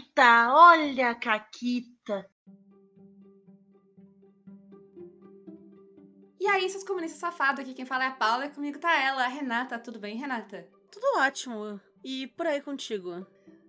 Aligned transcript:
Caquita, 0.00 0.52
olha 0.52 1.10
a 1.10 1.14
Caquita. 1.14 2.30
E 6.38 6.46
aí, 6.46 6.68
seus 6.70 6.82
comunistas 6.84 7.20
safados, 7.20 7.60
aqui 7.60 7.74
quem 7.74 7.84
fala 7.84 8.04
é 8.04 8.06
a 8.06 8.12
Paula 8.12 8.46
e 8.46 8.50
comigo 8.50 8.78
tá 8.78 8.98
ela, 8.98 9.24
a 9.24 9.28
Renata. 9.28 9.78
Tudo 9.78 9.98
bem, 9.98 10.16
Renata? 10.16 10.66
Tudo 10.90 11.04
ótimo. 11.18 11.78
E 12.02 12.28
por 12.28 12.46
aí 12.46 12.62
contigo? 12.62 13.26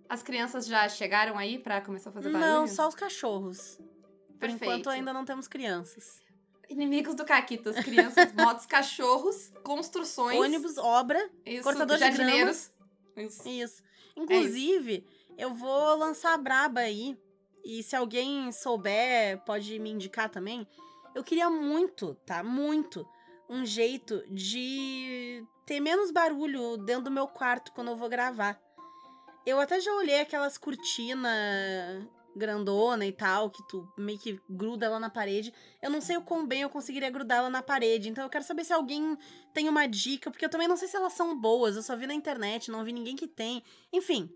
As 0.08 0.22
crianças 0.22 0.66
já 0.66 0.88
chegaram 0.88 1.36
aí 1.36 1.58
pra 1.58 1.82
começar 1.82 2.10
a 2.10 2.12
fazer 2.14 2.32
barulho? 2.32 2.50
Não, 2.50 2.66
só 2.66 2.88
os 2.88 2.94
cachorros. 2.94 3.76
Por 3.76 4.38
Perfeito. 4.38 4.64
enquanto 4.64 4.88
ainda 4.88 5.12
não 5.12 5.24
temos 5.24 5.46
crianças. 5.46 6.22
Inimigos 6.68 7.14
do 7.14 7.26
Caquitas, 7.26 7.76
crianças, 7.76 8.32
motos, 8.32 8.64
cachorros, 8.64 9.52
construções. 9.62 10.38
Ônibus, 10.38 10.78
obra, 10.78 11.30
isso, 11.44 11.62
cortador 11.62 11.96
de 11.96 12.04
jardineiros. 12.04 12.72
Isso. 13.16 13.48
isso. 13.48 13.82
Inclusive, 14.16 15.06
eu 15.36 15.54
vou 15.54 15.96
lançar 15.96 16.34
a 16.34 16.38
braba 16.38 16.80
aí. 16.80 17.16
E 17.64 17.82
se 17.82 17.94
alguém 17.94 18.50
souber, 18.50 19.42
pode 19.44 19.78
me 19.78 19.90
indicar 19.90 20.28
também. 20.28 20.66
Eu 21.14 21.22
queria 21.22 21.48
muito, 21.48 22.14
tá? 22.26 22.42
Muito. 22.42 23.06
Um 23.48 23.64
jeito 23.64 24.22
de 24.30 25.44
ter 25.66 25.78
menos 25.78 26.10
barulho 26.10 26.76
dentro 26.76 27.04
do 27.04 27.10
meu 27.10 27.28
quarto 27.28 27.72
quando 27.72 27.88
eu 27.88 27.96
vou 27.96 28.08
gravar. 28.08 28.60
Eu 29.44 29.60
até 29.60 29.80
já 29.80 29.92
olhei 29.94 30.20
aquelas 30.20 30.56
cortinas 30.56 32.06
grandona 32.34 33.06
e 33.06 33.12
tal, 33.12 33.50
que 33.50 33.62
tu 33.68 33.86
meio 33.96 34.18
que 34.18 34.40
gruda 34.48 34.86
ela 34.86 34.98
na 34.98 35.10
parede. 35.10 35.52
Eu 35.80 35.90
não 35.90 36.00
sei 36.00 36.16
o 36.16 36.22
quão 36.22 36.46
bem 36.46 36.62
eu 36.62 36.70
conseguiria 36.70 37.10
grudar 37.10 37.38
ela 37.38 37.50
na 37.50 37.62
parede. 37.62 38.08
Então 38.08 38.24
eu 38.24 38.30
quero 38.30 38.44
saber 38.44 38.64
se 38.64 38.72
alguém 38.72 39.16
tem 39.52 39.68
uma 39.68 39.86
dica, 39.86 40.30
porque 40.30 40.44
eu 40.44 40.48
também 40.48 40.68
não 40.68 40.76
sei 40.76 40.88
se 40.88 40.96
elas 40.96 41.12
são 41.12 41.38
boas. 41.38 41.76
Eu 41.76 41.82
só 41.82 41.96
vi 41.96 42.06
na 42.06 42.14
internet, 42.14 42.70
não 42.70 42.84
vi 42.84 42.92
ninguém 42.92 43.16
que 43.16 43.28
tem. 43.28 43.62
Enfim, 43.92 44.30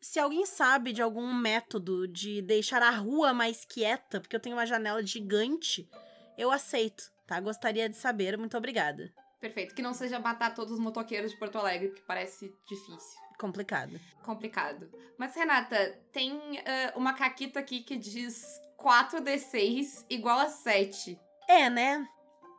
se 0.00 0.18
alguém 0.18 0.46
sabe 0.46 0.92
de 0.92 1.02
algum 1.02 1.32
método 1.34 2.06
de 2.06 2.42
deixar 2.42 2.82
a 2.82 2.90
rua 2.90 3.32
mais 3.32 3.64
quieta, 3.64 4.20
porque 4.20 4.36
eu 4.36 4.40
tenho 4.40 4.56
uma 4.56 4.66
janela 4.66 5.04
gigante, 5.04 5.88
eu 6.36 6.50
aceito, 6.50 7.10
tá? 7.26 7.40
Gostaria 7.40 7.88
de 7.88 7.96
saber. 7.96 8.36
Muito 8.36 8.56
obrigada. 8.56 9.12
Perfeito. 9.40 9.74
Que 9.74 9.82
não 9.82 9.94
seja 9.94 10.18
matar 10.18 10.54
todos 10.54 10.74
os 10.74 10.78
motoqueiros 10.78 11.32
de 11.32 11.38
Porto 11.38 11.58
Alegre, 11.58 11.88
porque 11.88 12.02
parece 12.06 12.54
difícil. 12.66 13.20
Complicado. 13.38 14.00
Complicado. 14.22 14.90
Mas, 15.18 15.34
Renata, 15.34 15.98
tem 16.12 16.40
ah, 16.60 16.92
uma 16.96 17.12
caquita 17.12 17.60
aqui 17.60 17.82
que 17.82 17.96
diz 17.96 18.60
4d6 18.78 20.06
igual 20.08 20.38
a 20.38 20.48
7. 20.48 21.18
É, 21.48 21.68
né? 21.68 22.06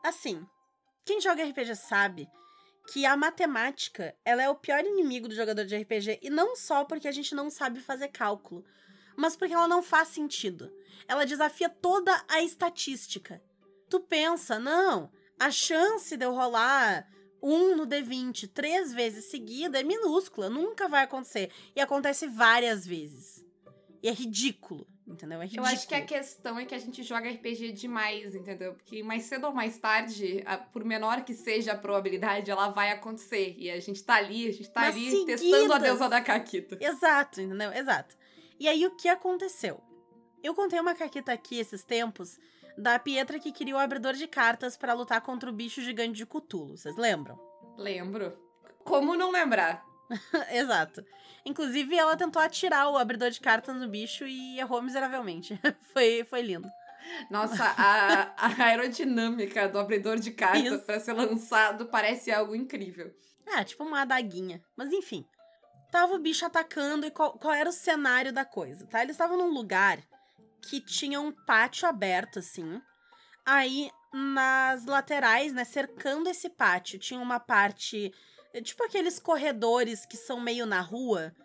Assim, 0.03 0.45
quem 1.03 1.19
joga 1.19 1.43
RPG 1.43 1.75
sabe 1.75 2.29
que 2.87 3.05
a 3.05 3.17
matemática, 3.17 4.15
ela 4.23 4.41
é 4.41 4.49
o 4.49 4.55
pior 4.55 4.83
inimigo 4.85 5.27
do 5.27 5.35
jogador 5.35 5.65
de 5.65 5.75
RPG, 5.75 6.19
e 6.21 6.29
não 6.29 6.55
só 6.55 6.85
porque 6.85 7.07
a 7.07 7.11
gente 7.11 7.35
não 7.35 7.49
sabe 7.49 7.81
fazer 7.81 8.07
cálculo, 8.07 8.63
mas 9.15 9.35
porque 9.35 9.53
ela 9.53 9.67
não 9.67 9.83
faz 9.83 10.07
sentido. 10.09 10.71
Ela 11.07 11.25
desafia 11.25 11.69
toda 11.69 12.23
a 12.29 12.41
estatística. 12.41 13.41
Tu 13.89 13.99
pensa, 13.99 14.57
não, 14.57 15.11
a 15.39 15.51
chance 15.51 16.15
de 16.15 16.25
eu 16.25 16.33
rolar 16.33 17.07
um 17.41 17.75
no 17.75 17.85
D20 17.85 18.49
três 18.53 18.93
vezes 18.93 19.25
seguida 19.25 19.79
é 19.79 19.83
minúscula, 19.83 20.49
nunca 20.49 20.87
vai 20.87 21.03
acontecer. 21.03 21.51
E 21.75 21.81
acontece 21.81 22.27
várias 22.27 22.85
vezes. 22.85 23.43
E 24.01 24.07
é 24.07 24.11
ridículo, 24.11 24.87
entendeu? 25.07 25.41
É 25.41 25.47
Eu 25.51 25.63
acho 25.63 25.87
que 25.87 25.95
a 25.95 26.01
questão 26.05 26.59
é 26.59 26.65
que 26.65 26.75
a 26.75 26.79
gente 26.79 27.01
joga 27.03 27.29
RPG 27.29 27.71
demais, 27.71 28.35
entendeu? 28.35 28.73
Porque 28.73 29.01
mais 29.01 29.23
cedo 29.23 29.47
ou 29.47 29.53
mais 29.53 29.77
tarde, 29.77 30.43
a- 30.45 30.57
por 30.57 30.83
menor 30.83 31.23
que 31.23 31.33
seja 31.33 31.71
a 31.73 31.77
probabilidade, 31.77 32.51
ela 32.51 32.69
vai 32.69 32.91
acontecer. 32.91 33.55
E 33.57 33.71
a 33.71 33.79
gente 33.79 34.03
tá 34.03 34.15
ali, 34.15 34.47
a 34.47 34.51
gente 34.51 34.69
tá 34.69 34.81
Nas 34.81 34.95
ali 34.95 35.25
testando 35.25 35.55
a 35.55 35.59
seguidas. 35.59 35.81
deusa 35.81 36.09
da 36.09 36.21
caquita. 36.21 36.77
Exato, 36.81 37.41
entendeu? 37.41 37.71
Exato. 37.71 38.15
E 38.59 38.67
aí, 38.67 38.85
o 38.85 38.95
que 38.95 39.07
aconteceu? 39.07 39.79
Eu 40.43 40.53
contei 40.53 40.79
uma 40.79 40.93
caquita 40.95 41.31
aqui 41.31 41.57
esses 41.59 41.83
tempos 41.83 42.37
da 42.77 42.99
Pietra 42.99 43.39
que 43.39 43.51
queria 43.51 43.75
o 43.75 43.79
abridor 43.79 44.13
de 44.13 44.27
cartas 44.27 44.75
pra 44.77 44.93
lutar 44.93 45.21
contra 45.21 45.49
o 45.49 45.53
bicho 45.53 45.81
gigante 45.81 46.13
de 46.13 46.25
Cthulhu. 46.25 46.77
Vocês 46.77 46.95
lembram? 46.95 47.39
Lembro. 47.77 48.37
Como 48.83 49.15
não 49.15 49.31
lembrar? 49.31 49.83
Exato. 50.51 51.05
Inclusive, 51.45 51.95
ela 51.97 52.17
tentou 52.17 52.41
atirar 52.41 52.89
o 52.89 52.97
abridor 52.97 53.29
de 53.29 53.39
cartas 53.39 53.75
no 53.75 53.87
bicho 53.87 54.25
e 54.25 54.59
errou 54.59 54.81
miseravelmente. 54.81 55.59
foi, 55.93 56.25
foi 56.29 56.41
lindo. 56.41 56.69
Nossa, 57.29 57.63
a, 57.77 58.33
a 58.35 58.63
aerodinâmica 58.65 59.67
do 59.69 59.79
abridor 59.79 60.17
de 60.19 60.31
cartas 60.31 60.83
pra 60.83 60.99
ser 60.99 61.13
lançado 61.13 61.85
parece 61.85 62.31
algo 62.31 62.53
incrível. 62.53 63.13
Ah, 63.47 63.63
tipo 63.63 63.83
uma 63.83 64.01
adaguinha. 64.01 64.61
Mas 64.75 64.91
enfim. 64.91 65.25
Tava 65.89 66.13
o 66.15 66.19
bicho 66.19 66.45
atacando 66.45 67.05
e 67.05 67.11
qual, 67.11 67.37
qual 67.39 67.53
era 67.53 67.69
o 67.69 67.73
cenário 67.73 68.33
da 68.33 68.43
coisa, 68.43 68.85
tá? 68.87 69.01
Eles 69.01 69.13
estavam 69.13 69.37
num 69.37 69.53
lugar 69.53 69.99
que 70.61 70.81
tinha 70.81 71.21
um 71.21 71.31
pátio 71.31 71.87
aberto, 71.87 72.39
assim. 72.39 72.81
Aí, 73.45 73.89
nas 74.13 74.85
laterais, 74.85 75.53
né, 75.53 75.63
cercando 75.63 76.29
esse 76.29 76.49
pátio, 76.49 76.99
tinha 76.99 77.19
uma 77.19 77.39
parte. 77.39 78.13
Eh, 78.57 78.61
Tipo 78.61 78.83
aqueles 78.83 79.19
corredores 79.19 80.05
que 80.05 80.17
são 80.17 80.39
meio 80.39 80.65
na 80.65 80.81
rua, 80.81 81.35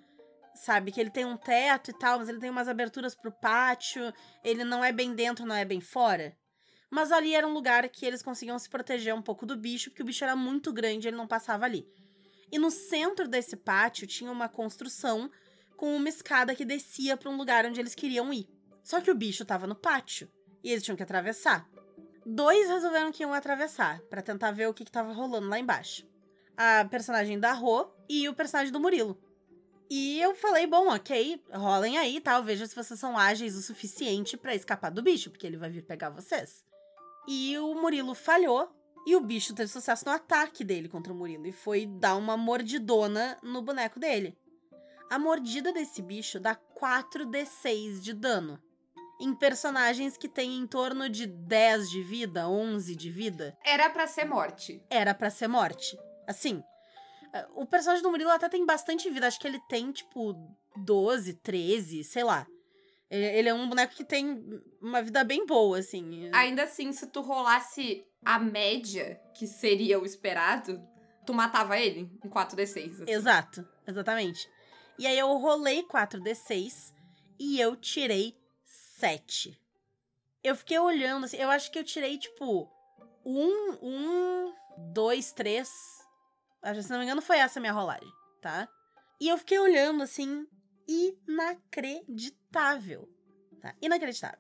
sabe? 0.55 0.93
Que 0.93 1.01
ele 1.01 1.11
tem 1.11 1.25
um 1.25 1.37
teto 1.37 1.91
e 1.91 1.99
tal, 1.99 2.19
mas 2.19 2.29
ele 2.29 2.41
tem 2.41 2.51
umas 2.51 2.69
aberturas 2.69 3.15
pro 3.15 3.33
pátio. 3.33 4.13
Ele 4.43 4.65
não 4.65 4.85
é 4.85 4.93
bem 4.93 5.15
dentro, 5.15 5.47
não 5.47 5.55
é 5.55 5.65
bem 5.65 5.81
fora. 5.81 6.37
Mas 6.91 7.11
ali 7.11 7.35
era 7.35 7.47
um 7.47 7.55
lugar 7.55 7.89
que 7.89 8.05
eles 8.05 8.23
conseguiam 8.23 8.59
se 8.59 8.69
proteger 8.69 9.15
um 9.15 9.23
pouco 9.23 9.47
do 9.47 9.57
bicho, 9.57 9.91
porque 9.91 10.03
o 10.03 10.07
bicho 10.07 10.25
era 10.25 10.37
muito 10.37 10.73
grande 10.73 11.07
e 11.07 11.09
ele 11.09 11.17
não 11.17 11.27
passava 11.27 11.65
ali. 11.65 11.87
E 12.51 12.59
no 12.59 12.71
centro 12.71 13.27
desse 13.27 13.57
pátio 13.57 14.07
tinha 14.07 14.31
uma 14.31 14.49
construção 14.49 15.31
com 15.75 15.97
uma 15.97 16.09
escada 16.09 16.55
que 16.55 16.67
descia 16.67 17.17
para 17.17 17.31
um 17.31 17.37
lugar 17.37 17.65
onde 17.65 17.81
eles 17.81 17.95
queriam 17.95 18.33
ir. 18.33 18.47
Só 18.85 19.01
que 19.01 19.11
o 19.11 19.15
bicho 19.15 19.45
tava 19.45 19.67
no 19.67 19.75
pátio 19.75 20.31
e 20.63 20.71
eles 20.71 20.85
tinham 20.85 20.97
que 20.97 21.03
atravessar. 21.03 21.67
Dois 22.27 22.69
resolveram 22.69 23.11
que 23.11 23.23
iam 23.23 23.33
atravessar 23.33 24.01
para 24.03 24.23
tentar 24.23 24.53
ver 24.53 24.69
o 24.69 24.75
que, 24.75 24.85
que 24.85 24.93
tava 24.93 25.13
rolando 25.13 25.49
lá 25.49 25.59
embaixo. 25.59 26.07
A 26.57 26.85
personagem 26.85 27.39
da 27.41 27.53
Rô 27.53 27.87
e 28.09 28.29
o 28.29 28.35
personagem 28.35 28.73
do 28.73 28.81
Murilo. 28.81 29.19
E 29.91 30.21
eu 30.21 30.35
falei, 30.35 30.67
bom, 30.67 30.89
ok, 30.89 31.43
rolem 31.53 31.99
aí, 31.99 32.19
tal, 32.21 32.43
veja 32.43 32.67
se 32.67 32.75
vocês 32.75 32.99
são 32.99 33.17
ágeis 33.19 33.57
o 33.57 33.63
suficiente 33.63 34.37
para 34.37 34.55
escapar 34.55 34.91
do 34.91 35.03
bicho, 35.03 35.31
porque 35.31 35.47
ele 35.47 35.59
vai 35.59 35.69
vir 35.69 35.83
pegar 35.83 36.09
vocês. 36.11 36.65
E 37.29 37.59
o 37.59 37.75
Murilo 37.75 38.15
falhou 38.15 38.71
e 39.07 39.15
o 39.17 39.21
bicho 39.21 39.55
teve 39.55 39.71
sucesso 39.71 40.05
no 40.07 40.13
ataque 40.13 40.65
dele 40.65 40.89
contra 40.89 41.13
o 41.13 41.17
Murilo 41.17 41.47
e 41.47 41.53
foi 41.53 41.85
dar 41.87 42.17
uma 42.17 42.37
mordidona 42.37 43.37
no 43.43 43.61
boneco 43.61 43.99
dele. 44.01 44.37
A 45.11 45.19
mordida 45.19 45.73
desse 45.73 46.01
bicho 46.01 46.41
dá 46.41 46.57
4d6 46.57 48.01
de 48.01 48.15
dano. 48.15 48.59
Em 49.21 49.35
personagens 49.35 50.17
que 50.17 50.27
têm 50.29 50.57
em 50.59 50.67
torno 50.67 51.09
de 51.09 51.27
10 51.27 51.91
de 51.91 52.03
vida, 52.03 52.49
11 52.49 52.97
de 52.97 53.11
vida, 53.11 53.57
Era 53.65 53.89
pra 53.91 54.07
ser 54.07 54.25
morte. 54.25 54.83
era 54.91 55.15
pra 55.15 55.29
ser 55.31 55.49
morte. 55.49 55.99
Assim, 56.27 56.63
eh, 57.33 57.47
o 57.55 57.67
personagem 57.67 58.03
do 58.03 58.11
Murilo 58.11 58.31
até 58.31 58.49
tem 58.49 58.65
bastante 58.65 59.11
vida. 59.11 59.27
Acho 59.27 59.41
que 59.41 59.47
ele 59.47 59.61
tem, 59.69 59.91
tipo, 59.93 60.35
12, 60.77 61.35
13, 61.35 62.05
sei 62.05 62.25
lá. 62.25 62.47
Ele 63.11 63.27
ele 63.27 63.49
é 63.49 63.55
um 63.55 63.69
boneco 63.69 63.95
que 63.95 64.05
tem 64.05 64.43
uma 64.81 65.03
vida 65.03 65.23
bem 65.23 65.45
boa, 65.45 65.79
assim. 65.79 66.31
Ainda 66.33 66.63
assim, 66.63 66.93
se 66.93 67.07
tu 67.07 67.21
rolasse 67.21 68.05
a 68.25 68.39
média, 68.39 69.21
que 69.35 69.47
seria 69.47 70.01
o 70.01 70.07
esperado, 70.07 70.83
tu 71.27 71.35
matava 71.35 71.79
ele 71.79 72.11
em 72.25 72.29
4d6. 72.29 73.03
assim. 73.03 73.05
Exato, 73.07 73.69
exatamente. 73.87 74.49
E 74.99 75.07
aí 75.07 75.19
eu 75.19 75.29
rolei 75.37 75.83
4d6 75.83 76.93
e 77.39 77.61
eu 77.61 77.77
tirei 77.77 78.35
7. 78.65 79.59
Eu 80.43 80.57
fiquei 80.57 80.79
olhando 80.79 81.25
assim, 81.25 81.37
eu 81.37 81.51
acho 81.51 81.71
que 81.71 81.79
eu 81.79 81.85
tirei 81.85 82.17
tipo 82.19 82.69
1, 83.25 83.79
1, 83.83 84.55
2, 84.93 85.33
3. 85.33 86.02
Se 86.83 86.91
não 86.91 86.99
me 86.99 87.05
engano, 87.05 87.23
foi 87.23 87.39
essa 87.39 87.59
a 87.59 87.61
minha 87.61 87.73
rolagem, 87.73 88.09
tá? 88.41 88.69
E 89.21 89.29
eu 89.29 89.37
fiquei 89.39 89.59
olhando 89.59 90.03
assim, 90.03 90.47
inacreditável. 90.89 93.09
Tá? 93.61 93.75
Inacreditável. 93.81 94.39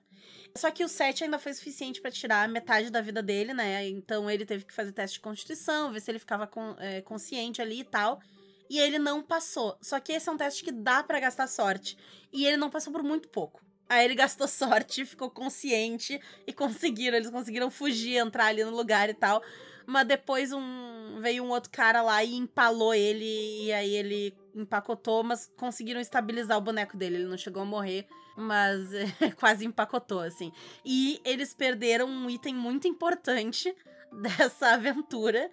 Só 0.57 0.71
que 0.71 0.85
o 0.85 0.89
7 0.89 1.25
ainda 1.25 1.39
foi 1.39 1.53
suficiente 1.55 2.01
pra 2.01 2.11
tirar 2.11 2.49
metade 2.49 2.91
da 2.91 3.01
vida 3.01 3.23
dele, 3.23 3.55
né? 3.55 3.89
Então 3.89 4.29
ele 4.31 4.45
teve 4.45 4.65
que 4.65 4.75
fazer 4.75 4.93
teste 4.93 5.19
de 5.19 5.23
constituição, 5.23 5.93
ver 5.93 6.01
se 6.01 6.11
ele 6.11 6.19
ficava 6.19 6.47
con- 6.47 6.77
é, 6.79 7.01
consciente 7.03 7.63
ali 7.63 7.81
e 7.81 7.85
tal. 7.85 8.21
E 8.69 8.79
ele 8.79 8.99
não 8.99 9.23
passou. 9.23 9.77
Só 9.81 9.99
que 10.01 10.13
esse 10.13 10.29
é 10.29 10.33
um 10.33 10.37
teste 10.37 10.65
que 10.65 10.73
dá 10.73 11.03
pra 11.03 11.21
gastar 11.21 11.47
sorte. 11.47 11.97
E 12.33 12.47
ele 12.47 12.57
não 12.57 12.71
passou 12.71 12.93
por 12.93 13.03
muito 13.03 13.29
pouco. 13.29 13.63
Aí 13.89 14.05
ele 14.05 14.15
gastou 14.15 14.49
sorte, 14.49 15.05
ficou 15.05 15.31
consciente 15.31 16.21
e 16.47 16.53
conseguiram. 16.53 17.17
Eles 17.17 17.31
conseguiram 17.31 17.71
fugir, 17.71 18.17
entrar 18.17 18.47
ali 18.47 18.65
no 18.65 18.71
lugar 18.71 19.11
e 19.11 19.15
tal. 19.15 19.43
Mas 19.93 20.09
depois 20.09 20.51
um 20.55 21.21
veio 21.21 21.45
um 21.45 21.51
outro 21.51 21.71
cara 21.71 22.01
lá 22.01 22.25
e 22.25 22.35
empalou 22.35 22.95
ele. 22.95 23.67
E 23.67 23.71
aí 23.75 23.95
ele 23.95 24.35
empacotou, 24.55 25.23
mas 25.23 25.53
conseguiram 25.55 26.01
estabilizar 26.01 26.57
o 26.57 26.63
boneco 26.63 26.97
dele. 26.97 27.17
Ele 27.17 27.27
não 27.27 27.37
chegou 27.37 27.63
a 27.63 27.67
morrer, 27.67 28.07
mas 28.35 28.91
é, 29.21 29.31
quase 29.39 29.67
empacotou, 29.67 30.21
assim. 30.21 30.51
E 30.83 31.21
eles 31.27 31.53
perderam 31.53 32.09
um 32.09 32.31
item 32.31 32.55
muito 32.55 32.89
importante 32.89 33.77
dessa 34.23 34.69
aventura. 34.73 35.51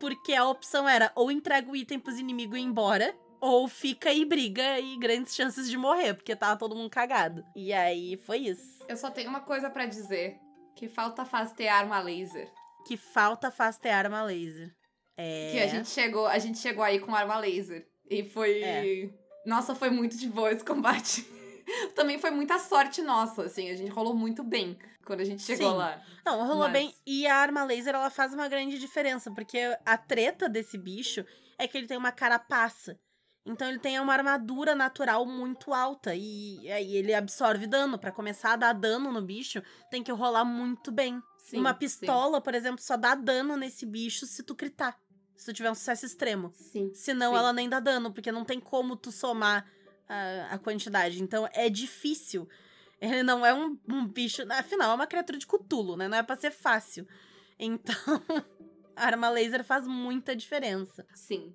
Porque 0.00 0.34
a 0.34 0.48
opção 0.48 0.88
era 0.88 1.12
ou 1.14 1.30
entrega 1.30 1.70
o 1.70 1.76
item 1.76 2.00
pros 2.00 2.18
inimigos 2.18 2.58
e 2.58 2.60
ir 2.60 2.64
embora, 2.64 3.14
ou 3.40 3.68
fica 3.68 4.12
e 4.12 4.24
briga 4.24 4.80
e 4.80 4.98
grandes 4.98 5.34
chances 5.34 5.70
de 5.70 5.76
morrer, 5.78 6.12
porque 6.14 6.34
tava 6.34 6.58
todo 6.58 6.74
mundo 6.74 6.90
cagado. 6.90 7.44
E 7.54 7.72
aí 7.72 8.16
foi 8.16 8.38
isso. 8.38 8.84
Eu 8.88 8.96
só 8.96 9.12
tenho 9.12 9.30
uma 9.30 9.40
coisa 9.40 9.70
para 9.70 9.86
dizer: 9.86 10.38
que 10.74 10.88
falta 10.88 11.24
faz 11.24 11.52
ter 11.52 11.68
arma 11.68 12.00
laser. 12.00 12.52
Que 12.86 12.96
falta 12.96 13.50
faz 13.50 13.76
ter 13.78 13.90
arma 13.90 14.22
laser. 14.22 14.74
É. 15.16 15.50
Que 15.52 15.58
a 15.60 15.66
gente 15.66 15.88
chegou, 15.88 16.26
a 16.26 16.38
gente 16.38 16.58
chegou 16.58 16.84
aí 16.84 16.98
com 16.98 17.14
arma 17.14 17.36
laser. 17.38 17.86
E 18.08 18.22
foi. 18.24 18.62
É. 18.62 19.10
Nossa, 19.44 19.74
foi 19.74 19.90
muito 19.90 20.16
de 20.16 20.28
boa 20.28 20.52
esse 20.52 20.64
combate. 20.64 21.26
Também 21.96 22.18
foi 22.18 22.30
muita 22.30 22.58
sorte 22.58 23.02
nossa, 23.02 23.42
assim, 23.42 23.70
a 23.70 23.76
gente 23.76 23.90
rolou 23.90 24.14
muito 24.14 24.44
bem 24.44 24.78
quando 25.04 25.20
a 25.20 25.24
gente 25.24 25.42
chegou 25.42 25.70
Sim. 25.72 25.76
lá. 25.76 26.00
Não, 26.24 26.38
rolou 26.46 26.64
Mas- 26.64 26.72
bem. 26.72 26.94
E 27.06 27.26
a 27.26 27.34
arma 27.36 27.64
laser, 27.64 27.94
ela 27.94 28.10
faz 28.10 28.32
uma 28.32 28.48
grande 28.48 28.78
diferença, 28.78 29.30
porque 29.32 29.58
a 29.84 29.96
treta 29.98 30.48
desse 30.48 30.78
bicho 30.78 31.24
é 31.58 31.66
que 31.66 31.76
ele 31.76 31.86
tem 31.86 31.96
uma 31.96 32.12
carapaça. 32.12 32.98
Então 33.44 33.68
ele 33.68 33.78
tem 33.78 33.98
uma 34.00 34.12
armadura 34.12 34.74
natural 34.74 35.24
muito 35.24 35.72
alta 35.72 36.12
e 36.16 36.68
aí 36.70 36.96
ele 36.96 37.14
absorve 37.14 37.66
dano. 37.68 37.96
Pra 37.96 38.10
começar 38.10 38.54
a 38.54 38.56
dar 38.56 38.72
dano 38.72 39.12
no 39.12 39.22
bicho, 39.22 39.62
tem 39.88 40.02
que 40.02 40.10
rolar 40.10 40.44
muito 40.44 40.90
bem. 40.90 41.22
Sim, 41.46 41.58
uma 41.58 41.72
sim. 41.72 41.78
pistola, 41.78 42.40
por 42.40 42.54
exemplo, 42.56 42.82
só 42.82 42.96
dá 42.96 43.14
dano 43.14 43.56
nesse 43.56 43.86
bicho 43.86 44.26
se 44.26 44.42
tu 44.42 44.52
critar. 44.52 45.00
Se 45.36 45.46
tu 45.46 45.52
tiver 45.52 45.70
um 45.70 45.76
sucesso 45.76 46.04
extremo. 46.04 46.50
Sim. 46.54 46.90
Senão 46.92 47.32
sim. 47.32 47.38
ela 47.38 47.52
nem 47.52 47.68
dá 47.68 47.78
dano, 47.78 48.12
porque 48.12 48.32
não 48.32 48.44
tem 48.44 48.58
como 48.58 48.96
tu 48.96 49.12
somar 49.12 49.64
a, 50.08 50.54
a 50.54 50.58
quantidade. 50.58 51.22
Então 51.22 51.48
é 51.52 51.68
difícil. 51.68 52.48
Ele 53.00 53.22
não 53.22 53.46
é 53.46 53.54
um, 53.54 53.78
um 53.88 54.08
bicho. 54.08 54.42
Afinal, 54.50 54.90
é 54.90 54.94
uma 54.94 55.06
criatura 55.06 55.38
de 55.38 55.46
cutulo, 55.46 55.96
né? 55.96 56.08
Não 56.08 56.18
é 56.18 56.22
pra 56.22 56.34
ser 56.34 56.50
fácil. 56.50 57.06
Então, 57.56 57.94
a 58.96 59.06
arma 59.06 59.28
laser 59.28 59.62
faz 59.62 59.86
muita 59.86 60.34
diferença. 60.34 61.06
Sim. 61.14 61.54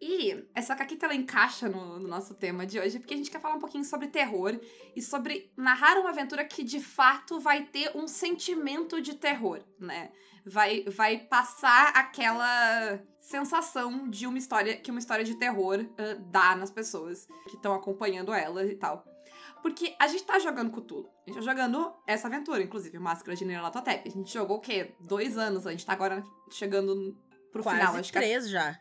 E 0.00 0.44
essa 0.54 0.76
caquita 0.76 1.06
ela 1.06 1.14
encaixa 1.14 1.68
no, 1.68 1.98
no 1.98 2.06
nosso 2.06 2.34
tema 2.34 2.64
de 2.64 2.78
hoje, 2.78 3.00
porque 3.00 3.14
a 3.14 3.16
gente 3.16 3.30
quer 3.30 3.40
falar 3.40 3.56
um 3.56 3.60
pouquinho 3.60 3.84
sobre 3.84 4.06
terror 4.06 4.58
e 4.94 5.02
sobre 5.02 5.50
narrar 5.56 5.98
uma 5.98 6.10
aventura 6.10 6.44
que 6.44 6.62
de 6.62 6.80
fato 6.80 7.40
vai 7.40 7.64
ter 7.64 7.90
um 7.96 8.06
sentimento 8.06 9.00
de 9.00 9.14
terror, 9.14 9.60
né? 9.78 10.10
Vai, 10.46 10.84
vai 10.84 11.18
passar 11.18 11.88
aquela 11.96 13.00
sensação 13.20 14.08
de 14.08 14.26
uma 14.26 14.38
história 14.38 14.76
que 14.76 14.90
uma 14.90 15.00
história 15.00 15.24
de 15.24 15.34
terror 15.34 15.84
ah, 15.98 16.16
dá 16.30 16.54
nas 16.54 16.70
pessoas 16.70 17.26
que 17.48 17.56
estão 17.56 17.74
acompanhando 17.74 18.32
ela 18.32 18.64
e 18.64 18.76
tal. 18.76 19.04
Porque 19.60 19.96
a 19.98 20.06
gente 20.06 20.22
tá 20.22 20.38
jogando 20.38 20.70
Cthulhu. 20.70 21.10
A 21.26 21.30
gente 21.30 21.40
tá 21.40 21.42
jogando 21.42 21.92
essa 22.06 22.28
aventura, 22.28 22.62
inclusive, 22.62 22.96
Máscara 22.98 23.36
de 23.36 23.44
Nyarlathotep. 23.44 24.08
A 24.08 24.12
gente 24.12 24.32
jogou 24.32 24.58
o 24.58 24.60
quê? 24.60 24.94
Dois 25.00 25.36
anos. 25.36 25.66
A 25.66 25.72
gente 25.72 25.84
tá 25.84 25.92
agora 25.92 26.22
chegando 26.50 27.16
pro 27.52 27.64
Quase 27.64 27.78
final. 27.78 27.96
Acho 27.96 28.12
que 28.12 28.18
três 28.18 28.48
já. 28.48 28.78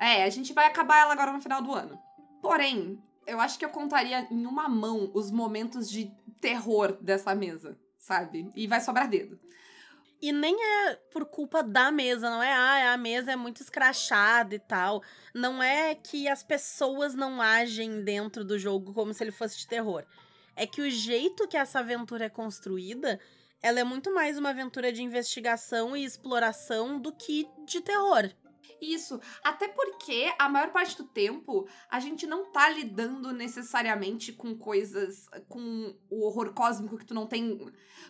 É, 0.00 0.24
a 0.24 0.30
gente 0.30 0.54
vai 0.54 0.66
acabar 0.66 0.98
ela 1.00 1.12
agora 1.12 1.30
no 1.30 1.42
final 1.42 1.60
do 1.60 1.74
ano. 1.74 2.00
Porém, 2.40 2.98
eu 3.26 3.38
acho 3.38 3.58
que 3.58 3.64
eu 3.64 3.68
contaria 3.68 4.26
em 4.30 4.46
uma 4.46 4.66
mão 4.66 5.10
os 5.12 5.30
momentos 5.30 5.90
de 5.90 6.10
terror 6.40 6.96
dessa 7.02 7.34
mesa, 7.34 7.78
sabe? 7.98 8.50
E 8.56 8.66
vai 8.66 8.80
sobrar 8.80 9.08
dedo. 9.08 9.38
E 10.22 10.32
nem 10.32 10.56
é 10.58 10.94
por 11.12 11.26
culpa 11.26 11.62
da 11.62 11.92
mesa, 11.92 12.30
não 12.30 12.42
é, 12.42 12.52
ah, 12.52 12.92
a 12.92 12.96
mesa 12.96 13.32
é 13.32 13.36
muito 13.36 13.62
escrachada 13.62 14.54
e 14.54 14.58
tal. 14.58 15.02
Não 15.34 15.62
é 15.62 15.94
que 15.94 16.28
as 16.28 16.42
pessoas 16.42 17.14
não 17.14 17.40
agem 17.40 18.02
dentro 18.02 18.42
do 18.44 18.58
jogo 18.58 18.94
como 18.94 19.12
se 19.12 19.22
ele 19.22 19.30
fosse 19.30 19.58
de 19.58 19.66
terror. 19.66 20.04
É 20.56 20.66
que 20.66 20.80
o 20.80 20.90
jeito 20.90 21.46
que 21.46 21.56
essa 21.56 21.78
aventura 21.78 22.26
é 22.26 22.30
construída, 22.30 23.20
ela 23.62 23.80
é 23.80 23.84
muito 23.84 24.12
mais 24.14 24.38
uma 24.38 24.50
aventura 24.50 24.92
de 24.92 25.02
investigação 25.02 25.96
e 25.96 26.04
exploração 26.04 26.98
do 26.98 27.12
que 27.12 27.46
de 27.66 27.80
terror. 27.80 28.30
Isso, 28.80 29.20
até 29.44 29.68
porque 29.68 30.32
a 30.38 30.48
maior 30.48 30.70
parte 30.72 30.96
do 30.96 31.04
tempo 31.04 31.68
a 31.90 32.00
gente 32.00 32.26
não 32.26 32.50
tá 32.50 32.68
lidando 32.70 33.32
necessariamente 33.32 34.32
com 34.32 34.56
coisas, 34.56 35.26
com 35.48 35.94
o 36.08 36.24
horror 36.26 36.52
cósmico 36.54 36.96
que 36.96 37.04
tu 37.04 37.12
não 37.14 37.26
tem. 37.26 37.58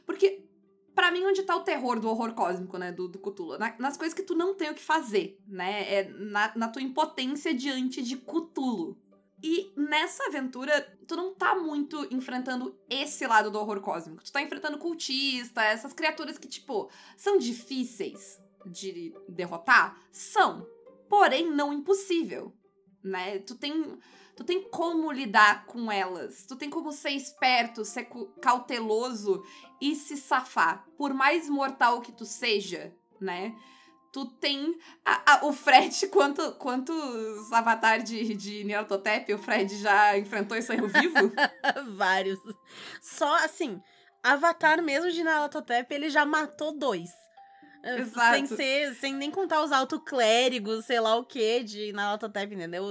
Porque, 0.07 0.47
pra 0.95 1.11
mim, 1.11 1.25
onde 1.25 1.43
tá 1.43 1.57
o 1.57 1.65
terror 1.65 1.99
do 1.99 2.09
horror 2.09 2.35
cósmico, 2.35 2.79
né, 2.79 2.93
do, 2.93 3.09
do 3.09 3.19
Cthulhu? 3.19 3.59
Na- 3.59 3.77
nas 3.79 3.97
coisas 3.97 4.15
que 4.15 4.23
tu 4.23 4.35
não 4.35 4.55
tem 4.55 4.71
o 4.71 4.75
que 4.75 4.83
fazer, 4.83 5.39
né? 5.47 5.93
É 5.95 6.09
na, 6.09 6.53
na 6.57 6.69
tua 6.69 6.83
impotência 6.83 7.53
diante 7.53 8.01
de 8.03 8.17
Cthulhu. 8.17 8.97
E 9.43 9.73
nessa 9.75 10.25
aventura, 10.27 10.81
tu 11.09 11.17
não 11.17 11.35
tá 11.35 11.55
muito 11.55 12.07
enfrentando 12.15 12.79
esse 12.91 13.27
lado 13.27 13.51
do 13.51 13.59
horror 13.59 13.81
cósmico. 13.81 14.23
Tu 14.23 14.31
tá 14.31 14.43
enfrentando 14.43 14.77
cultista, 14.79 15.63
essas 15.65 15.95
criaturas 15.95 16.37
que, 16.37 16.47
tipo, 16.47 16.91
são 17.17 17.39
difíceis 17.39 18.39
de 18.67 19.15
derrotar? 19.29 19.97
São. 20.13 20.67
Porém, 21.09 21.51
não 21.51 21.73
impossível. 21.73 22.55
Né? 23.03 23.39
Tu 23.41 23.55
tem. 23.55 23.99
Tu 24.37 24.45
tem 24.45 24.63
como 24.71 25.13
lidar 25.13 25.67
com 25.67 25.93
elas. 25.93 26.47
Tu 26.47 26.57
tem 26.57 26.71
como 26.71 26.93
ser 26.93 27.11
esperto, 27.11 27.85
ser 27.85 28.09
cauteloso 28.41 29.43
e 29.81 29.95
se 29.95 30.17
safar. 30.17 30.87
Por 30.97 31.13
mais 31.13 31.49
mortal 31.49 32.01
que 32.01 32.11
tu 32.13 32.25
seja, 32.25 32.95
né? 33.21 33.55
Tu 34.13 34.25
tem. 34.27 34.79
a- 35.05 35.35
a- 35.35 35.47
o 35.47 35.53
Fred, 35.53 36.07
quanto, 36.09 36.53
quantos 36.55 37.53
avatares 37.53 38.05
de, 38.09 38.35
de 38.35 38.65
Nyarlathotep 38.65 39.33
o 39.35 39.39
Fred 39.39 39.77
já 39.77 40.17
enfrentou 40.19 40.57
e 40.57 40.63
saiu 40.63 40.89
vivo? 40.89 41.17
Vários. 41.97 42.39
Só 43.01 43.33
assim, 43.45 43.81
Avatar 44.23 44.83
mesmo 44.83 45.11
de 45.11 45.23
Nalatotep, 45.23 45.93
ele 45.95 46.11
já 46.11 46.25
matou 46.25 46.73
dois. 46.77 47.11
Exato. 47.85 48.37
Sem 48.37 48.47
ser, 48.47 48.95
sem 48.97 49.15
nem 49.15 49.31
contar 49.31 49.63
os 49.63 49.73
autoclérigos, 49.73 50.85
sei 50.85 51.01
lá 51.01 51.17
o 51.17 51.25
que, 51.25 51.63
de 51.63 51.93
Nalatotep, 51.93 52.55
entendeu? 52.55 52.85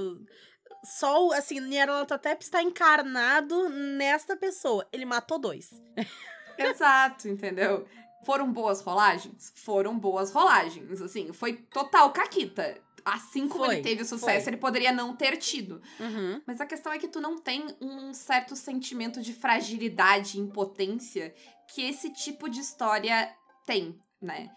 Só, 0.84 1.28
o- 1.28 1.34
assim, 1.34 1.60
Nyarlathotep 1.60 2.42
está 2.44 2.64
encarnado 2.64 3.70
nesta 3.70 4.36
pessoa. 4.38 4.88
Ele 4.94 5.06
matou 5.06 5.38
dois. 5.38 5.70
Exato, 6.58 7.28
entendeu? 7.28 7.86
Foram 8.26 8.52
boas 8.52 8.82
rolagens? 8.82 9.54
Foram 9.56 9.98
boas 9.98 10.32
rolagens. 10.32 11.02
Assim, 11.02 11.32
foi 11.34 11.54
total 11.54 12.12
caquita. 12.12 12.78
Assim 13.06 13.48
como 13.48 13.64
Foi, 13.66 13.76
ele 13.76 13.84
teve 13.84 14.02
o 14.02 14.06
sucesso, 14.06 14.44
foi. 14.44 14.50
ele 14.54 14.58
poderia 14.62 14.92
não 14.92 15.16
ter 15.16 15.38
tido. 15.38 15.82
Uhum. 16.00 16.42
Mas 16.46 16.60
a 16.60 16.66
questão 16.66 16.92
é 16.92 17.00
que 17.00 17.08
tu 17.08 17.22
não 17.22 17.38
tem 17.38 17.66
um 17.82 18.14
certo 18.14 18.56
sentimento 18.58 19.22
de 19.22 19.34
fragilidade 19.34 20.38
e 20.38 20.42
impotência 20.42 21.34
que 21.74 21.82
esse 21.82 22.12
tipo 22.12 22.50
de 22.50 22.60
história 22.60 23.34
tem, 23.66 23.98
né? 24.22 24.50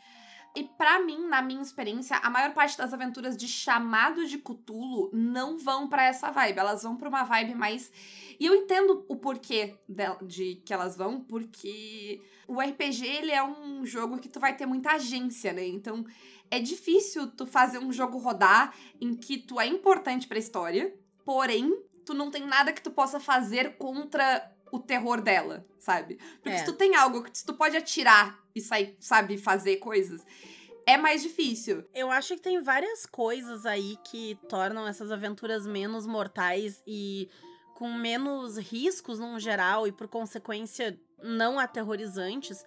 E 0.55 0.65
pra 0.65 0.99
mim, 1.01 1.27
na 1.29 1.41
minha 1.41 1.63
experiência, 1.63 2.17
a 2.19 2.29
maior 2.29 2.53
parte 2.53 2.77
das 2.77 2.93
aventuras 2.93 3.37
de 3.37 3.49
chamado 3.49 4.27
de 4.27 4.37
Cthulhu 4.39 5.09
não 5.13 5.57
vão 5.57 5.89
pra 5.89 6.05
essa 6.05 6.31
vibe. 6.31 6.59
Elas 6.59 6.83
vão 6.83 6.97
pra 6.97 7.09
uma 7.09 7.25
vibe 7.25 7.55
mais. 7.55 7.91
E 8.39 8.45
eu 8.45 8.55
entendo 8.55 9.05
o 9.09 9.17
porquê 9.17 9.79
de, 9.89 10.05
de 10.27 10.55
que 10.57 10.75
elas 10.75 10.95
vão, 10.97 11.21
porque 11.21 12.21
o 12.47 12.61
RPG 12.61 13.07
ele 13.07 13.33
é 13.33 13.43
um 13.43 13.87
jogo 13.87 14.19
que 14.19 14.29
tu 14.29 14.39
vai 14.39 14.55
ter 14.55 14.67
muita 14.67 14.93
agência, 14.93 15.53
né? 15.55 15.67
Então 15.67 16.05
é 16.51 16.61
difícil 16.61 17.29
tu 17.31 17.47
fazer 17.47 17.79
um 17.79 17.91
jogo 17.91 18.19
rodar 18.19 18.75
em 19.01 19.15
que 19.15 19.39
tu 19.39 19.59
é 19.59 19.67
importante 19.67 20.29
pra 20.29 20.39
história, 20.39 20.95
porém, 21.25 21.75
tu 22.05 22.13
não 22.13 22.31
tem 22.31 22.45
nada 22.47 22.75
que 22.75 22.83
tu 22.83 22.91
possa 22.91 23.19
fazer 23.19 23.77
contra 23.79 24.53
o 24.71 24.79
terror 24.79 25.21
dela, 25.21 25.67
sabe? 25.79 26.19
Porque 26.43 26.51
É. 26.51 26.59
se 26.59 26.65
tu 26.65 26.73
tem 26.73 26.95
algo 26.97 27.23
que 27.23 27.31
tu 27.45 27.55
pode 27.55 27.77
atirar 27.77 28.39
e 28.55 28.61
sair, 28.61 28.97
sabe, 29.01 29.37
fazer 29.39 29.77
coisas, 29.77 30.25
é 30.87 30.97
mais 30.97 31.23
difícil. 31.23 31.85
Eu 31.95 32.11
acho 32.11 32.35
que 32.35 32.43
tem 32.43 32.61
várias 32.61 33.07
coisas 33.07 33.67
aí 33.67 33.97
que 34.05 34.39
tornam 34.49 34.87
essas 34.87 35.11
aventuras 35.11 35.67
menos 35.67 36.07
mortais 36.07 36.83
e 36.87 37.29
com 37.75 37.93
menos 37.93 38.57
riscos 38.59 39.19
num 39.19 39.39
geral 39.39 39.87
e 39.87 39.93
por 39.93 40.09
consequência 40.09 40.99
não 41.23 41.59
aterrorizantes. 41.59 42.65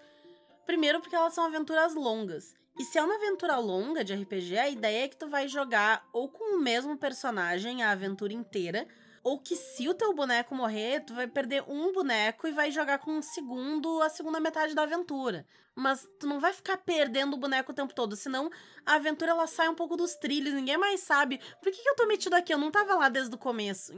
Primeiro 0.66 1.00
porque 1.00 1.16
elas 1.16 1.34
são 1.34 1.46
aventuras 1.46 1.94
longas. 1.94 2.54
E 2.78 2.84
se 2.84 2.98
é 2.98 3.04
uma 3.04 3.16
aventura 3.16 3.58
longa 3.58 4.04
de 4.04 4.14
RPG, 4.14 4.58
a 4.58 4.70
ideia 4.70 5.06
é 5.06 5.08
que 5.08 5.16
tu 5.16 5.28
vai 5.28 5.48
jogar 5.48 6.06
ou 6.12 6.28
com 6.28 6.58
o 6.58 6.60
mesmo 6.60 6.98
personagem 6.98 7.84
a 7.84 7.92
aventura 7.92 8.34
inteira, 8.34 8.86
ou 9.26 9.40
que 9.40 9.56
se 9.56 9.90
o 9.90 9.94
teu 9.96 10.14
boneco 10.14 10.54
morrer, 10.54 11.00
tu 11.00 11.16
vai 11.16 11.28
perder 11.28 11.64
um 11.68 11.92
boneco 11.92 12.48
e 12.48 12.52
vai 12.52 12.70
jogar 12.70 13.00
com 13.00 13.10
um 13.10 13.24
segundo 13.24 14.00
a 14.04 14.08
segunda 14.08 14.40
metade 14.40 14.76
da 14.76 14.84
aventura. 14.84 15.48
Mas 15.74 16.08
tu 16.20 16.28
não 16.28 16.40
vai 16.40 16.54
ficar 16.54 16.78
perdendo 16.78 17.34
o 17.34 17.38
boneco 17.38 17.72
o 17.72 17.76
tempo 17.76 17.92
todo, 17.96 18.16
senão 18.16 18.52
a 18.86 18.94
aventura 18.94 19.32
ela 19.32 19.48
sai 19.48 19.68
um 19.68 19.74
pouco 19.74 19.98
dos 19.98 20.14
trilhos, 20.14 20.54
ninguém 20.54 20.78
mais 20.78 21.00
sabe. 21.00 21.40
Por 21.60 21.72
que, 21.72 21.82
que 21.82 21.90
eu 21.90 21.96
tô 21.96 22.06
metido 22.06 22.36
aqui? 22.36 22.54
Eu 22.54 22.60
não 22.60 22.70
tava 22.70 22.94
lá 22.94 23.10
desde 23.10 23.34
o 23.34 23.38
começo. 23.38 23.92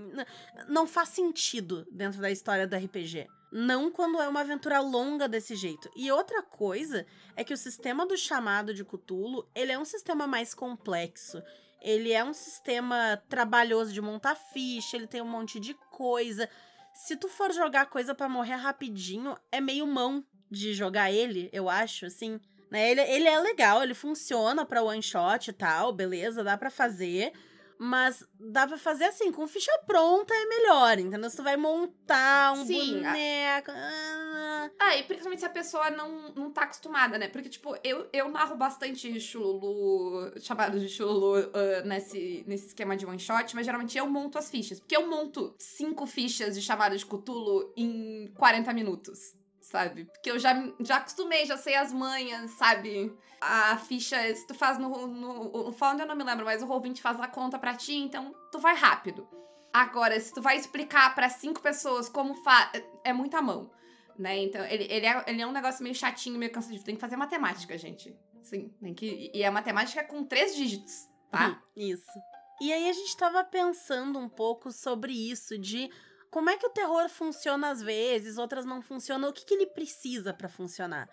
Não 0.69 0.87
faz 0.87 1.09
sentido 1.09 1.85
dentro 1.91 2.21
da 2.21 2.31
história 2.31 2.65
do 2.65 2.77
RPG. 2.77 3.27
Não 3.51 3.91
quando 3.91 4.21
é 4.21 4.29
uma 4.29 4.39
aventura 4.39 4.79
longa 4.79 5.27
desse 5.27 5.57
jeito. 5.57 5.91
E 5.93 6.09
outra 6.09 6.41
coisa 6.41 7.05
é 7.35 7.43
que 7.43 7.53
o 7.53 7.57
sistema 7.57 8.05
do 8.05 8.15
chamado 8.15 8.73
de 8.73 8.85
Cthulhu, 8.85 9.45
ele 9.53 9.73
é 9.73 9.77
um 9.77 9.85
sistema 9.85 10.25
mais 10.25 10.53
complexo. 10.53 11.43
Ele 11.81 12.11
é 12.11 12.23
um 12.23 12.33
sistema 12.33 13.21
trabalhoso 13.29 13.93
de 13.93 14.01
montar 14.01 14.35
ficha, 14.35 14.97
ele 14.97 15.07
tem 15.07 15.21
um 15.21 15.29
monte 15.29 15.59
de 15.59 15.73
coisa. 15.91 16.49
Se 16.93 17.15
tu 17.15 17.29
for 17.29 17.51
jogar 17.53 17.85
coisa 17.85 18.15
pra 18.15 18.27
morrer 18.27 18.55
rapidinho, 18.55 19.37
é 19.51 19.61
meio 19.61 19.85
mão 19.85 20.25
de 20.49 20.73
jogar 20.73 21.11
ele, 21.11 21.49
eu 21.53 21.69
acho, 21.69 22.05
assim. 22.05 22.39
Né? 22.71 22.91
Ele, 22.91 23.01
ele 23.01 23.27
é 23.27 23.39
legal, 23.39 23.83
ele 23.83 23.93
funciona 23.93 24.65
pra 24.65 24.83
one 24.83 25.01
shot 25.01 25.49
e 25.49 25.53
tal, 25.53 25.93
beleza, 25.93 26.43
dá 26.43 26.57
pra 26.57 26.69
fazer. 26.69 27.31
Mas 27.79 28.23
dá 28.39 28.65
pra 28.67 28.77
fazer 28.77 29.05
assim, 29.05 29.31
com 29.31 29.47
ficha 29.47 29.71
pronta 29.85 30.33
é 30.33 30.45
melhor, 30.45 30.97
entendeu? 30.99 31.29
Se 31.29 31.37
tu 31.37 31.43
vai 31.43 31.55
montar 31.55 32.53
um 32.53 32.65
Sim, 32.65 32.95
boneco. 32.95 33.71
ah, 33.71 34.69
Ah, 34.79 34.97
e 34.97 35.03
principalmente 35.03 35.39
se 35.39 35.45
a 35.45 35.49
pessoa 35.49 35.89
não, 35.91 36.29
não 36.33 36.51
tá 36.51 36.63
acostumada, 36.63 37.17
né? 37.17 37.27
Porque, 37.27 37.49
tipo, 37.49 37.75
eu, 37.83 38.09
eu 38.11 38.29
narro 38.29 38.55
bastante 38.55 39.19
chululu, 39.19 40.31
chamado 40.39 40.79
de 40.79 40.89
chululu, 40.89 41.35
ah, 41.53 41.81
nesse, 41.85 42.43
nesse 42.47 42.67
esquema 42.67 42.97
de 42.97 43.05
one 43.05 43.19
shot, 43.19 43.55
mas 43.55 43.65
geralmente 43.65 43.97
eu 43.97 44.07
monto 44.09 44.37
as 44.37 44.49
fichas. 44.49 44.79
Porque 44.79 44.97
eu 44.97 45.07
monto 45.07 45.55
cinco 45.59 46.05
fichas 46.07 46.55
de 46.55 46.61
chamada 46.61 46.97
de 46.97 47.05
Cthulhu 47.05 47.71
em 47.77 48.27
40 48.35 48.73
minutos, 48.73 49.35
sabe? 49.69 50.05
Porque 50.05 50.31
eu 50.31 50.39
já, 50.39 50.53
já 50.79 50.97
acostumei, 50.97 51.45
já 51.45 51.57
sei 51.57 51.75
as 51.75 51.93
manhas, 51.93 52.51
sabe? 52.51 53.15
A 53.39 53.77
ficha, 53.77 54.17
se 54.35 54.47
tu 54.47 54.53
faz 54.53 54.77
no, 54.77 55.07
no, 55.07 55.51
no 55.51 55.75
eu 55.99 56.05
não 56.07 56.15
me 56.15 56.23
lembro, 56.23 56.45
mas 56.45 56.61
o 56.61 56.67
Roll20 56.67 56.99
faz 56.99 57.19
a 57.19 57.27
conta 57.27 57.59
pra 57.59 57.75
ti, 57.75 57.95
então 57.95 58.33
tu 58.51 58.59
vai 58.59 58.75
rápido. 58.75 59.27
Agora, 59.73 60.19
se 60.19 60.33
tu 60.33 60.41
vai 60.41 60.57
explicar 60.57 61.13
pra 61.13 61.29
cinco 61.29 61.61
pessoas 61.61 62.09
como 62.09 62.33
faz, 62.43 62.71
é 63.03 63.13
muita 63.13 63.41
mão 63.41 63.69
né? 64.17 64.37
Então, 64.43 64.65
ele, 64.65 64.85
ele, 64.89 65.05
é, 65.05 65.23
ele 65.27 65.41
é 65.41 65.47
um 65.47 65.51
negócio 65.51 65.83
meio 65.83 65.95
chatinho, 65.95 66.39
meio 66.39 66.51
cansativo. 66.51 66.83
Tem 66.83 66.95
que 66.95 67.01
fazer 67.01 67.15
matemática, 67.15 67.77
gente. 67.77 68.15
Sim, 68.41 68.69
tem 68.81 68.93
que. 68.93 69.31
E 69.33 69.43
a 69.43 69.51
matemática 69.51 70.01
é 70.01 70.03
com 70.03 70.23
três 70.23 70.55
dígitos, 70.55 71.07
tá? 71.29 71.49
Hum, 71.49 71.55
Isso. 71.75 72.11
E 72.59 72.73
aí 72.73 72.89
a 72.89 72.93
gente 72.93 73.15
tava 73.15 73.43
pensando 73.43 74.17
um 74.17 74.27
pouco 74.27 74.71
sobre 74.71 75.13
isso, 75.13 75.57
de 75.57 75.91
como 76.31 76.49
é 76.49 76.57
que 76.57 76.65
o 76.65 76.71
terror 76.71 77.07
funciona 77.09 77.69
às 77.69 77.81
vezes, 77.81 78.37
outras 78.37 78.65
não 78.65 78.81
funcionam, 78.81 79.29
o 79.29 79.33
que, 79.33 79.45
que 79.45 79.53
ele 79.53 79.67
precisa 79.67 80.33
pra 80.33 80.49
funcionar. 80.49 81.09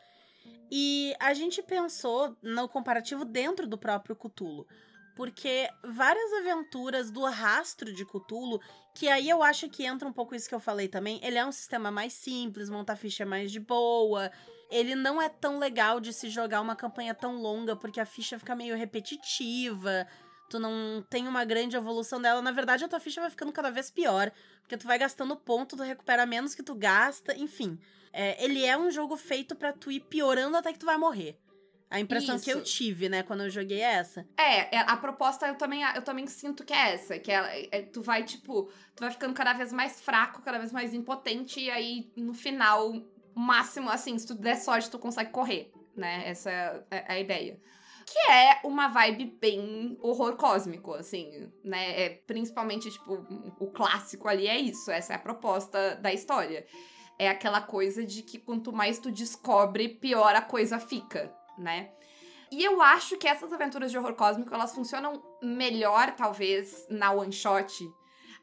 E 0.71 1.15
a 1.21 1.33
gente 1.35 1.63
pensou 1.63 2.37
no 2.43 2.69
comparativo 2.69 3.25
dentro 3.25 3.67
do 3.67 3.79
próprio 3.79 4.17
Cthulhu. 4.17 4.67
Porque 5.15 5.69
várias 5.85 6.33
aventuras 6.33 7.11
do 7.11 7.25
rastro 7.25 7.93
de 7.93 8.05
Cthulhu, 8.05 8.61
que 8.93 9.09
aí 9.09 9.31
eu 9.31 9.45
acho 9.45 9.69
que 9.69 9.85
entra 9.85 10.09
um 10.09 10.13
pouco 10.13 10.35
isso 10.35 10.49
que 10.49 10.55
eu 10.55 10.61
falei 10.61 10.89
também, 10.89 11.21
ele 11.23 11.39
é 11.39 11.47
um 11.47 11.53
sistema 11.53 11.91
mais 11.91 12.13
simples, 12.15 12.69
montar 12.69 12.97
ficha 12.97 13.23
é 13.23 13.27
mais 13.27 13.53
de 13.53 13.61
boa, 13.61 14.33
ele 14.69 14.97
não 14.97 15.23
é 15.23 15.29
tão 15.29 15.61
legal 15.61 16.01
de 16.01 16.13
se 16.13 16.29
jogar 16.29 16.61
uma 16.61 16.75
campanha 16.75 17.15
tão 17.15 17.37
longa, 17.37 17.77
porque 17.77 18.01
a 18.01 18.07
ficha 18.07 18.39
fica 18.41 18.57
meio 18.57 18.77
repetitiva, 18.77 20.05
tu 20.49 20.59
não 20.59 21.05
tem 21.09 21.27
uma 21.27 21.45
grande 21.45 21.77
evolução 21.77 22.21
dela. 22.21 22.43
Na 22.43 22.53
verdade, 22.53 22.85
a 22.85 22.89
tua 22.89 23.01
ficha 23.01 23.21
vai 23.21 23.31
ficando 23.31 23.53
cada 23.53 23.71
vez 23.71 23.91
pior, 23.91 24.31
porque 24.61 24.77
tu 24.77 24.87
vai 24.87 24.99
gastando 24.99 25.37
ponto, 25.37 25.77
tu 25.77 25.83
recupera 25.83 26.27
menos 26.27 26.55
que 26.55 26.63
tu 26.63 26.75
gasta, 26.75 27.37
enfim. 27.37 27.79
É, 28.13 28.43
ele 28.45 28.65
é 28.65 28.79
um 28.79 28.91
jogo 28.91 29.17
feito 29.17 29.57
pra 29.57 29.73
tu 29.73 29.91
ir 29.91 30.01
piorando 30.01 30.57
até 30.57 30.73
que 30.73 30.79
tu 30.79 30.87
vai 30.87 30.97
morrer. 30.97 31.39
A 31.91 32.01
impressão 32.01 32.39
que 32.41 32.51
eu 32.51 32.61
Isso. 32.61 32.77
tive, 32.77 33.09
né, 33.09 33.23
quando 33.23 33.45
eu 33.45 33.51
joguei 33.51 33.81
é 33.81 33.95
essa. 33.95 34.27
É, 34.37 34.77
é, 34.77 34.79
a 34.81 34.97
proposta 34.97 35.47
eu 35.47 35.55
também, 35.57 35.83
eu 35.95 36.03
também 36.03 36.27
sinto 36.27 36.65
que 36.65 36.73
é 36.73 36.95
essa. 36.95 37.19
Que 37.19 37.31
é, 37.31 37.69
é- 37.71 37.83
tu 37.83 38.03
vai, 38.03 38.25
tipo, 38.25 38.69
tu 38.97 39.01
vai 39.01 39.11
ficando 39.13 39.33
cada 39.33 39.53
vez 39.53 39.73
mais 39.73 40.01
fraco, 40.01 40.43
cada 40.43 40.59
vez 40.59 40.73
mais 40.73 40.93
impotente, 40.93 41.61
e 41.61 41.71
aí, 41.71 42.11
no 42.17 42.35
final, 42.35 42.93
máximo, 43.35 43.91
assim, 43.91 44.19
se 44.19 44.27
tu 44.27 44.35
der 44.35 44.57
sorte, 44.57 44.91
tu 44.91 44.99
consegue 44.99 45.31
correr, 45.31 45.71
né? 45.97 46.29
Essa 46.29 46.51
é, 46.51 46.85
é 46.91 47.13
a 47.13 47.21
ideia. 47.21 47.61
Que 48.07 48.19
é 48.31 48.61
uma 48.65 48.89
vibe 48.89 49.37
bem 49.41 49.99
horror 50.01 50.37
cósmico, 50.37 50.95
assim, 50.95 51.51
né? 51.65 52.01
É, 52.01 52.11
principalmente, 52.11 52.91
tipo, 52.91 53.27
o 53.59 53.71
clássico 53.71 54.29
ali 54.29 54.47
é 54.47 54.59
isso. 54.59 54.91
Essa 54.91 55.15
é 55.15 55.17
a 55.17 55.19
proposta 55.19 55.97
da 55.97 56.13
história. 56.13 56.67
É 57.19 57.29
aquela 57.29 57.61
coisa 57.61 58.05
de 58.05 58.23
que 58.23 58.39
quanto 58.39 58.73
mais 58.73 58.99
tu 58.99 59.11
descobre, 59.11 59.89
pior 59.89 60.35
a 60.35 60.43
coisa 60.43 60.79
fica, 60.79 61.35
né? 61.57 61.91
E 62.51 62.63
eu 62.63 62.81
acho 62.83 63.17
que 63.17 63.27
essas 63.27 63.53
aventuras 63.53 63.91
de 63.91 63.99
horror 63.99 64.15
cósmico, 64.15 64.55
elas 64.55 64.75
funcionam 64.75 65.23
melhor, 65.43 66.15
talvez, 66.15 66.87
na 66.89 67.11
one 67.11 67.33
shot. 67.33 67.83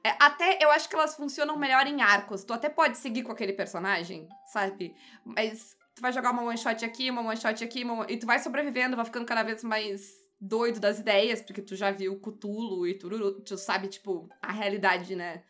É, 0.03 0.15
até 0.19 0.57
eu 0.61 0.71
acho 0.71 0.89
que 0.89 0.95
elas 0.95 1.15
funcionam 1.15 1.55
melhor 1.57 1.85
em 1.85 2.01
arcos. 2.01 2.43
Tu 2.43 2.53
até 2.53 2.67
pode 2.69 2.97
seguir 2.97 3.23
com 3.23 3.31
aquele 3.31 3.53
personagem, 3.53 4.27
sabe? 4.47 4.95
Mas 5.23 5.77
tu 6.01 6.03
vai 6.03 6.11
jogar 6.11 6.31
uma 6.31 6.41
one 6.41 6.57
shot 6.57 6.83
aqui, 6.83 7.11
uma 7.11 7.21
one 7.21 7.37
shot 7.37 7.63
aqui, 7.63 7.83
uma... 7.83 8.07
e 8.09 8.17
tu 8.17 8.25
vai 8.25 8.39
sobrevivendo, 8.39 8.95
vai 8.95 9.05
ficando 9.05 9.25
cada 9.25 9.43
vez 9.43 9.63
mais 9.63 10.01
doido 10.39 10.79
das 10.79 10.97
ideias, 10.97 11.43
porque 11.43 11.61
tu 11.61 11.75
já 11.75 11.91
viu 11.91 12.19
Cthulhu 12.19 12.87
e 12.87 12.95
tu, 12.95 13.07
tu 13.41 13.55
sabe, 13.55 13.87
tipo, 13.87 14.27
a 14.41 14.51
realidade, 14.51 15.15
né? 15.15 15.43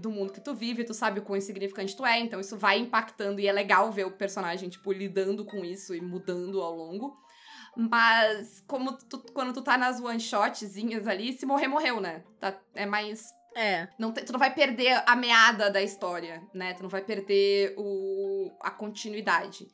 Do 0.00 0.10
mundo 0.10 0.32
que 0.32 0.40
tu 0.40 0.52
vive, 0.52 0.84
tu 0.84 0.92
sabe 0.92 1.20
o 1.20 1.22
quão 1.22 1.36
insignificante 1.36 1.96
tu 1.96 2.04
é, 2.04 2.18
então 2.18 2.40
isso 2.40 2.56
vai 2.56 2.78
impactando 2.78 3.40
e 3.40 3.46
é 3.46 3.52
legal 3.52 3.92
ver 3.92 4.04
o 4.04 4.10
personagem, 4.10 4.68
tipo, 4.68 4.92
lidando 4.92 5.44
com 5.44 5.64
isso 5.64 5.94
e 5.94 6.00
mudando 6.00 6.60
ao 6.60 6.74
longo. 6.74 7.16
Mas, 7.76 8.60
como 8.66 8.96
tu, 8.98 9.18
quando 9.32 9.52
tu 9.52 9.62
tá 9.62 9.78
nas 9.78 10.00
one-shotzinhas 10.00 11.06
ali, 11.06 11.32
se 11.32 11.46
morrer, 11.46 11.68
morreu, 11.68 12.00
né? 12.00 12.24
Tá, 12.40 12.60
é 12.74 12.86
mais. 12.86 13.24
É. 13.54 13.88
Não 13.98 14.12
te- 14.12 14.24
tu 14.24 14.32
não 14.32 14.38
vai 14.38 14.52
perder 14.52 15.02
a 15.06 15.14
meada 15.14 15.70
da 15.70 15.82
história, 15.82 16.42
né? 16.52 16.74
Tu 16.74 16.82
não 16.82 16.90
vai 16.90 17.02
perder 17.02 17.74
o, 17.76 18.50
a 18.60 18.70
continuidade. 18.70 19.68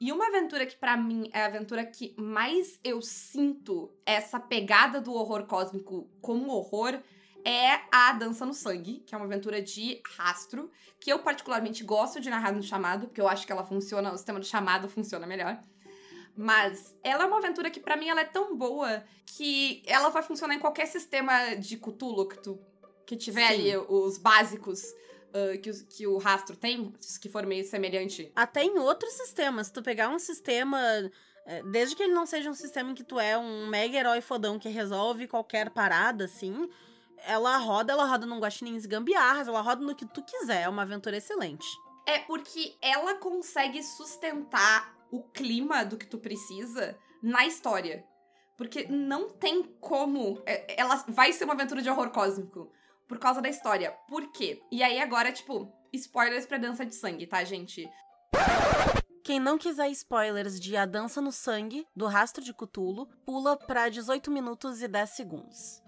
E 0.00 0.12
uma 0.12 0.26
aventura 0.26 0.66
que, 0.66 0.76
pra 0.76 0.96
mim, 0.96 1.30
é 1.32 1.42
a 1.42 1.46
aventura 1.46 1.84
que 1.84 2.14
mais 2.18 2.78
eu 2.84 3.00
sinto 3.00 3.90
essa 4.04 4.38
pegada 4.38 5.00
do 5.00 5.12
horror 5.12 5.46
cósmico 5.46 6.10
como 6.20 6.52
horror 6.52 6.98
é 7.44 7.80
a 7.92 8.12
Dança 8.12 8.44
no 8.44 8.52
Sangue, 8.52 9.04
que 9.06 9.14
é 9.14 9.18
uma 9.18 9.24
aventura 9.26 9.62
de 9.62 10.02
rastro, 10.16 10.70
que 11.00 11.10
eu 11.12 11.20
particularmente 11.20 11.84
gosto 11.84 12.20
de 12.20 12.28
narrar 12.28 12.52
no 12.52 12.62
chamado, 12.62 13.06
porque 13.06 13.20
eu 13.20 13.28
acho 13.28 13.46
que 13.46 13.52
ela 13.52 13.64
funciona, 13.64 14.12
o 14.12 14.16
sistema 14.16 14.40
do 14.40 14.44
chamado 14.44 14.88
funciona 14.88 15.26
melhor. 15.26 15.62
Mas 16.36 16.94
ela 17.02 17.24
é 17.24 17.26
uma 17.26 17.38
aventura 17.38 17.70
que, 17.70 17.80
pra 17.80 17.96
mim, 17.96 18.08
ela 18.08 18.20
é 18.20 18.24
tão 18.24 18.54
boa 18.56 19.02
que 19.24 19.82
ela 19.86 20.10
vai 20.10 20.22
funcionar 20.22 20.54
em 20.54 20.58
qualquer 20.58 20.86
sistema 20.86 21.54
de 21.54 21.78
Cthulhu 21.78 22.28
que 22.28 22.42
tu 22.42 22.58
que 23.06 23.16
tiver 23.16 23.48
Sim. 23.48 23.54
ali 23.54 23.76
os 23.88 24.18
básicos 24.18 24.82
ah, 25.32 25.56
que, 25.58 25.70
os- 25.70 25.82
que 25.82 26.06
o 26.06 26.18
rastro 26.18 26.56
tem, 26.56 26.92
que 27.20 27.28
for 27.28 27.46
meio 27.46 27.64
semelhante. 27.64 28.30
Até 28.34 28.64
em 28.64 28.78
outros 28.78 29.12
sistemas, 29.14 29.68
se 29.68 29.72
tu 29.72 29.82
pegar 29.82 30.08
um 30.08 30.18
sistema, 30.18 30.78
é, 31.46 31.62
desde 31.62 31.94
que 31.94 32.02
ele 32.02 32.12
não 32.14 32.26
seja 32.26 32.50
um 32.50 32.54
sistema 32.54 32.90
em 32.90 32.94
que 32.94 33.04
tu 33.04 33.18
é 33.20 33.38
um 33.38 33.66
mega 33.68 33.96
herói 33.98 34.20
fodão 34.20 34.58
que 34.58 34.68
resolve 34.68 35.28
qualquer 35.28 35.70
parada, 35.70 36.24
assim, 36.24 36.68
ela 37.24 37.56
roda, 37.58 37.92
ela 37.92 38.04
roda 38.06 38.26
num 38.26 38.38
guaxinins 38.40 38.86
gambiarras, 38.86 39.46
ela 39.48 39.60
roda 39.60 39.82
no 39.84 39.94
que 39.94 40.04
tu 40.06 40.22
quiser, 40.22 40.62
é 40.62 40.68
uma 40.68 40.82
aventura 40.82 41.16
excelente. 41.16 41.66
É 42.06 42.18
porque 42.20 42.76
ela 42.80 43.14
consegue 43.16 43.82
sustentar 43.82 44.94
o 45.10 45.22
clima 45.22 45.84
do 45.84 45.96
que 45.96 46.06
tu 46.06 46.18
precisa 46.18 46.96
na 47.22 47.46
história. 47.46 48.04
Porque 48.56 48.86
não 48.88 49.28
tem 49.30 49.62
como. 49.80 50.40
é- 50.46 50.80
Ela 50.80 51.04
vai 51.08 51.32
ser 51.32 51.44
uma 51.44 51.52
aventura 51.54 51.82
de 51.82 51.90
horror 51.90 52.10
cósmico. 52.10 52.72
Por 53.08 53.18
causa 53.18 53.40
da 53.40 53.48
história. 53.48 53.92
Por 54.08 54.32
quê? 54.32 54.60
E 54.70 54.82
aí 54.82 54.98
agora, 55.00 55.30
tipo, 55.32 55.72
spoilers 55.92 56.46
pra 56.46 56.58
dança 56.58 56.84
de 56.84 56.94
sangue, 56.94 57.26
tá, 57.26 57.42
gente? 57.44 57.88
Quem 59.22 59.40
não 59.40 59.58
quiser 59.58 59.88
spoilers 59.90 60.60
de 60.60 60.76
A 60.76 60.86
Dança 60.86 61.20
no 61.20 61.32
Sangue, 61.32 61.84
do 61.96 62.06
Rastro 62.06 62.44
de 62.44 62.54
Cthulhu, 62.54 63.06
pula 63.24 63.56
pra 63.56 63.88
18 63.88 64.30
minutos 64.30 64.80
e 64.82 64.86
10 64.86 65.10
segundos. 65.10 65.82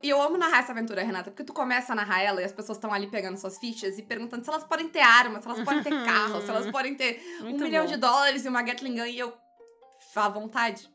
E 0.00 0.08
eu 0.08 0.22
amo 0.22 0.38
narrar 0.38 0.60
essa 0.60 0.70
aventura, 0.70 1.02
Renata, 1.02 1.30
porque 1.30 1.42
tu 1.42 1.52
começa 1.52 1.92
a 1.92 1.96
narrar 1.96 2.22
ela 2.22 2.40
e 2.40 2.44
as 2.44 2.52
pessoas 2.52 2.78
estão 2.78 2.92
ali 2.92 3.08
pegando 3.08 3.36
suas 3.36 3.58
fichas 3.58 3.98
e 3.98 4.02
perguntando 4.02 4.44
se 4.44 4.50
elas 4.50 4.62
podem 4.62 4.88
ter 4.88 5.00
armas, 5.00 5.42
se 5.42 5.48
elas 5.48 5.64
podem 5.64 5.82
ter 5.82 6.04
carro, 6.04 6.40
se 6.40 6.48
elas 6.48 6.70
podem 6.70 6.94
ter 6.94 7.20
Muito 7.40 7.62
um 7.62 7.66
milhão 7.66 7.84
bom. 7.84 7.90
de 7.90 7.96
dólares 7.96 8.44
e 8.44 8.48
uma 8.48 8.62
Gatling 8.62 8.94
Gun 8.94 9.06
e 9.06 9.18
eu. 9.18 9.36
À 10.14 10.28
vontade. 10.28 10.88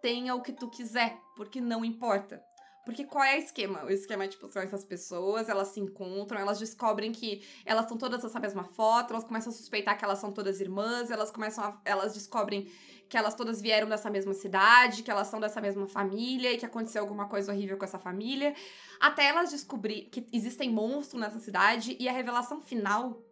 Tenha 0.00 0.34
o 0.34 0.40
que 0.40 0.52
tu 0.52 0.68
quiser, 0.70 1.18
porque 1.36 1.60
não 1.60 1.84
importa. 1.84 2.42
Porque 2.84 3.04
qual 3.04 3.24
é 3.24 3.36
o 3.36 3.38
esquema? 3.38 3.84
O 3.84 3.90
esquema 3.90 4.24
é, 4.24 4.28
tipo, 4.28 4.48
são 4.48 4.60
essas 4.60 4.84
pessoas, 4.84 5.48
elas 5.48 5.68
se 5.68 5.80
encontram, 5.80 6.38
elas 6.38 6.58
descobrem 6.58 7.12
que 7.12 7.42
elas 7.64 7.88
são 7.88 7.96
todas 7.96 8.22
essa 8.24 8.38
mesma 8.38 8.64
foto, 8.64 9.12
elas 9.12 9.24
começam 9.24 9.52
a 9.52 9.56
suspeitar 9.56 9.96
que 9.96 10.04
elas 10.04 10.18
são 10.18 10.30
todas 10.30 10.60
irmãs, 10.60 11.10
elas 11.10 11.30
começam 11.30 11.64
a, 11.64 11.80
elas 11.84 12.12
descobrem 12.12 12.70
que 13.08 13.16
elas 13.16 13.34
todas 13.34 13.60
vieram 13.60 13.88
dessa 13.88 14.10
mesma 14.10 14.34
cidade, 14.34 15.02
que 15.02 15.10
elas 15.10 15.28
são 15.28 15.40
dessa 15.40 15.60
mesma 15.60 15.86
família 15.86 16.52
e 16.52 16.58
que 16.58 16.66
aconteceu 16.66 17.02
alguma 17.02 17.28
coisa 17.28 17.52
horrível 17.52 17.76
com 17.76 17.84
essa 17.84 17.98
família. 17.98 18.54
Até 19.00 19.26
elas 19.26 19.50
descobrir 19.50 20.08
que 20.10 20.26
existem 20.32 20.70
monstros 20.70 21.20
nessa 21.20 21.38
cidade 21.38 21.96
e 21.98 22.08
a 22.08 22.12
revelação 22.12 22.60
final 22.60 23.22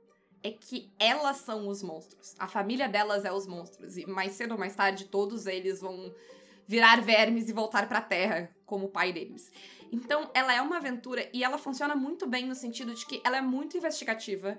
é 0.42 0.50
que 0.50 0.92
elas 0.98 1.38
são 1.38 1.68
os 1.68 1.82
monstros. 1.82 2.34
A 2.38 2.48
família 2.48 2.88
delas 2.88 3.24
é 3.24 3.32
os 3.32 3.46
monstros. 3.46 3.96
E 3.96 4.06
mais 4.06 4.32
cedo 4.32 4.52
ou 4.52 4.58
mais 4.58 4.74
tarde, 4.74 5.04
todos 5.06 5.46
eles 5.46 5.80
vão 5.80 6.12
virar 6.66 7.00
vermes 7.00 7.48
e 7.48 7.52
voltar 7.52 7.88
pra 7.88 8.00
terra, 8.00 8.50
como 8.72 8.86
o 8.86 8.88
pai 8.88 9.12
deles. 9.12 9.52
Então, 9.92 10.30
ela 10.32 10.54
é 10.54 10.62
uma 10.62 10.78
aventura 10.78 11.28
e 11.30 11.44
ela 11.44 11.58
funciona 11.58 11.94
muito 11.94 12.26
bem 12.26 12.46
no 12.46 12.54
sentido 12.54 12.94
de 12.94 13.04
que 13.04 13.20
ela 13.22 13.36
é 13.36 13.42
muito 13.42 13.76
investigativa. 13.76 14.56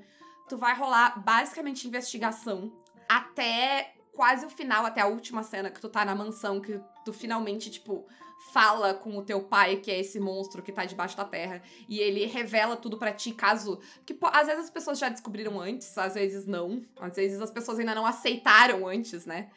Tu 0.47 0.55
vai 0.55 0.75
rolar 0.75 1.19
basicamente 1.19 1.87
investigação 1.87 2.71
até 3.09 3.95
quase 4.11 4.45
o 4.45 4.51
final, 4.51 4.85
até 4.85 5.01
a 5.01 5.07
última 5.07 5.41
cena 5.41 5.71
que 5.71 5.81
tu 5.81 5.89
tá 5.89 6.05
na 6.05 6.13
mansão, 6.13 6.61
que 6.61 6.79
tu 7.03 7.11
finalmente, 7.11 7.71
tipo, 7.71 8.05
fala 8.51 8.93
com 8.93 9.17
o 9.17 9.23
teu 9.23 9.41
pai, 9.41 9.77
que 9.77 9.89
é 9.89 9.99
esse 9.99 10.19
monstro 10.19 10.61
que 10.61 10.71
tá 10.71 10.85
debaixo 10.85 11.17
da 11.17 11.25
terra, 11.25 11.63
e 11.89 11.99
ele 11.99 12.27
revela 12.27 12.77
tudo 12.77 12.99
pra 12.99 13.11
ti, 13.11 13.33
caso. 13.33 13.79
Que 14.05 14.15
às 14.31 14.45
vezes 14.45 14.65
as 14.65 14.69
pessoas 14.69 14.99
já 14.99 15.09
descobriram 15.09 15.59
antes, 15.59 15.97
às 15.97 16.13
vezes 16.13 16.45
não. 16.45 16.85
Às 16.99 17.15
vezes 17.15 17.41
as 17.41 17.49
pessoas 17.49 17.79
ainda 17.79 17.95
não 17.95 18.05
aceitaram 18.05 18.87
antes, 18.87 19.25
né? 19.25 19.49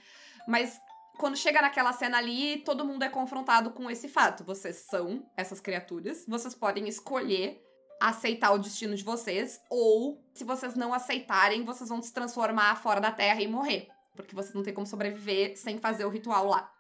Mas 0.49 0.81
quando 1.19 1.37
chega 1.37 1.63
naquela 1.63 1.93
cena 1.93 2.19
ali, 2.19 2.59
todo 2.59 2.85
mundo 2.85 3.03
é 3.03 3.09
confrontado 3.09 3.71
com 3.71 3.91
esse 3.91 4.09
fato. 4.09 4.45
Vocês 4.45 4.77
são 4.77 5.25
essas 5.37 5.61
criaturas, 5.61 6.25
vocês 6.27 6.55
podem 6.55 6.89
escolher 6.89 7.63
aceitar 8.01 8.53
o 8.53 8.59
destino 8.59 8.95
de 8.95 9.03
vocês, 9.03 9.61
ou 9.71 10.23
se 10.35 10.45
vocês 10.45 10.75
não 10.75 10.93
aceitarem, 10.93 11.65
vocês 11.65 11.89
vão 11.89 12.03
se 12.03 12.13
transformar 12.13 12.77
fora 12.77 13.01
da 13.01 13.11
Terra 13.11 13.41
e 13.41 13.49
morrer. 13.49 13.89
Porque 14.15 14.35
vocês 14.35 14.55
não 14.55 14.63
tem 14.63 14.75
como 14.75 14.87
sobreviver 14.87 15.57
sem 15.57 15.79
fazer 15.79 16.05
o 16.05 16.11
ritual 16.11 16.47
lá. 16.47 16.71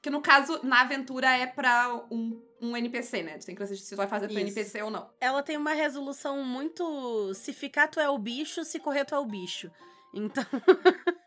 Que 0.00 0.10
no 0.10 0.20
caso, 0.20 0.58
na 0.64 0.80
aventura, 0.80 1.30
é 1.30 1.46
pra 1.46 2.04
um, 2.10 2.42
um 2.60 2.76
NPC, 2.76 3.22
né? 3.22 3.38
Tu 3.38 3.46
tem 3.46 3.54
que 3.54 3.62
decidir 3.62 3.82
se 3.82 3.90
tu 3.90 3.96
vai 3.96 4.08
fazer 4.08 4.26
pro. 4.26 4.38
NPC 4.38 4.82
ou 4.82 4.90
não. 4.90 5.08
Ela 5.20 5.44
tem 5.44 5.56
uma 5.56 5.74
resolução 5.74 6.44
muito. 6.44 7.32
Se 7.34 7.52
ficar, 7.52 7.86
tu 7.86 8.00
é 8.00 8.10
o 8.10 8.18
bicho, 8.18 8.64
se 8.64 8.80
correr, 8.80 9.04
tu 9.04 9.14
é 9.14 9.18
o 9.18 9.24
bicho. 9.24 9.70
Então. 10.12 10.44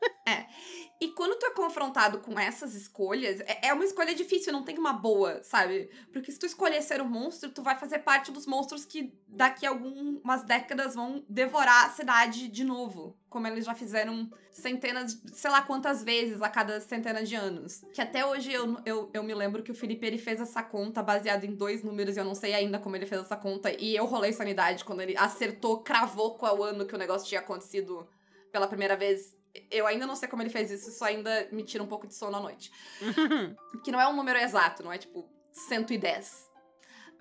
E 1.00 1.10
quando 1.10 1.38
tu 1.38 1.46
é 1.46 1.52
confrontado 1.52 2.20
com 2.20 2.40
essas 2.40 2.74
escolhas, 2.74 3.42
é 3.42 3.68
é 3.68 3.74
uma 3.74 3.84
escolha 3.84 4.14
difícil, 4.14 4.54
não 4.54 4.64
tem 4.64 4.78
uma 4.78 4.94
boa, 4.94 5.44
sabe? 5.44 5.90
Porque 6.12 6.32
se 6.32 6.40
tu 6.40 6.46
escolher 6.46 6.82
ser 6.82 7.02
um 7.02 7.10
monstro, 7.10 7.50
tu 7.50 7.62
vai 7.62 7.78
fazer 7.78 8.00
parte 8.00 8.32
dos 8.32 8.46
monstros 8.46 8.86
que 8.86 9.14
daqui 9.28 9.66
a 9.66 9.70
algumas 9.70 10.44
décadas 10.44 10.96
vão 10.96 11.24
devorar 11.28 11.86
a 11.86 11.90
cidade 11.90 12.48
de 12.48 12.64
novo. 12.64 13.18
Como 13.30 13.48
eles 13.48 13.66
já 13.66 13.74
fizeram 13.74 14.32
centenas, 14.52 15.22
sei 15.34 15.52
lá 15.52 15.62
quantas 15.62 16.04
vezes 16.04 16.42
a 16.42 16.50
cada 16.50 16.80
centena 16.80 17.24
de 17.24 17.36
anos. 17.36 17.84
Que 17.94 18.02
até 18.02 18.26
hoje 18.26 18.54
eu, 18.54 18.78
eu, 18.86 19.10
eu 19.14 19.24
me 19.24 19.34
lembro 19.34 19.64
que 19.64 19.72
o 19.72 19.76
Felipe 19.76 20.06
ele 20.06 20.18
fez 20.18 20.40
essa 20.40 20.64
conta 20.64 21.04
baseada 21.04 21.46
em 21.46 21.54
dois 21.54 21.84
números 21.84 22.16
e 22.16 22.20
eu 22.20 22.26
não 22.26 22.36
sei 22.36 22.54
ainda 22.54 22.80
como 22.80 22.96
ele 22.96 23.06
fez 23.06 23.22
essa 23.22 23.36
conta. 23.36 23.72
E 23.72 23.96
eu 23.96 24.06
rolei 24.06 24.32
sanidade 24.32 24.86
quando 24.86 25.02
ele 25.02 25.18
acertou, 25.18 25.80
cravou 25.82 26.36
qual 26.36 26.64
ano 26.64 26.86
que 26.86 26.96
o 26.96 26.98
negócio 26.98 27.28
tinha 27.28 27.42
acontecido 27.42 28.08
pela 28.52 28.68
primeira 28.68 28.96
vez. 28.96 29.35
Eu 29.72 29.88
ainda 29.88 30.06
não 30.06 30.16
sei 30.16 30.28
como 30.28 30.42
ele 30.42 30.50
fez 30.50 30.72
isso, 30.72 30.90
isso 30.90 31.04
ainda 31.04 31.48
me 31.52 31.64
tira 31.64 31.84
um 31.84 31.88
pouco 31.88 32.08
de 32.08 32.14
sono 32.14 32.38
à 32.38 32.40
noite. 32.40 32.72
Que 33.84 33.92
não 33.92 34.02
é 34.02 34.08
um 34.08 34.16
número 34.16 34.40
exato, 34.40 34.84
não 34.84 34.92
é 34.92 34.98
tipo 34.98 35.30
110. 35.52 36.50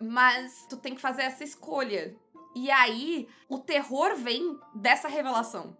Mas 0.00 0.66
tu 0.68 0.76
tem 0.76 0.94
que 0.94 1.00
fazer 1.00 1.22
essa 1.22 1.44
escolha. 1.44 2.16
E 2.54 2.70
aí, 2.70 3.28
o 3.48 3.58
terror 3.58 4.14
vem 4.16 4.58
dessa 4.74 5.08
revelação. 5.08 5.76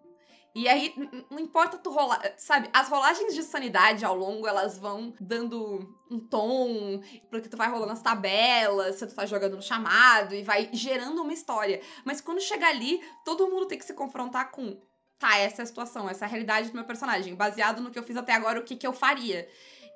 E 0.54 0.68
aí, 0.68 0.94
não 1.28 1.40
importa 1.40 1.76
tu 1.76 1.90
rolar, 1.90 2.23
sabe? 2.37 2.70
As 2.73 2.88
rolagens 2.88 3.34
de 3.34 3.42
sanidade 3.42 4.04
ao 4.04 4.14
longo, 4.14 4.46
elas 4.46 4.78
vão 4.78 5.12
dando 5.18 5.96
um 6.08 6.20
tom, 6.20 7.00
porque 7.28 7.49
tu 7.49 7.56
vai 7.56 7.68
rolando 7.68 7.90
as 7.90 8.00
tabelas, 8.00 8.94
se 8.94 9.06
tu 9.06 9.16
tá 9.16 9.26
jogando 9.26 9.56
no 9.56 9.62
chamado, 9.62 10.32
e 10.32 10.44
vai 10.44 10.70
gerando 10.73 11.23
uma 11.23 11.32
história. 11.32 11.80
Mas 12.04 12.20
quando 12.20 12.40
chega 12.40 12.68
ali, 12.68 13.02
todo 13.25 13.49
mundo 13.49 13.66
tem 13.66 13.76
que 13.76 13.84
se 13.84 13.94
confrontar 13.94 14.52
com 14.52 14.80
tá, 15.18 15.37
essa 15.38 15.62
é 15.62 15.64
a 15.64 15.66
situação, 15.66 16.09
essa 16.09 16.25
é 16.25 16.26
a 16.26 16.28
realidade 16.28 16.68
do 16.71 16.75
meu 16.75 16.85
personagem, 16.85 17.35
baseado 17.35 17.80
no 17.80 17.90
que 17.90 17.99
eu 17.99 18.02
fiz 18.02 18.16
até 18.16 18.33
agora, 18.33 18.59
o 18.61 18.64
que, 18.64 18.76
que 18.76 18.87
eu 18.87 18.92
faria. 18.92 19.49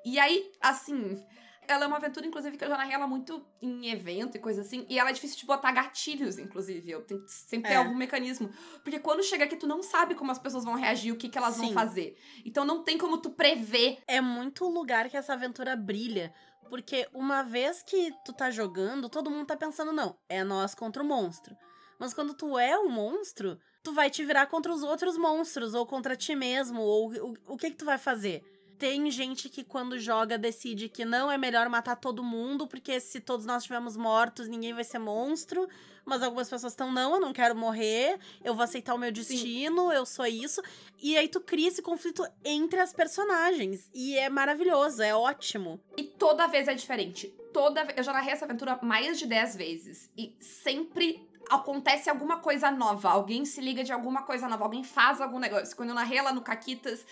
E 0.05 0.17
aí, 0.17 0.49
assim, 0.61 1.21
ela 1.67 1.83
é 1.83 1.87
uma 1.87 1.97
aventura, 1.97 2.25
inclusive, 2.25 2.57
que 2.57 2.63
eu 2.63 2.69
já 2.69 2.77
narrei 2.77 2.95
ela 2.95 3.05
muito 3.05 3.45
em 3.61 3.89
evento 3.91 4.35
e 4.35 4.39
coisa 4.39 4.61
assim, 4.61 4.85
e 4.89 4.97
ela 4.97 5.09
é 5.09 5.13
difícil 5.13 5.37
de 5.37 5.45
botar 5.45 5.71
gatilhos, 5.71 6.37
inclusive. 6.39 6.89
Eu 6.89 7.01
tenho 7.03 7.23
que 7.23 7.31
sempre 7.31 7.69
ter 7.69 7.75
É. 7.75 7.77
algum 7.77 7.95
mecanismo. 7.95 8.49
Porque 8.83 8.97
quando 8.99 9.21
chega 9.23 9.43
aqui, 9.45 9.55
tu 9.55 9.67
não 9.67 9.83
sabe 9.83 10.15
como 10.15 10.31
as 10.31 10.39
pessoas 10.39 10.63
vão 10.63 10.73
reagir, 10.75 11.11
o 11.11 11.17
que, 11.17 11.29
que 11.29 11.37
elas 11.37 11.57
vão 11.57 11.67
Sim. 11.67 11.73
fazer. 11.73 12.17
Então 12.45 12.65
não 12.65 12.83
tem 12.83 12.97
como 12.97 13.17
tu 13.17 13.29
prever. 13.29 13.99
é 14.07 14.19
muito 14.21 14.65
o 14.65 14.69
lugar 14.69 15.09
que 15.09 15.17
essa 15.17 15.33
aventura 15.33 15.75
brilha. 15.75 16.33
Porque 16.69 17.07
uma 17.13 17.41
vez 17.43 17.83
que 17.83 18.11
tu 18.23 18.31
tá 18.31 18.49
jogando, 18.51 19.09
todo 19.09 19.29
mundo 19.29 19.47
tá 19.47 19.57
pensando, 19.57 19.91
não, 19.91 20.15
é 20.29 20.43
nós 20.43 20.73
contra 20.75 21.03
o 21.03 21.05
monstro. 21.05 21.55
Mas 21.99 22.13
quando 22.13 22.33
tu 22.33 22.57
é 22.57 22.77
o 22.77 22.87
monstro, 22.89 23.59
tu 23.89 23.93
vai 23.93 24.09
te 24.09 24.23
virar 24.23 24.45
contra 24.45 24.71
os 24.71 24.83
outros 24.83 25.17
monstros, 25.17 25.73
ou 25.73 25.83
contra 25.83 26.15
ti 26.15 26.35
mesmo, 26.35 26.81
ou 26.81 27.11
o, 27.11 27.33
o 27.47 27.57
que 27.57 27.71
que 27.71 27.77
tu 27.77 27.85
vai 27.85 27.97
fazer? 27.97 28.43
Tem 28.77 29.09
gente 29.11 29.49
que 29.49 29.63
quando 29.63 29.99
joga 29.99 30.37
decide 30.37 30.87
que 30.87 31.03
não 31.03 31.29
é 31.29 31.37
melhor 31.37 31.67
matar 31.67 31.95
todo 31.95 32.23
mundo, 32.23 32.67
porque 32.67 32.99
se 32.99 33.19
todos 33.19 33.45
nós 33.45 33.63
estivermos 33.63 33.97
mortos, 33.97 34.47
ninguém 34.47 34.73
vai 34.73 34.83
ser 34.83 34.99
monstro. 34.99 35.67
Mas 36.05 36.23
algumas 36.23 36.49
pessoas 36.49 36.71
estão, 36.71 36.91
não, 36.91 37.15
eu 37.15 37.19
não 37.19 37.33
quero 37.33 37.55
morrer, 37.55 38.17
eu 38.43 38.55
vou 38.55 38.63
aceitar 38.63 38.95
o 38.95 38.97
meu 38.97 39.11
destino, 39.11 39.91
eu 39.91 40.05
sou 40.05 40.25
isso. 40.25 40.61
E 41.01 41.17
aí 41.17 41.27
tu 41.27 41.41
cria 41.41 41.67
esse 41.67 41.81
conflito 41.81 42.25
entre 42.43 42.79
as 42.79 42.93
personagens. 42.93 43.89
E 43.93 44.17
é 44.17 44.29
maravilhoso, 44.29 45.03
é 45.03 45.13
ótimo. 45.13 45.79
E 45.97 46.03
toda 46.03 46.47
vez 46.47 46.67
é 46.67 46.73
diferente. 46.73 47.27
Toda 47.51 47.85
Eu 47.95 48.03
já 48.03 48.13
narrei 48.13 48.31
essa 48.31 48.45
aventura 48.45 48.79
mais 48.81 49.19
de 49.19 49.27
10 49.27 49.55
vezes. 49.55 50.09
E 50.17 50.35
sempre 50.39 51.28
acontece 51.49 52.09
alguma 52.09 52.37
coisa 52.37 52.71
nova. 52.71 53.09
Alguém 53.09 53.45
se 53.45 53.61
liga 53.61 53.83
de 53.83 53.91
alguma 53.91 54.23
coisa 54.23 54.47
nova. 54.47 54.63
Alguém 54.63 54.83
faz 54.83 55.21
algum 55.21 55.39
negócio. 55.39 55.75
Quando 55.75 55.89
eu 55.89 55.95
narrei 55.95 56.17
ela 56.17 56.33
no 56.33 56.41
Caquitas, 56.41 57.05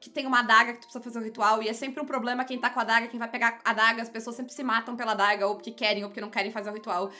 que 0.00 0.08
tem 0.08 0.26
uma 0.26 0.40
adaga 0.40 0.72
que 0.72 0.80
tu 0.80 0.84
precisa 0.84 1.04
fazer 1.04 1.18
um 1.18 1.22
ritual. 1.22 1.62
E 1.62 1.68
é 1.68 1.72
sempre 1.72 2.02
um 2.02 2.06
problema 2.06 2.44
quem 2.44 2.58
tá 2.58 2.70
com 2.70 2.80
a 2.80 2.82
adaga, 2.82 3.06
quem 3.06 3.18
vai 3.18 3.28
pegar 3.28 3.60
a 3.64 3.70
adaga. 3.70 4.02
As 4.02 4.08
pessoas 4.08 4.34
sempre 4.34 4.52
se 4.52 4.62
matam 4.64 4.96
pela 4.96 5.12
adaga, 5.12 5.46
ou 5.46 5.54
porque 5.56 5.70
querem, 5.70 6.02
ou 6.02 6.08
porque 6.08 6.20
não 6.20 6.30
querem 6.30 6.50
fazer 6.50 6.70
o 6.70 6.72
ritual. 6.72 7.10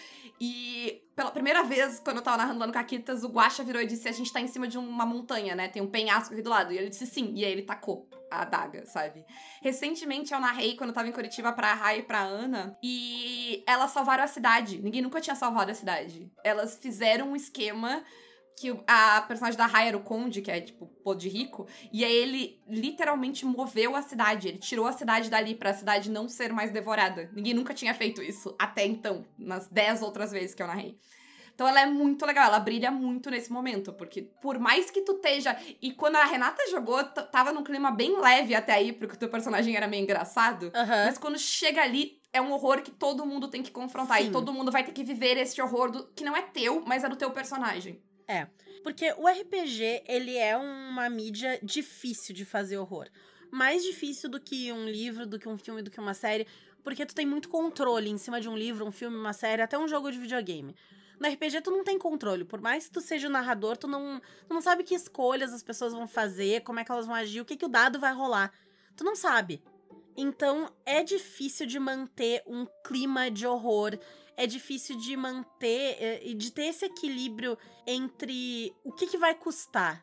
E 0.41 1.03
pela 1.15 1.31
primeira 1.31 1.63
vez, 1.63 2.01
quando 2.01 2.17
eu 2.17 2.23
tava 2.23 2.39
narrando 2.39 2.61
lá 2.61 2.67
no 2.67 2.73
Caquitas, 2.73 3.23
o 3.23 3.29
Guaxa 3.29 3.63
virou 3.63 3.83
e 3.83 3.87
disse: 3.87 4.09
A 4.09 4.13
gente 4.13 4.33
tá 4.33 4.41
em 4.41 4.49
cima 4.49 4.67
de 4.67 4.79
uma 4.79 5.05
montanha, 5.05 5.55
né? 5.55 5.69
Tem 5.69 5.83
um 5.83 5.91
penhasco 5.91 6.33
aqui 6.33 6.43
do 6.43 6.51
lado. 6.51 6.73
E 6.73 6.79
ele 6.79 6.89
disse 6.89 7.07
sim. 7.07 7.33
E 7.35 7.45
aí 7.45 7.53
ele 7.53 7.63
tacou 7.63 8.09
a 8.31 8.43
adaga, 8.43 8.87
sabe? 8.87 9.25
Recentemente 9.63 10.33
eu 10.33 10.41
narrei 10.41 10.77
quando 10.77 10.91
eu 10.91 10.95
tava 10.95 11.09
em 11.09 11.13
Curitiba 11.13 11.53
pra 11.53 11.75
Rai 11.75 11.99
e 12.01 12.03
pra 12.03 12.21
Ana. 12.21 12.77
E 12.83 13.63
elas 13.67 13.91
salvaram 13.91 14.25
a 14.25 14.29
cidade. 14.29 14.81
Ninguém 14.83 15.03
nunca 15.03 15.21
tinha 15.21 15.37
salvado 15.37 15.71
a 15.71 15.75
cidade. 15.75 16.31
Elas 16.45 16.79
fizeram 16.79 17.33
um 17.33 17.37
esquema 17.37 18.05
que 18.61 18.79
a 18.87 19.23
personagem 19.23 19.57
da 19.57 19.65
Rai 19.65 19.89
era 19.89 19.97
o 19.97 20.03
Conde, 20.03 20.43
que 20.43 20.51
é 20.51 20.61
tipo 20.61 20.87
pô 21.03 21.15
de 21.15 21.31
rico, 21.31 21.67
e 21.91 22.05
aí 22.05 22.15
ele 22.15 22.61
literalmente 22.69 23.47
moveu 23.47 23.97
a 23.97 24.03
cidade, 24.03 24.49
ele 24.49 24.59
tirou 24.59 24.87
a 24.87 24.93
cidade 24.93 25.31
dali 25.31 25.55
pra 25.55 25.73
cidade 25.73 26.11
não 26.11 26.29
ser 26.29 26.53
mais 26.53 26.71
devorada. 26.71 27.31
Ninguém 27.33 27.55
nunca 27.55 27.73
tinha 27.73 27.95
feito 27.95 28.23
isso 28.23 28.55
até 28.59 28.85
então, 28.85 29.25
nas 29.39 29.67
10 29.69 30.03
outras 30.03 30.31
vezes 30.31 30.55
que 30.55 30.63
eu 30.63 30.67
narrei. 30.67 30.99
Então 31.61 31.69
ela 31.69 31.83
é 31.83 31.85
muito 31.85 32.25
legal, 32.25 32.47
ela 32.47 32.59
brilha 32.59 32.91
muito 32.91 33.29
nesse 33.29 33.53
momento, 33.53 33.93
porque 33.93 34.23
por 34.41 34.59
mais 34.59 34.91
que 34.91 35.03
tu 35.03 35.13
esteja. 35.13 35.55
E 35.83 35.93
quando 35.93 36.17
a 36.17 36.25
Renata 36.25 36.63
jogou, 36.71 37.05
tava 37.05 37.53
num 37.53 37.63
clima 37.63 37.91
bem 37.91 38.19
leve 38.19 38.55
até 38.55 38.73
aí, 38.73 38.95
porque 38.95 39.15
o 39.15 39.19
teu 39.19 39.29
personagem 39.29 39.77
era 39.77 39.87
meio 39.87 40.03
engraçado. 40.03 40.73
Aham. 40.75 41.05
Mas 41.05 41.19
quando 41.19 41.39
chega 41.39 41.83
ali, 41.83 42.19
é 42.33 42.41
um 42.41 42.51
horror 42.51 42.81
que 42.81 42.91
todo 42.91 43.27
mundo 43.27 43.47
tem 43.47 43.63
que 43.63 43.71
confrontar. 43.71 44.23
Sim. 44.23 44.29
E 44.29 44.31
todo 44.31 44.55
mundo 44.55 44.73
vai 44.73 44.83
ter 44.83 44.93
que 44.93 45.05
viver 45.05 45.37
esse 45.37 45.61
horror 45.61 45.91
do, 45.91 46.07
que 46.15 46.25
não 46.25 46.35
é 46.35 46.41
teu, 46.41 46.83
mas 46.87 47.05
é 47.05 47.11
do 47.11 47.17
teu 47.17 47.31
personagem. 47.31 48.03
Porque 48.83 49.13
o 49.19 49.29
RPG, 49.29 50.05
ele 50.09 50.39
é 50.39 50.57
uma 50.57 51.11
mídia 51.11 51.61
difícil 51.63 52.35
de 52.35 52.47
fazer 52.47 52.79
horror. 52.79 53.07
Mais 53.53 53.83
difícil 53.83 54.31
do 54.31 54.41
que 54.41 54.73
um 54.73 54.87
livro, 54.87 55.27
do 55.27 55.39
que 55.39 55.47
um 55.47 55.59
filme, 55.59 55.83
do 55.83 55.91
que 55.91 56.01
uma 56.01 56.15
série. 56.15 56.47
Porque 56.83 57.05
tu 57.05 57.15
tem 57.15 57.27
muito 57.27 57.51
controle 57.51 58.09
em 58.09 58.17
cima 58.17 58.41
de 58.41 58.49
um 58.49 58.57
livro, 58.57 58.87
um 58.87 58.91
filme, 58.91 59.15
uma 59.15 59.35
série, 59.35 59.61
até 59.61 59.79
um 59.79 59.87
jogo 59.87 60.11
de 60.11 60.19
videogame. 60.19 60.75
No 61.21 61.29
RPG, 61.29 61.61
tu 61.61 61.71
não 61.71 61.85
tem 61.85 61.99
controle. 61.99 62.47
Por 62.47 62.63
mais 62.63 62.87
que 62.87 62.93
tu 62.95 63.01
seja 63.03 63.29
o 63.29 63.31
narrador, 63.31 63.77
tu 63.77 63.87
não, 63.87 64.21
tu 64.49 64.55
não 64.55 64.63
sabe 64.63 64.83
que 64.83 64.95
escolhas 64.95 65.53
as 65.53 65.63
pessoas 65.63 65.93
vão 65.93 66.09
fazer, 66.09 66.63
como 66.63 66.81
é 66.81 66.85
que 66.85 66.91
elas 66.91 67.07
vão 67.07 67.15
agir, 67.15 67.43
o 67.43 67.45
que, 67.45 67.59
que 67.59 67.65
o 67.67 67.69
dado 67.69 68.01
vai 68.01 68.15
rolar. 68.15 68.51
Tu 68.97 69.05
não 69.05 69.15
sabe. 69.15 69.63
Então, 70.17 70.73
é 70.85 71.03
difícil 71.03 71.67
de 71.67 71.79
manter 71.79 72.43
um 72.47 72.67
clima 72.83 73.31
de 73.31 73.47
horror. 73.47 73.99
É 74.35 74.47
difícil 74.47 74.97
de 74.97 75.15
manter 75.15 75.97
eh, 76.01 76.21
e 76.25 76.35
de 76.35 76.51
ter 76.51 76.65
esse 76.65 76.87
equilíbrio 76.87 77.59
entre 77.87 78.75
o 78.83 78.91
que, 78.91 79.07
que 79.07 79.19
vai 79.19 79.35
custar, 79.35 80.03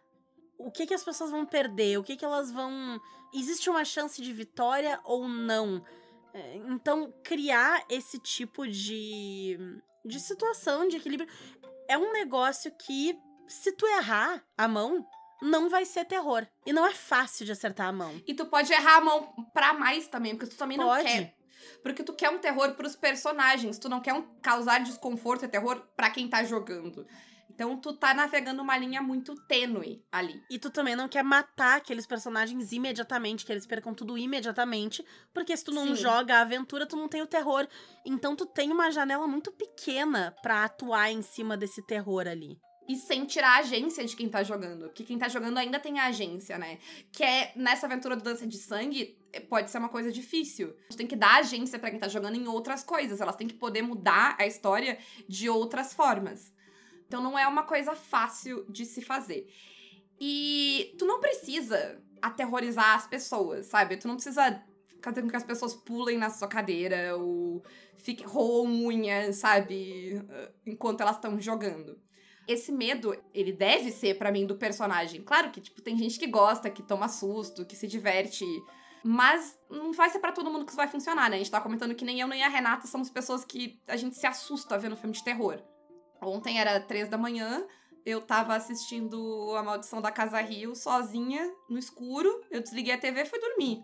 o 0.60 0.70
que, 0.70 0.86
que 0.86 0.94
as 0.94 1.04
pessoas 1.04 1.32
vão 1.32 1.46
perder, 1.46 1.98
o 1.98 2.04
que, 2.04 2.16
que 2.16 2.26
elas 2.26 2.52
vão. 2.52 3.02
Existe 3.34 3.70
uma 3.70 3.84
chance 3.84 4.22
de 4.22 4.32
vitória 4.32 5.00
ou 5.04 5.28
não? 5.28 5.84
É, 6.34 6.58
Então, 6.68 7.12
criar 7.24 7.84
esse 7.90 8.20
tipo 8.20 8.68
de, 8.68 9.58
de 10.08 10.20
situação, 10.20 10.88
de 10.88 10.98
equilíbrio, 10.98 11.30
é 11.88 11.98
um 11.98 12.12
negócio 12.12 12.72
que, 12.72 13.18
se 13.48 13.72
tu 13.74 13.86
errar 13.86 14.44
a 14.58 14.68
mão, 14.68 15.06
não 15.42 15.70
vai 15.70 15.86
ser 15.86 16.06
terror. 16.06 16.46
E 16.66 16.74
não 16.74 16.86
é 16.86 16.94
fácil 16.94 17.46
de 17.46 17.52
acertar 17.52 17.88
a 17.88 17.92
mão. 17.92 18.22
E 18.26 18.34
tu 18.34 18.46
pode 18.46 18.72
errar 18.74 18.98
a 18.98 19.02
mão 19.02 19.34
pra 19.54 19.74
mais 19.74 20.08
também, 20.08 20.36
porque 20.36 20.54
tu 20.54 20.58
também 20.58 20.78
não 20.78 20.88
Pode. 20.88 21.04
quer. 21.04 21.36
Porque 21.84 22.04
tu 22.04 22.14
quer 22.14 22.30
um 22.30 22.40
terror 22.40 22.74
pros 22.76 22.96
personagens, 22.96 23.78
tu 23.78 23.90
não 23.90 24.00
quer 24.00 24.14
um, 24.14 24.22
causar 24.42 24.80
desconforto 24.80 25.46
e 25.46 25.48
terror 25.48 25.82
pra 25.96 26.10
quem 26.10 26.28
tá 26.28 26.44
jogando. 26.44 27.06
Então 27.50 27.78
tu 27.78 27.94
tá 27.94 28.14
navegando 28.14 28.62
uma 28.62 28.78
linha 28.78 29.02
muito 29.02 29.34
tênue 29.48 30.04
ali. 30.12 30.42
E 30.50 30.60
tu 30.60 30.70
também 30.70 30.96
não 30.96 31.08
quer 31.08 31.24
matar 31.24 31.78
aqueles 31.78 32.06
personagens 32.06 32.72
imediatamente, 32.72 33.46
que 33.46 33.52
eles 33.52 33.66
percam 33.66 33.94
tudo 33.94 34.18
imediatamente, 34.18 35.04
porque 35.34 35.56
se 35.56 35.64
tu 35.64 35.72
não 35.72 35.88
Sim. 35.88 35.96
joga 35.96 36.36
a 36.36 36.42
aventura, 36.42 36.86
tu 36.86 36.96
não 36.96 37.08
tem 37.08 37.22
o 37.22 37.28
terror. 37.28 37.68
Então 38.06 38.36
tu 38.36 38.46
tem 38.46 38.72
uma 38.72 38.92
janela 38.92 39.28
muito 39.28 39.52
pequena 39.52 40.36
pra 40.42 40.66
atuar 40.66 41.12
em 41.12 41.22
cima 41.22 41.58
desse 41.58 41.82
terror 41.86 42.28
ali. 42.28 42.60
E 42.88 42.96
sem 42.96 43.26
tirar 43.26 43.58
a 43.58 43.60
agência 43.60 44.06
de 44.06 44.16
quem 44.16 44.30
tá 44.30 44.44
jogando. 44.44 44.86
Porque 44.86 45.04
quem 45.04 45.18
tá 45.18 45.28
jogando 45.28 45.58
ainda 45.58 45.78
tem 45.78 46.00
a 46.00 46.06
agência, 46.06 46.58
né? 46.58 46.80
Que 47.12 47.22
é, 47.22 47.52
nessa 47.54 47.86
aventura 47.86 48.16
do 48.16 48.24
Dança 48.24 48.48
de 48.48 48.58
Sangue, 48.58 49.18
é, 49.34 49.42
pode 49.42 49.70
ser 49.70 49.78
uma 49.78 49.90
coisa 49.90 50.10
difícil. 50.10 50.74
Tu 50.90 50.96
tem 50.96 51.06
que 51.06 51.16
dar 51.16 51.40
agência 51.40 51.78
pra 51.78 51.92
quem 51.92 52.00
tá 52.00 52.08
jogando 52.08 52.36
em 52.36 52.48
outras 52.48 52.84
coisas. 52.84 53.20
Elas 53.20 53.36
têm 53.36 53.48
que 53.48 53.56
poder 53.56 53.82
mudar 53.82 54.38
a 54.40 54.48
história 54.48 54.98
de 55.28 55.50
outras 55.50 55.94
formas. 55.94 56.54
Então 57.08 57.22
não 57.22 57.40
é 57.40 57.48
uma 57.48 57.64
coisa 57.64 57.96
fácil 57.96 58.66
de 58.70 58.86
se 58.86 59.02
fazer. 59.02 59.48
E 60.20 60.96
tu 60.98 61.06
não 61.06 61.20
precisa 61.20 62.02
aterrorizar 62.22 62.96
as 62.96 63.08
pessoas, 63.08 63.68
sabe? 63.68 63.98
Tu 63.98 64.08
não 64.08 64.16
precisa 64.16 64.64
fazer 65.02 65.22
com 65.22 65.30
que 65.30 65.36
as 65.36 65.44
pessoas 65.44 65.74
pulem 65.74 66.18
na 66.18 66.30
sua 66.30 66.48
cadeira 66.48 67.16
ou 67.16 67.64
fiquem 67.98 68.26
roam 68.26 68.86
unha, 68.86 69.32
sabe? 69.32 70.22
Enquanto 70.66 71.02
elas 71.02 71.16
estão 71.16 71.40
jogando. 71.40 72.00
Esse 72.48 72.72
medo, 72.72 73.16
ele 73.34 73.52
deve 73.52 73.92
ser 73.92 74.18
para 74.18 74.32
mim 74.32 74.46
do 74.46 74.56
personagem. 74.56 75.22
Claro 75.22 75.52
que 75.52 75.62
tipo 75.62 75.82
tem 75.82 75.98
gente 75.98 76.18
que 76.18 76.28
gosta, 76.28 76.70
que 76.70 76.82
toma 76.82 77.10
susto, 77.10 77.66
que 77.66 77.76
se 77.76 77.88
diverte, 77.88 78.46
mas 79.04 79.58
não 79.70 79.92
vai 79.92 80.10
ser 80.10 80.20
para 80.20 80.32
todo 80.32 80.50
mundo 80.50 80.66
que 80.66 80.72
isso 80.72 80.78
vai 80.78 80.88
funcionar, 80.88 81.30
né? 81.30 81.36
A 81.36 81.40
gente 81.40 81.52
tá 81.52 81.62
comentando 81.62 81.96
que 81.96 82.06
nem 82.06 82.20
eu 82.20 82.28
nem 82.28 82.44
a 82.44 82.50
Renata 82.50 82.88
somos 82.88 83.10
pessoas 83.10 83.46
que 83.46 83.80
a 83.88 83.98
gente 83.98 84.16
se 84.16 84.26
assusta 84.26 84.78
vendo 84.78 84.98
filme 84.98 85.14
de 85.14 85.24
terror. 85.24 85.62
Ontem 86.22 86.60
era 86.60 86.80
três 86.80 87.08
da 87.08 87.18
manhã, 87.18 87.66
eu 88.06 88.22
tava 88.22 88.56
assistindo 88.56 89.54
A 89.58 89.62
Maldição 89.62 90.02
da 90.02 90.10
Casa 90.12 90.40
Rio 90.40 90.74
sozinha, 90.76 91.54
no 91.70 91.78
escuro. 91.78 92.42
Eu 92.50 92.62
desliguei 92.62 92.94
a 92.94 92.98
TV 92.98 93.22
e 93.22 93.26
fui 93.26 93.38
dormir. 93.38 93.84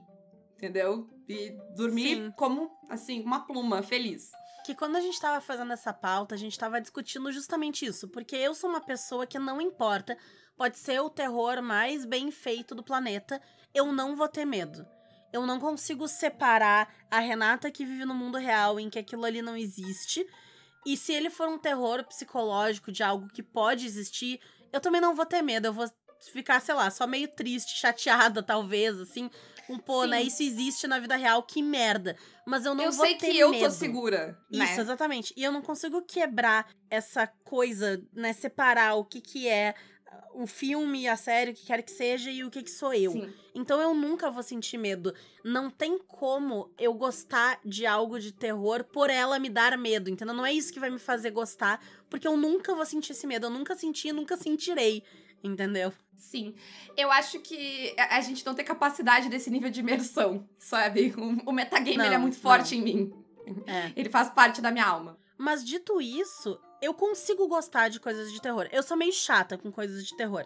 Entendeu? 0.56 1.10
E 1.28 1.58
dormi 1.76 2.16
Sim. 2.16 2.32
como, 2.38 2.72
assim, 2.90 3.22
uma 3.22 3.46
pluma, 3.46 3.84
feliz. 3.84 4.32
Que 4.66 4.74
quando 4.74 4.96
a 4.96 5.02
gente 5.02 5.20
tava 5.20 5.42
fazendo 5.42 5.74
essa 5.74 5.92
pauta, 5.92 6.36
a 6.36 6.38
gente 6.38 6.58
tava 6.58 6.80
discutindo 6.80 7.30
justamente 7.34 7.86
isso. 7.86 8.08
Porque 8.08 8.36
eu 8.38 8.56
sou 8.56 8.70
uma 8.70 8.80
pessoa 8.80 9.28
que 9.28 9.38
não 9.38 9.60
importa, 9.60 10.18
pode 10.56 10.78
ser 10.78 11.02
o 11.02 11.10
terror 11.10 11.62
mais 11.62 12.06
bem 12.06 12.32
feito 12.32 12.74
do 12.74 12.82
planeta, 12.82 13.42
eu 13.74 13.92
não 13.92 14.16
vou 14.16 14.30
ter 14.30 14.46
medo. 14.46 14.88
Eu 15.34 15.46
não 15.46 15.60
consigo 15.60 16.08
separar 16.08 16.94
a 17.12 17.20
Renata 17.20 17.70
que 17.70 17.86
vive 17.86 18.06
no 18.06 18.16
mundo 18.16 18.38
real, 18.38 18.80
em 18.80 18.90
que 18.90 19.00
aquilo 19.00 19.26
ali 19.26 19.42
não 19.42 19.58
existe, 19.58 20.26
e 20.86 20.98
se 20.98 21.14
ele 21.14 21.30
for 21.30 21.48
um 21.48 21.58
terror 21.58 22.04
psicológico 22.06 22.92
de 22.92 23.04
algo 23.04 23.28
que 23.28 23.44
pode 23.44 23.86
existir, 23.86 24.40
eu 24.72 24.80
também 24.80 25.02
não 25.02 25.16
vou 25.16 25.26
ter 25.26 25.42
medo. 25.42 25.68
Eu 25.68 25.74
vou 25.74 25.90
ficar, 26.32 26.60
sei 26.62 26.74
lá, 26.74 26.90
só 26.90 27.06
meio 27.06 27.28
triste, 27.28 27.78
chateada, 27.80 28.42
talvez, 28.42 29.00
assim. 29.00 29.30
Um, 29.70 29.78
pô, 29.78 30.06
né? 30.06 30.22
Isso 30.22 30.44
existe 30.44 30.88
na 30.88 31.00
vida 31.00 31.16
real, 31.16 31.42
que 31.42 31.62
merda. 31.62 32.18
Mas 32.46 32.66
eu 32.66 32.76
não 32.76 32.84
eu 32.84 32.92
vou 32.92 33.06
ter 33.06 33.14
medo. 33.14 33.26
Eu 33.26 33.50
sei 33.50 33.60
que 33.60 33.64
eu 33.64 33.70
tô 33.70 33.72
segura. 33.72 34.38
Né? 34.52 34.66
Isso, 34.66 34.82
exatamente. 34.82 35.34
E 35.38 35.44
eu 35.44 35.52
não 35.52 35.62
consigo 35.62 36.02
quebrar 36.02 36.70
essa 36.90 37.26
coisa, 37.26 38.04
né? 38.14 38.34
Separar 38.34 38.96
o 38.96 39.06
que 39.06 39.22
que 39.22 39.48
é 39.48 39.74
o 40.34 40.48
filme, 40.48 41.08
a 41.08 41.16
série, 41.16 41.52
o 41.52 41.54
que 41.54 41.66
quer 41.66 41.82
que 41.84 41.92
seja, 41.92 42.32
e 42.32 42.44
o 42.44 42.50
que, 42.50 42.64
que 42.64 42.72
sou 42.72 42.94
eu. 42.94 43.12
Sim. 43.12 43.34
Então 43.54 43.80
eu 43.80 43.94
nunca 43.94 44.32
vou 44.32 44.42
sentir 44.42 44.78
medo. 44.78 45.14
Não 45.44 45.70
tem 45.70 45.98
como 45.98 46.72
eu 46.78 46.94
gostar 46.94 47.60
de 47.64 47.86
algo 47.86 48.20
de 48.20 48.32
terror 48.32 48.84
por 48.84 49.10
ela 49.10 49.38
me 49.40 49.50
dar 49.50 49.78
medo, 49.78 50.10
entendeu? 50.10 50.34
Não 50.34 50.46
é 50.46 50.52
isso 50.52 50.74
que 50.74 50.80
vai 50.80 50.90
me 50.90 51.00
fazer 51.00 51.32
gostar, 51.32 51.80
porque 52.10 52.28
eu 52.28 52.36
nunca 52.36 52.74
vou 52.74 52.86
sentir 52.86 53.12
esse 53.12 53.28
medo. 53.28 53.46
Eu 53.46 53.52
nunca 53.52 53.76
senti 53.76 54.08
e 54.10 54.14
nunca 54.14 54.36
sentirei. 54.36 55.04
Entendeu? 55.44 55.92
Sim. 56.16 56.56
Eu 56.96 57.12
acho 57.12 57.40
que 57.40 57.94
a 57.98 58.22
gente 58.22 58.46
não 58.46 58.56
tem 58.56 58.64
capacidade 58.64 59.28
desse 59.28 59.50
nível 59.50 59.70
de 59.70 59.82
imersão, 59.82 60.48
sabe? 60.58 61.14
O, 61.18 61.50
o 61.50 61.52
metagame 61.52 62.02
é 62.02 62.18
muito 62.18 62.38
forte 62.38 62.76
não. 62.76 62.82
em 62.82 62.84
mim. 62.86 63.14
É. 63.68 63.92
Ele 63.96 64.10
faz 64.10 64.30
parte 64.30 64.62
da 64.62 64.72
minha 64.72 64.86
alma. 64.86 65.18
Mas 65.38 65.64
dito 65.64 66.02
isso, 66.02 66.60
eu 66.82 66.94
consigo 66.94 67.48
gostar 67.48 67.90
de 67.90 68.00
coisas 68.00 68.32
de 68.32 68.42
terror. 68.42 68.68
Eu 68.72 68.84
sou 68.84 68.98
meio 68.98 69.14
chata 69.14 69.58
com 69.58 69.72
coisas 69.72 70.06
de 70.06 70.16
terror. 70.16 70.46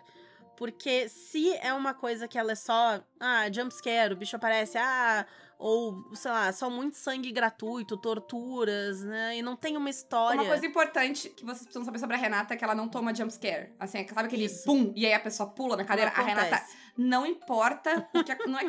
Porque 0.56 1.08
se 1.08 1.54
é 1.58 1.72
uma 1.74 1.94
coisa 1.94 2.28
que 2.28 2.38
ela 2.38 2.52
é 2.52 2.56
só, 2.56 3.00
ah, 3.20 3.52
jumpscare, 3.52 4.14
o 4.14 4.18
bicho 4.18 4.36
aparece, 4.36 4.78
ah, 4.78 5.26
ou, 5.58 6.04
sei 6.14 6.30
lá, 6.30 6.52
só 6.52 6.70
muito 6.70 6.98
sangue 6.98 7.32
gratuito, 7.32 7.98
torturas, 7.98 9.04
né? 9.04 9.38
E 9.38 9.42
não 9.42 9.56
tem 9.56 9.76
uma 9.76 9.90
história. 9.90 10.42
Uma 10.42 10.50
coisa 10.50 10.66
importante 10.66 11.30
que 11.30 11.44
vocês 11.44 11.64
precisam 11.64 11.84
saber 11.84 12.00
sobre 12.00 12.16
a 12.16 12.20
Renata 12.20 12.54
é 12.54 12.58
que 12.58 12.64
ela 12.64 12.76
não 12.76 12.88
toma 12.88 13.14
jumpscare. 13.14 13.74
Assim, 13.80 14.08
sabe 14.08 14.28
aquele 14.28 14.46
Isso. 14.46 14.66
pum, 14.66 14.94
e 14.96 15.06
aí 15.06 15.14
a 15.14 15.20
pessoa 15.20 15.50
pula 15.50 15.76
na 15.76 15.84
cadeira? 15.84 16.12
a 16.12 16.22
Renata 16.22 16.64
não 16.98 17.26
importa 17.26 18.08
o 18.14 18.24
que. 18.24 18.36
não 18.48 18.60
é, 18.60 18.68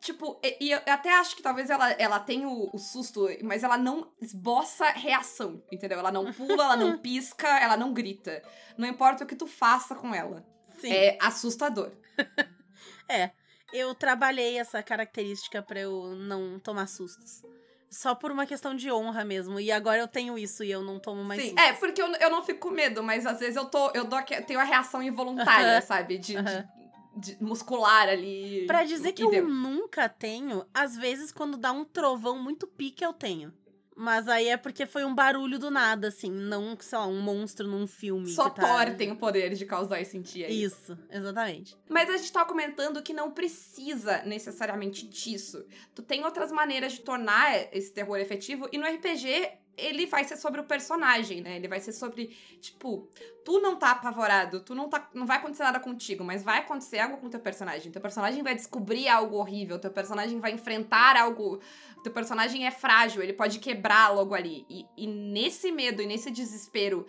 tipo, 0.00 0.40
e, 0.42 0.68
e, 0.68 0.70
eu 0.70 0.80
até 0.86 1.12
acho 1.18 1.34
que 1.34 1.42
talvez 1.42 1.68
ela, 1.68 1.90
ela 1.92 2.20
tenha 2.20 2.48
o, 2.48 2.70
o, 2.72 2.78
susto, 2.78 3.28
mas 3.42 3.64
ela 3.64 3.76
não 3.76 4.12
esboça 4.20 4.86
reação, 4.90 5.62
entendeu? 5.70 5.98
Ela 5.98 6.12
não 6.12 6.32
pula, 6.32 6.64
ela 6.64 6.76
não 6.76 6.98
pisca, 7.02 7.48
ela 7.60 7.76
não 7.76 7.92
grita. 7.92 8.42
Não 8.78 8.86
importa 8.88 9.24
o 9.24 9.26
que 9.26 9.34
tu 9.34 9.46
faça 9.46 9.94
com 9.94 10.14
ela. 10.14 10.46
Sim. 10.78 10.92
É 10.92 11.18
assustador. 11.20 11.92
é 13.08 13.30
eu 13.74 13.94
trabalhei 13.94 14.58
essa 14.58 14.82
característica 14.82 15.60
para 15.60 15.80
eu 15.80 16.14
não 16.14 16.58
tomar 16.60 16.86
sustos. 16.86 17.42
Só 17.90 18.14
por 18.14 18.30
uma 18.30 18.46
questão 18.46 18.74
de 18.74 18.90
honra 18.90 19.24
mesmo. 19.24 19.58
E 19.60 19.70
agora 19.70 19.98
eu 19.98 20.08
tenho 20.08 20.38
isso 20.38 20.64
e 20.64 20.70
eu 20.70 20.82
não 20.82 20.98
tomo 20.98 21.22
mais 21.24 21.40
Sim, 21.40 21.48
sustos. 21.50 21.64
é, 21.64 21.72
porque 21.74 22.00
eu, 22.00 22.06
eu 22.14 22.30
não 22.30 22.42
fico 22.42 22.68
com 22.68 22.74
medo, 22.74 23.02
mas 23.02 23.26
às 23.26 23.40
vezes 23.40 23.56
eu 23.56 23.66
tô. 23.66 23.90
Eu 23.90 24.04
dou, 24.04 24.20
tenho 24.22 24.60
a 24.60 24.64
reação 24.64 25.02
involuntária, 25.02 25.78
uh 25.78 25.82
-huh. 25.82 25.86
sabe? 25.86 26.18
De, 26.18 26.36
uh 26.36 26.40
-huh. 26.40 26.68
de, 27.16 27.34
de, 27.36 27.44
muscular 27.44 28.08
ali. 28.08 28.64
Pra 28.66 28.84
dizer 28.84 29.12
que 29.12 29.22
eu 29.22 29.48
nunca 29.48 30.08
tenho, 30.08 30.66
às 30.72 30.96
vezes, 30.96 31.30
quando 31.30 31.56
dá 31.56 31.72
um 31.72 31.84
trovão 31.84 32.38
muito 32.38 32.66
pique, 32.66 33.04
eu 33.04 33.12
tenho. 33.12 33.52
Mas 33.96 34.26
aí 34.26 34.48
é 34.48 34.56
porque 34.56 34.86
foi 34.86 35.04
um 35.04 35.14
barulho 35.14 35.58
do 35.58 35.70
nada, 35.70 36.08
assim, 36.08 36.30
não, 36.30 36.76
sei 36.80 36.98
lá, 36.98 37.06
um 37.06 37.20
monstro 37.20 37.68
num 37.68 37.86
filme. 37.86 38.28
Só 38.28 38.50
tá... 38.50 38.62
Thor 38.62 38.96
tem 38.96 39.12
o 39.12 39.16
poder 39.16 39.54
de 39.54 39.64
causar 39.64 40.00
e 40.00 40.04
sentir 40.04 40.44
aí. 40.44 40.62
Isso, 40.62 40.98
exatamente. 41.08 41.76
Mas 41.88 42.10
a 42.10 42.16
gente 42.16 42.32
tava 42.32 42.48
comentando 42.48 43.02
que 43.02 43.12
não 43.12 43.30
precisa 43.30 44.22
necessariamente 44.24 45.06
disso. 45.06 45.64
Tu 45.94 46.02
tem 46.02 46.24
outras 46.24 46.50
maneiras 46.50 46.92
de 46.92 47.00
tornar 47.02 47.54
esse 47.72 47.92
terror 47.92 48.18
efetivo, 48.18 48.68
e 48.72 48.78
no 48.78 48.86
RPG 48.86 49.52
ele 49.76 50.06
vai 50.06 50.24
ser 50.24 50.36
sobre 50.36 50.60
o 50.60 50.64
personagem, 50.64 51.40
né? 51.40 51.56
Ele 51.56 51.68
vai 51.68 51.80
ser 51.80 51.92
sobre, 51.92 52.36
tipo, 52.60 53.08
tu 53.44 53.60
não 53.60 53.76
tá 53.76 53.90
apavorado, 53.90 54.60
tu 54.60 54.74
não 54.74 54.88
tá, 54.88 55.08
não 55.12 55.26
vai 55.26 55.38
acontecer 55.38 55.64
nada 55.64 55.80
contigo, 55.80 56.24
mas 56.24 56.42
vai 56.42 56.58
acontecer 56.58 56.98
algo 56.98 57.16
com 57.16 57.28
teu 57.28 57.40
personagem. 57.40 57.90
Teu 57.90 58.00
personagem 58.00 58.42
vai 58.42 58.54
descobrir 58.54 59.08
algo 59.08 59.36
horrível, 59.36 59.78
teu 59.78 59.90
personagem 59.90 60.38
vai 60.38 60.52
enfrentar 60.52 61.16
algo 61.16 61.60
teu 62.04 62.12
personagem 62.12 62.66
é 62.66 62.70
frágil, 62.70 63.22
ele 63.22 63.32
pode 63.32 63.58
quebrar 63.58 64.14
logo 64.14 64.34
ali. 64.34 64.64
E, 64.68 64.86
e 64.96 65.06
nesse 65.06 65.72
medo 65.72 66.02
e 66.02 66.06
nesse 66.06 66.30
desespero 66.30 67.06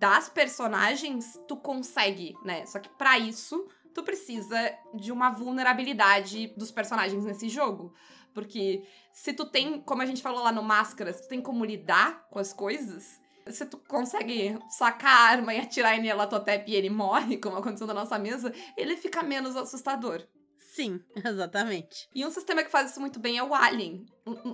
das 0.00 0.28
personagens, 0.28 1.40
tu 1.46 1.56
consegue, 1.56 2.34
né? 2.44 2.66
Só 2.66 2.80
que 2.80 2.88
para 2.88 3.18
isso, 3.18 3.68
tu 3.94 4.02
precisa 4.02 4.58
de 4.92 5.12
uma 5.12 5.30
vulnerabilidade 5.30 6.48
dos 6.56 6.72
personagens 6.72 7.24
nesse 7.24 7.48
jogo. 7.48 7.94
Porque 8.34 8.82
se 9.12 9.32
tu 9.32 9.46
tem, 9.46 9.80
como 9.80 10.02
a 10.02 10.06
gente 10.06 10.20
falou 10.20 10.42
lá 10.42 10.50
no 10.50 10.62
Máscaras, 10.62 11.20
tu 11.20 11.28
tem 11.28 11.40
como 11.40 11.64
lidar 11.64 12.26
com 12.28 12.40
as 12.40 12.52
coisas, 12.52 13.20
se 13.46 13.64
tu 13.64 13.78
consegue 13.86 14.58
sacar 14.70 15.10
a 15.10 15.30
arma 15.30 15.54
e 15.54 15.60
atirar 15.60 15.96
em 15.96 16.08
Elatotep 16.08 16.68
e 16.68 16.74
ele 16.74 16.90
morre, 16.90 17.36
como 17.40 17.58
aconteceu 17.58 17.86
na 17.86 17.94
nossa 17.94 18.18
mesa, 18.18 18.52
ele 18.76 18.96
fica 18.96 19.22
menos 19.22 19.54
assustador. 19.54 20.26
Sim, 20.74 21.00
exatamente. 21.22 22.08
E 22.14 22.24
um 22.24 22.30
sistema 22.30 22.62
que 22.62 22.70
faz 22.70 22.90
isso 22.90 23.00
muito 23.00 23.20
bem 23.20 23.36
é 23.36 23.42
o 23.42 23.54
Alien. 23.54 24.06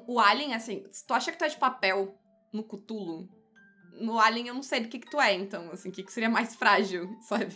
O, 0.06 0.18
Alien, 0.18 0.54
assim, 0.54 0.84
se 0.90 1.06
tu 1.06 1.14
acha 1.14 1.30
que 1.30 1.38
tu 1.38 1.44
é 1.44 1.48
de 1.48 1.56
papel 1.56 2.18
no 2.52 2.64
Cthulhu, 2.64 3.28
no 4.00 4.18
Alien 4.18 4.48
eu 4.48 4.54
não 4.54 4.62
sei 4.62 4.80
do 4.80 4.88
que 4.88 4.98
que 4.98 5.10
tu 5.10 5.20
é, 5.20 5.34
então, 5.34 5.70
assim, 5.70 5.90
o 5.90 5.92
que, 5.92 6.02
que 6.02 6.12
seria 6.12 6.28
mais 6.28 6.56
frágil, 6.56 7.08
sabe? 7.22 7.54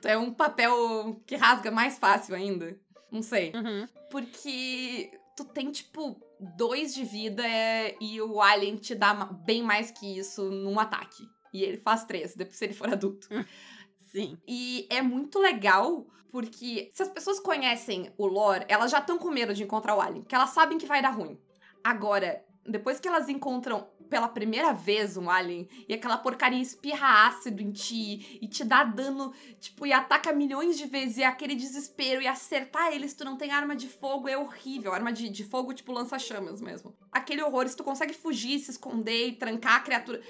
Tu 0.00 0.06
é 0.06 0.16
um 0.16 0.32
papel 0.32 1.20
que 1.26 1.34
rasga 1.34 1.70
mais 1.72 1.98
fácil 1.98 2.36
ainda. 2.36 2.78
Não 3.10 3.22
sei. 3.22 3.52
Uhum. 3.52 3.88
Porque 4.10 5.10
tu 5.36 5.44
tem, 5.44 5.72
tipo, 5.72 6.20
dois 6.56 6.94
de 6.94 7.04
vida 7.04 7.44
é, 7.44 7.96
e 8.00 8.20
o 8.20 8.40
Alien 8.40 8.76
te 8.76 8.94
dá 8.94 9.12
bem 9.14 9.62
mais 9.62 9.90
que 9.90 10.18
isso 10.18 10.50
num 10.50 10.78
ataque. 10.78 11.24
E 11.52 11.64
ele 11.64 11.78
faz 11.78 12.04
três, 12.04 12.34
depois 12.36 12.56
se 12.56 12.64
ele 12.64 12.74
for 12.74 12.92
adulto. 12.92 13.28
Sim. 14.12 14.36
E 14.46 14.86
é 14.90 15.00
muito 15.00 15.38
legal 15.38 16.06
porque 16.30 16.90
se 16.92 17.02
as 17.02 17.08
pessoas 17.08 17.40
conhecem 17.40 18.12
o 18.16 18.26
lore, 18.26 18.64
elas 18.68 18.90
já 18.90 18.98
estão 18.98 19.18
com 19.18 19.30
medo 19.30 19.54
de 19.54 19.62
encontrar 19.62 19.96
o 19.96 20.00
alien, 20.00 20.22
porque 20.22 20.34
elas 20.34 20.50
sabem 20.50 20.78
que 20.78 20.86
vai 20.86 21.02
dar 21.02 21.10
ruim. 21.10 21.38
Agora, 21.82 22.44
depois 22.66 23.00
que 23.00 23.08
elas 23.08 23.28
encontram 23.28 23.86
pela 24.08 24.28
primeira 24.28 24.74
vez 24.74 25.16
um 25.16 25.30
alien 25.30 25.66
e 25.88 25.94
aquela 25.94 26.18
porcaria 26.18 26.60
espirra 26.60 27.26
ácido 27.26 27.62
em 27.62 27.72
ti 27.72 28.38
e 28.42 28.46
te 28.46 28.64
dá 28.64 28.84
dano, 28.84 29.32
tipo, 29.58 29.86
e 29.86 29.92
ataca 29.92 30.32
milhões 30.32 30.76
de 30.76 30.86
vezes 30.86 31.16
e 31.16 31.22
é 31.22 31.26
aquele 31.26 31.54
desespero 31.54 32.20
e 32.20 32.26
acertar 32.26 32.92
eles, 32.92 33.14
tu 33.14 33.24
não 33.24 33.38
tem 33.38 33.50
arma 33.50 33.74
de 33.74 33.88
fogo, 33.88 34.28
é 34.28 34.36
horrível. 34.36 34.92
Arma 34.92 35.12
de, 35.12 35.30
de 35.30 35.44
fogo, 35.44 35.72
tipo, 35.72 35.92
lança-chamas 35.92 36.60
mesmo. 36.60 36.94
Aquele 37.10 37.42
horror, 37.42 37.66
se 37.66 37.76
tu 37.76 37.82
consegue 37.82 38.12
fugir, 38.12 38.58
se 38.58 38.70
esconder 38.70 39.28
e 39.28 39.32
trancar 39.32 39.76
a 39.76 39.80
criatura 39.80 40.20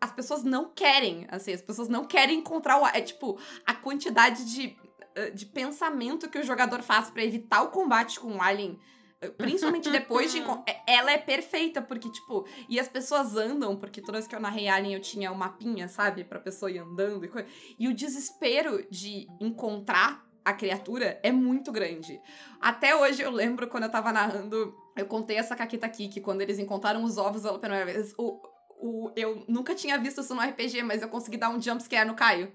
as 0.00 0.12
pessoas 0.12 0.42
não 0.42 0.70
querem, 0.70 1.26
assim, 1.30 1.52
as 1.52 1.62
pessoas 1.62 1.88
não 1.88 2.04
querem 2.04 2.38
encontrar 2.38 2.80
o. 2.80 2.86
É 2.86 3.00
tipo, 3.00 3.38
a 3.64 3.74
quantidade 3.74 4.44
de, 4.44 4.76
eh, 5.14 5.30
de 5.30 5.46
pensamento 5.46 6.28
que 6.28 6.38
o 6.38 6.44
jogador 6.44 6.82
faz 6.82 7.10
para 7.10 7.24
evitar 7.24 7.62
o 7.62 7.70
combate 7.70 8.20
com 8.20 8.36
o 8.36 8.42
Alien. 8.42 8.78
Eh, 9.20 9.30
principalmente 9.30 9.90
depois 9.90 10.32
de. 10.32 10.42
É, 10.66 10.94
ela 10.94 11.10
é 11.10 11.18
perfeita, 11.18 11.80
porque, 11.80 12.10
tipo, 12.10 12.46
e 12.68 12.78
as 12.78 12.88
pessoas 12.88 13.36
andam, 13.36 13.76
porque 13.76 14.00
toda 14.00 14.18
vez 14.18 14.26
que 14.26 14.34
eu 14.34 14.40
narrei 14.40 14.68
Alien 14.68 14.94
eu 14.94 15.00
tinha 15.00 15.32
um 15.32 15.34
mapinha, 15.34 15.88
sabe? 15.88 16.24
Pra 16.24 16.38
pessoa 16.38 16.70
ir 16.70 16.78
andando 16.78 17.24
e 17.24 17.28
coisa. 17.28 17.48
E 17.78 17.88
o 17.88 17.94
desespero 17.94 18.86
de 18.90 19.26
encontrar 19.40 20.26
a 20.44 20.52
criatura 20.52 21.18
é 21.24 21.32
muito 21.32 21.72
grande. 21.72 22.20
Até 22.60 22.94
hoje 22.94 23.20
eu 23.20 23.32
lembro 23.32 23.66
quando 23.66 23.82
eu 23.82 23.90
tava 23.90 24.12
narrando, 24.12 24.72
eu 24.96 25.06
contei 25.06 25.36
essa 25.36 25.56
caqueta 25.56 25.86
aqui, 25.86 26.06
que 26.06 26.20
quando 26.20 26.40
eles 26.40 26.60
encontraram 26.60 27.02
os 27.02 27.18
ovos 27.18 27.42
pela 27.42 27.58
primeira 27.58 27.84
vez, 27.84 28.14
o, 28.16 28.40
o, 28.80 29.10
eu 29.16 29.44
nunca 29.48 29.74
tinha 29.74 29.98
visto 29.98 30.20
isso 30.20 30.34
no 30.34 30.40
RPG, 30.40 30.82
mas 30.82 31.02
eu 31.02 31.08
consegui 31.08 31.36
dar 31.36 31.50
um 31.50 31.60
jumpscare 31.60 32.06
no 32.06 32.14
Caio. 32.14 32.52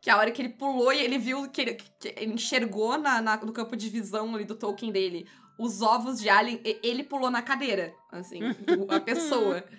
Que 0.00 0.10
a 0.10 0.16
hora 0.18 0.30
que 0.30 0.40
ele 0.42 0.50
pulou 0.50 0.92
e 0.92 1.00
ele 1.00 1.18
viu 1.18 1.48
que 1.50 1.60
ele, 1.60 1.74
que 1.74 2.14
ele 2.16 2.34
enxergou 2.34 2.96
na, 2.98 3.20
na, 3.20 3.36
no 3.38 3.52
campo 3.52 3.74
de 3.76 3.88
visão 3.88 4.34
ali 4.34 4.44
do 4.44 4.54
token 4.54 4.92
dele 4.92 5.26
os 5.58 5.80
ovos 5.80 6.20
de 6.20 6.28
alien, 6.28 6.60
ele 6.82 7.02
pulou 7.02 7.30
na 7.30 7.40
cadeira, 7.40 7.94
assim, 8.12 8.40
a 8.88 9.00
pessoa. 9.00 9.64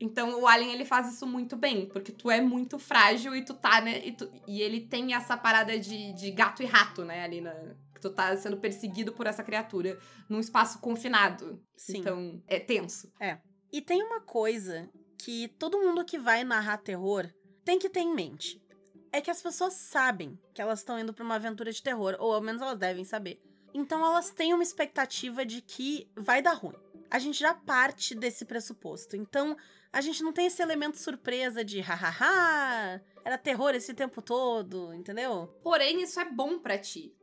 Então 0.00 0.40
o 0.40 0.48
alien 0.48 0.72
ele 0.72 0.84
faz 0.84 1.12
isso 1.12 1.24
muito 1.26 1.56
bem, 1.56 1.86
porque 1.86 2.10
tu 2.10 2.28
é 2.30 2.40
muito 2.40 2.76
frágil 2.78 3.36
e 3.36 3.44
tu 3.44 3.54
tá, 3.54 3.80
né? 3.80 4.04
E, 4.04 4.10
tu- 4.12 4.28
e 4.48 4.60
ele 4.60 4.80
tem 4.80 5.14
essa 5.14 5.36
parada 5.36 5.78
de, 5.78 6.12
de 6.14 6.30
gato 6.32 6.60
e 6.60 6.66
rato, 6.66 7.04
né? 7.04 7.22
Ali 7.22 7.40
na. 7.40 7.54
Tu 8.00 8.10
tá 8.10 8.36
sendo 8.36 8.56
perseguido 8.56 9.12
por 9.12 9.28
essa 9.28 9.44
criatura 9.44 9.96
num 10.28 10.40
espaço 10.40 10.80
confinado. 10.80 11.62
Sim. 11.76 11.98
Então, 11.98 12.42
é 12.48 12.58
tenso. 12.58 13.12
E 13.72 13.80
tem 13.80 14.02
uma 14.02 14.20
coisa 14.20 14.90
que 15.22 15.46
todo 15.56 15.78
mundo 15.78 16.04
que 16.04 16.18
vai 16.18 16.42
narrar 16.42 16.78
terror 16.78 17.28
tem 17.64 17.78
que 17.78 17.88
ter 17.88 18.00
em 18.00 18.12
mente. 18.12 18.60
É 19.12 19.20
que 19.20 19.30
as 19.30 19.40
pessoas 19.40 19.74
sabem 19.74 20.36
que 20.52 20.60
elas 20.60 20.80
estão 20.80 20.98
indo 20.98 21.14
pra 21.14 21.24
uma 21.24 21.36
aventura 21.36 21.70
de 21.70 21.80
terror, 21.80 22.16
ou 22.18 22.34
ao 22.34 22.40
menos 22.40 22.60
elas 22.60 22.78
devem 22.78 23.04
saber. 23.04 23.40
Então 23.72 24.04
elas 24.04 24.30
têm 24.30 24.52
uma 24.52 24.64
expectativa 24.64 25.46
de 25.46 25.62
que 25.62 26.10
vai 26.16 26.42
dar 26.42 26.54
ruim. 26.54 26.74
A 27.08 27.20
gente 27.20 27.38
já 27.38 27.54
parte 27.54 28.16
desse 28.16 28.44
pressuposto. 28.44 29.14
Então 29.14 29.56
a 29.92 30.00
gente 30.00 30.24
não 30.24 30.32
tem 30.32 30.46
esse 30.46 30.60
elemento 30.60 30.98
surpresa 30.98 31.64
de 31.64 31.80
hahaha, 31.80 33.00
era 33.24 33.38
terror 33.38 33.74
esse 33.76 33.94
tempo 33.94 34.20
todo, 34.20 34.92
entendeu? 34.92 35.46
Porém, 35.62 36.02
isso 36.02 36.18
é 36.18 36.24
bom 36.24 36.58
pra 36.58 36.78
ti. 36.78 37.14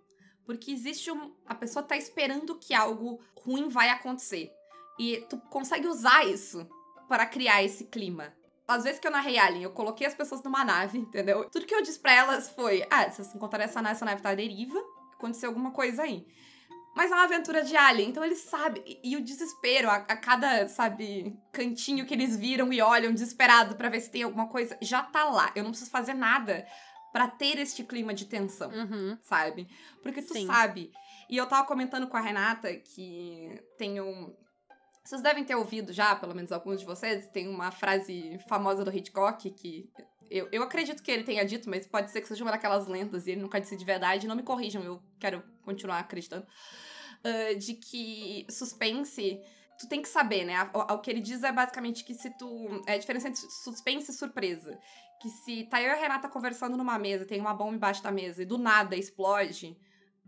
Porque 0.45 0.71
existe 0.71 1.11
um. 1.11 1.35
A 1.45 1.53
pessoa 1.53 1.83
tá 1.83 1.97
esperando 1.97 2.57
que 2.57 2.73
algo 2.73 3.19
ruim 3.35 3.67
vai 3.67 3.89
acontecer. 3.89 4.49
E 4.97 5.25
tu 5.29 5.37
consegue 5.49 5.87
usar 5.87 6.25
isso 6.25 6.67
para 7.09 7.25
criar 7.25 7.61
esse 7.63 7.83
clima. 7.85 8.33
Às 8.67 8.83
vezes 8.83 8.99
que 8.99 9.07
eu 9.07 9.11
narrei 9.11 9.37
Alien, 9.39 9.63
eu 9.63 9.71
coloquei 9.71 10.05
as 10.05 10.13
pessoas 10.13 10.43
numa 10.43 10.63
nave, 10.63 10.99
entendeu? 10.99 11.49
Tudo 11.49 11.65
que 11.65 11.73
eu 11.75 11.81
disse 11.81 11.99
pra 11.99 12.13
elas 12.13 12.49
foi: 12.51 12.85
ah, 12.89 13.09
vocês 13.09 13.33
encontraram 13.35 13.65
essa 13.65 13.81
nave, 13.81 13.95
essa 13.95 14.05
nave 14.05 14.21
tá 14.21 14.29
à 14.29 14.35
deriva, 14.35 14.79
aconteceu 15.13 15.49
alguma 15.49 15.71
coisa 15.71 16.03
aí. 16.03 16.25
Mas 16.95 17.11
é 17.11 17.15
uma 17.15 17.23
aventura 17.23 17.63
de 17.63 17.75
Alien, 17.75 18.09
então 18.09 18.23
eles 18.23 18.39
sabem. 18.39 18.83
E, 18.85 19.11
e 19.11 19.15
o 19.15 19.21
desespero, 19.23 19.89
a, 19.89 19.95
a 19.95 20.17
cada, 20.17 20.67
sabe, 20.67 21.35
cantinho 21.51 22.05
que 22.05 22.13
eles 22.13 22.35
viram 22.37 22.71
e 22.71 22.81
olham 22.81 23.13
desesperado 23.13 23.75
pra 23.75 23.89
ver 23.89 24.01
se 24.01 24.11
tem 24.11 24.23
alguma 24.23 24.47
coisa, 24.47 24.77
já 24.81 25.01
tá 25.01 25.23
lá. 25.25 25.51
Eu 25.55 25.63
não 25.63 25.71
preciso 25.71 25.91
fazer 25.91 26.13
nada 26.13 26.65
pra 27.11 27.27
ter 27.27 27.57
este 27.57 27.83
clima 27.83 28.13
de 28.13 28.25
tensão 28.25 28.69
Uhum. 28.71 29.17
sabe? 29.21 29.67
Porque 30.03 30.21
tu 30.21 30.33
Sim. 30.33 30.45
sabe. 30.45 30.91
E 31.29 31.37
eu 31.37 31.47
tava 31.47 31.65
comentando 31.65 32.07
com 32.07 32.17
a 32.17 32.21
Renata 32.21 32.71
que 32.75 33.59
tem 33.77 33.99
um. 34.01 34.35
Vocês 35.03 35.21
devem 35.21 35.43
ter 35.43 35.55
ouvido 35.55 35.91
já, 35.91 36.15
pelo 36.15 36.35
menos 36.35 36.51
alguns 36.51 36.79
de 36.79 36.85
vocês, 36.85 37.27
tem 37.27 37.47
uma 37.47 37.71
frase 37.71 38.37
famosa 38.47 38.83
do 38.83 38.95
Hitchcock 38.95 39.49
que. 39.51 39.89
Eu, 40.29 40.47
eu 40.51 40.61
acredito 40.61 41.01
que 41.01 41.09
ele 41.09 41.23
tenha 41.23 41.43
dito, 41.43 41.67
mas 41.67 41.87
pode 41.87 42.11
ser 42.11 42.21
que 42.21 42.27
seja 42.27 42.43
uma 42.43 42.51
daquelas 42.51 42.87
lendas 42.87 43.25
e 43.25 43.31
ele 43.31 43.41
nunca 43.41 43.59
disse 43.59 43.75
de 43.75 43.83
verdade. 43.83 44.27
Não 44.27 44.35
me 44.35 44.43
corrijam, 44.43 44.83
eu 44.83 45.01
quero 45.19 45.43
continuar 45.63 45.99
acreditando. 45.99 46.45
Ah, 47.23 47.53
de 47.53 47.73
que 47.73 48.45
suspense. 48.49 49.41
Tu 49.79 49.87
tem 49.87 50.01
que 50.01 50.09
saber, 50.09 50.43
né? 50.43 50.69
O, 50.73 50.93
o 50.93 50.99
que 50.99 51.09
ele 51.09 51.21
diz 51.21 51.41
é 51.43 51.51
basicamente 51.51 52.03
que 52.03 52.13
se 52.13 52.29
tu. 52.37 52.81
É 52.85 52.93
a 52.93 52.97
diferença 52.97 53.29
entre 53.29 53.41
suspense 53.49 54.11
e 54.11 54.13
surpresa 54.13 54.77
que 55.19 55.29
se 55.29 55.65
tá 55.65 55.81
eu 55.81 55.89
e 55.89 55.91
a 55.91 55.95
Renata 55.95 56.29
conversando 56.29 56.77
numa 56.77 56.97
mesa, 56.97 57.25
tem 57.25 57.41
uma 57.41 57.53
bomba 57.53 57.75
embaixo 57.75 58.01
da 58.01 58.11
mesa 58.11 58.41
e 58.41 58.45
do 58.45 58.57
nada 58.57 58.95
explode, 58.95 59.77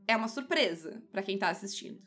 é 0.07 0.15
uma 0.15 0.27
surpresa 0.27 1.01
pra 1.11 1.23
quem 1.23 1.39
tá 1.39 1.49
assistindo. 1.49 2.01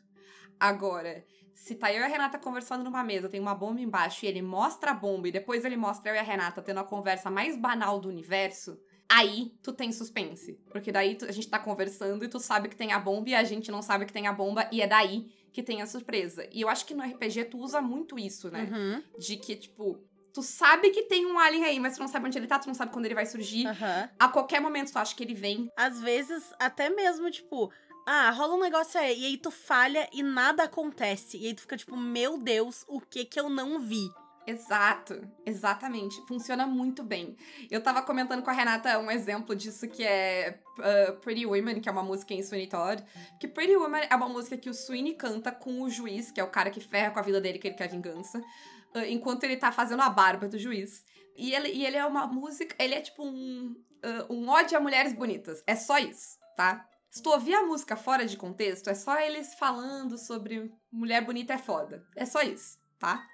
Agora, 0.59 1.25
se 1.55 1.73
tá 1.75 1.91
eu 1.91 2.01
e 2.01 2.03
a 2.03 2.07
Renata 2.07 2.37
conversando 2.37 2.83
numa 2.83 3.03
mesa, 3.03 3.29
tem 3.29 3.39
uma 3.39 3.55
bomba 3.55 3.79
embaixo 3.81 4.25
e 4.25 4.27
ele 4.27 4.41
mostra 4.41 4.91
a 4.91 4.93
bomba 4.93 5.27
e 5.27 5.31
depois 5.31 5.63
ele 5.65 5.77
mostra 5.77 6.11
eu 6.11 6.15
e 6.15 6.19
a 6.19 6.21
Renata 6.23 6.61
tendo 6.61 6.81
a 6.81 6.83
conversa 6.83 7.31
mais 7.31 7.57
banal 7.57 7.99
do 7.99 8.09
universo, 8.09 8.77
aí 9.09 9.53
tu 9.63 9.71
tem 9.71 9.91
suspense. 9.91 10.59
Porque 10.69 10.91
daí 10.91 11.15
tu- 11.15 11.25
a 11.25 11.31
gente 11.31 11.47
tá 11.49 11.57
conversando 11.57 12.23
e 12.25 12.27
tu 12.27 12.39
sabe 12.39 12.67
que 12.69 12.75
tem 12.75 12.91
a 12.91 12.99
bomba 12.99 13.29
e 13.29 13.35
a 13.35 13.43
gente 13.43 13.71
não 13.71 13.81
sabe 13.81 14.05
que 14.05 14.13
tem 14.13 14.27
a 14.27 14.33
bomba 14.33 14.67
e 14.71 14.81
é 14.81 14.87
daí 14.87 15.31
que 15.53 15.63
tem 15.63 15.81
a 15.81 15.87
surpresa. 15.87 16.45
E 16.51 16.59
eu 16.61 16.67
acho 16.69 16.85
que 16.85 16.93
no 16.93 17.01
RPG 17.01 17.45
tu 17.45 17.57
usa 17.59 17.79
muito 17.81 18.19
isso, 18.19 18.51
né? 18.51 18.69
Uhum. 18.69 19.03
De 19.17 19.37
que, 19.37 19.55
tipo, 19.55 20.03
tu 20.33 20.41
sabe 20.43 20.89
que 20.89 21.03
tem 21.03 21.25
um 21.25 21.39
alien 21.39 21.63
aí, 21.63 21.79
mas 21.79 21.95
tu 21.95 22.01
não 22.01 22.09
sabe 22.09 22.25
onde 22.27 22.37
ele 22.37 22.47
tá, 22.47 22.59
tu 22.59 22.67
não 22.67 22.73
sabe 22.73 22.91
quando 22.91 23.05
ele 23.05 23.15
vai 23.15 23.25
surgir. 23.25 23.65
Aham. 23.65 24.09
A 24.19 24.27
qualquer 24.27 24.59
momento 24.59 24.91
tu 24.91 24.99
acha 24.99 25.15
que 25.15 25.23
ele 25.23 25.33
vem. 25.33 25.69
Às 25.77 26.01
vezes, 26.01 26.53
até 26.59 26.89
mesmo, 26.89 27.31
tipo, 27.31 27.71
ah, 28.05 28.29
rola 28.31 28.55
um 28.55 28.59
negócio 28.59 28.99
aí, 28.99 29.19
e 29.19 29.25
aí 29.25 29.37
tu 29.37 29.49
falha 29.49 30.07
e 30.13 30.21
nada 30.21 30.63
acontece. 30.63 31.37
E 31.37 31.47
aí 31.47 31.53
tu 31.53 31.61
fica 31.61 31.75
tipo, 31.75 31.97
meu 31.97 32.37
Deus, 32.37 32.85
o 32.87 33.01
que 33.01 33.25
que 33.25 33.39
eu 33.39 33.49
não 33.49 33.79
vi? 33.79 34.09
Exato, 34.47 35.27
exatamente. 35.43 36.21
Funciona 36.27 36.67
muito 36.67 37.01
bem. 37.01 37.35
Eu 37.69 37.81
tava 37.81 38.03
comentando 38.03 38.43
com 38.43 38.49
a 38.51 38.53
Renata 38.53 38.99
um 38.99 39.09
exemplo 39.09 39.55
disso 39.55 39.87
que 39.87 40.03
é 40.03 40.59
uh, 40.77 41.13
Pretty 41.17 41.47
Women, 41.47 41.81
que 41.81 41.89
é 41.89 41.91
uma 41.91 42.03
música 42.03 42.31
em 42.33 42.43
Sweeney 42.43 42.67
Todd. 42.67 43.03
Que 43.39 43.47
Pretty 43.47 43.75
Women 43.75 44.03
é 44.07 44.15
uma 44.15 44.29
música 44.29 44.55
que 44.55 44.69
o 44.69 44.73
Sweeney 44.73 45.15
canta 45.15 45.51
com 45.51 45.81
o 45.81 45.89
juiz, 45.89 46.29
que 46.29 46.39
é 46.39 46.43
o 46.43 46.49
cara 46.49 46.69
que 46.69 46.79
ferra 46.79 47.09
com 47.09 47.19
a 47.19 47.23
vida 47.23 47.41
dele, 47.41 47.57
que 47.57 47.67
ele 47.67 47.75
quer 47.75 47.89
vingança, 47.89 48.37
uh, 48.37 48.99
enquanto 49.09 49.43
ele 49.45 49.57
tá 49.57 49.71
fazendo 49.71 50.03
a 50.03 50.09
barba 50.09 50.47
do 50.47 50.59
juiz. 50.59 51.03
E 51.35 51.51
ele, 51.51 51.69
e 51.69 51.83
ele 51.83 51.97
é 51.97 52.05
uma 52.05 52.27
música, 52.27 52.75
ele 52.77 52.93
é 52.93 53.01
tipo 53.01 53.25
um, 53.25 53.75
uh, 54.05 54.33
um 54.33 54.47
ódio 54.47 54.77
a 54.77 54.81
mulheres 54.81 55.13
bonitas. 55.13 55.63
É 55.65 55.75
só 55.75 55.97
isso, 55.97 56.37
tá? 56.55 56.87
Se 57.15 57.23
tu 57.23 57.29
ouvir 57.29 57.53
a 57.55 57.65
música 57.65 57.95
fora 57.95 58.25
de 58.25 58.35
contexto, 58.35 58.89
é 58.89 58.93
só 58.93 59.17
eles 59.17 59.53
falando 59.53 60.17
sobre 60.17 60.69
mulher 60.91 61.23
bonita 61.23 61.53
é 61.53 61.57
foda. 61.57 62.05
É 62.13 62.25
só 62.25 62.41
isso, 62.41 62.77
tá? 62.99 63.25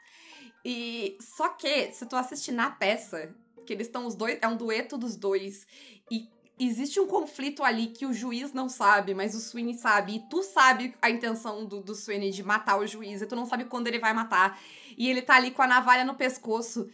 E 0.64 1.18
só 1.20 1.50
que, 1.50 1.92
se 1.92 2.06
tu 2.06 2.16
assistir 2.16 2.52
na 2.52 2.70
peça, 2.70 3.34
que 3.66 3.74
eles 3.74 3.88
estão 3.88 4.06
os 4.06 4.14
dois, 4.14 4.38
é 4.40 4.48
um 4.48 4.56
dueto 4.56 5.00
dos 5.00 5.16
dois, 5.16 5.66
e 6.12 6.30
existe 6.60 7.00
um 7.00 7.08
conflito 7.08 7.64
ali 7.64 7.88
que 7.88 8.06
o 8.06 8.14
juiz 8.14 8.54
não 8.54 8.70
sabe, 8.70 9.16
mas 9.16 9.34
o 9.34 9.40
Sweeney 9.40 9.74
sabe, 9.74 10.18
e 10.18 10.30
tu 10.30 10.44
sabe 10.44 10.94
a 11.02 11.10
intenção 11.10 11.66
do, 11.66 11.82
do 11.82 11.96
Sweeney 11.96 12.30
de 12.30 12.44
matar 12.44 12.78
o 12.78 12.86
juiz, 12.86 13.20
e 13.20 13.26
tu 13.26 13.36
não 13.36 13.48
sabe 13.48 13.66
quando 13.66 13.88
ele 13.88 13.98
vai 13.98 14.14
matar, 14.14 14.62
e 14.96 15.10
ele 15.10 15.24
tá 15.24 15.38
ali 15.38 15.50
com 15.50 15.64
a 15.64 15.68
navalha 15.68 16.06
no 16.06 16.14
pescoço. 16.14 16.88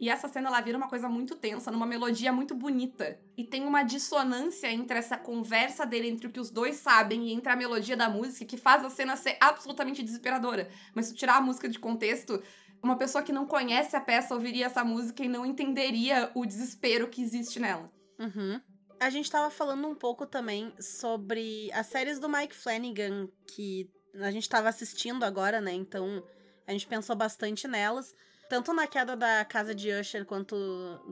E 0.00 0.08
essa 0.08 0.28
cena 0.28 0.48
ela 0.48 0.60
vira 0.60 0.78
uma 0.78 0.88
coisa 0.88 1.08
muito 1.08 1.34
tensa, 1.34 1.70
numa 1.70 1.86
melodia 1.86 2.32
muito 2.32 2.54
bonita. 2.54 3.18
E 3.36 3.42
tem 3.42 3.64
uma 3.64 3.82
dissonância 3.82 4.70
entre 4.70 4.96
essa 4.96 5.16
conversa 5.16 5.84
dele, 5.84 6.08
entre 6.08 6.28
o 6.28 6.30
que 6.30 6.38
os 6.38 6.50
dois 6.50 6.76
sabem 6.76 7.28
e 7.28 7.32
entre 7.32 7.50
a 7.50 7.56
melodia 7.56 7.96
da 7.96 8.08
música, 8.08 8.44
que 8.44 8.56
faz 8.56 8.84
a 8.84 8.90
cena 8.90 9.16
ser 9.16 9.36
absolutamente 9.40 10.02
desesperadora. 10.02 10.70
Mas 10.94 11.06
se 11.06 11.14
tirar 11.14 11.38
a 11.38 11.40
música 11.40 11.68
de 11.68 11.80
contexto, 11.80 12.40
uma 12.80 12.96
pessoa 12.96 13.24
que 13.24 13.32
não 13.32 13.44
conhece 13.44 13.96
a 13.96 14.00
peça 14.00 14.34
ouviria 14.34 14.66
essa 14.66 14.84
música 14.84 15.24
e 15.24 15.28
não 15.28 15.44
entenderia 15.44 16.30
o 16.32 16.46
desespero 16.46 17.08
que 17.08 17.20
existe 17.20 17.58
nela. 17.58 17.90
Uhum. 18.20 18.60
A 19.00 19.10
gente 19.10 19.30
tava 19.30 19.50
falando 19.50 19.86
um 19.88 19.94
pouco 19.94 20.26
também 20.26 20.72
sobre 20.80 21.70
as 21.72 21.86
séries 21.86 22.18
do 22.18 22.28
Mike 22.28 22.54
Flanagan, 22.54 23.28
que 23.46 23.90
a 24.14 24.30
gente 24.30 24.48
tava 24.48 24.68
assistindo 24.68 25.24
agora, 25.24 25.60
né? 25.60 25.72
Então 25.72 26.22
a 26.66 26.72
gente 26.72 26.86
pensou 26.86 27.16
bastante 27.16 27.66
nelas. 27.66 28.14
Tanto 28.48 28.72
na 28.72 28.86
queda 28.86 29.14
da 29.14 29.44
casa 29.44 29.74
de 29.74 29.92
Usher 29.92 30.24
quanto 30.24 30.56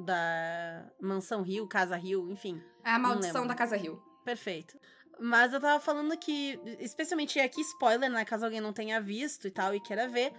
da 0.04 0.90
Mansão 1.00 1.42
Rio, 1.42 1.66
Casa 1.68 1.96
Rio, 1.96 2.30
enfim. 2.30 2.62
É 2.82 2.90
a 2.90 2.98
maldição 2.98 3.46
da 3.46 3.54
Casa 3.54 3.76
Rio. 3.76 4.02
Perfeito. 4.24 4.78
Mas 5.20 5.52
eu 5.52 5.60
tava 5.60 5.80
falando 5.80 6.16
que, 6.16 6.58
especialmente 6.78 7.38
aqui, 7.38 7.60
spoiler, 7.60 8.10
né? 8.10 8.24
Caso 8.24 8.44
alguém 8.44 8.60
não 8.60 8.72
tenha 8.72 9.00
visto 9.00 9.46
e 9.46 9.50
tal 9.50 9.74
e 9.74 9.80
queira 9.80 10.08
ver. 10.08 10.32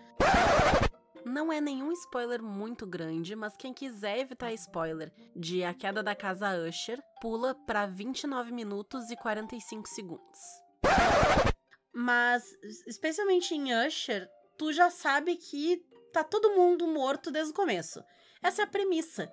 Não 1.25 1.51
é 1.51 1.59
nenhum 1.59 1.91
spoiler 1.91 2.41
muito 2.41 2.85
grande, 2.85 3.35
mas 3.35 3.57
quem 3.57 3.73
quiser 3.73 4.19
evitar 4.19 4.53
spoiler 4.53 5.11
de 5.35 5.63
A 5.63 5.73
Queda 5.73 6.01
da 6.01 6.15
Casa 6.15 6.57
Usher, 6.67 7.01
pula 7.21 7.53
pra 7.53 7.85
29 7.85 8.51
minutos 8.51 9.11
e 9.11 9.15
45 9.17 9.87
segundos. 9.89 10.39
Mas, 11.93 12.43
especialmente 12.87 13.53
em 13.53 13.73
Usher, 13.85 14.29
tu 14.57 14.71
já 14.71 14.89
sabe 14.89 15.35
que 15.35 15.83
tá 16.11 16.23
todo 16.23 16.55
mundo 16.55 16.87
morto 16.87 17.31
desde 17.31 17.51
o 17.51 17.55
começo. 17.55 18.03
Essa 18.41 18.61
é 18.61 18.65
a 18.65 18.67
premissa. 18.67 19.31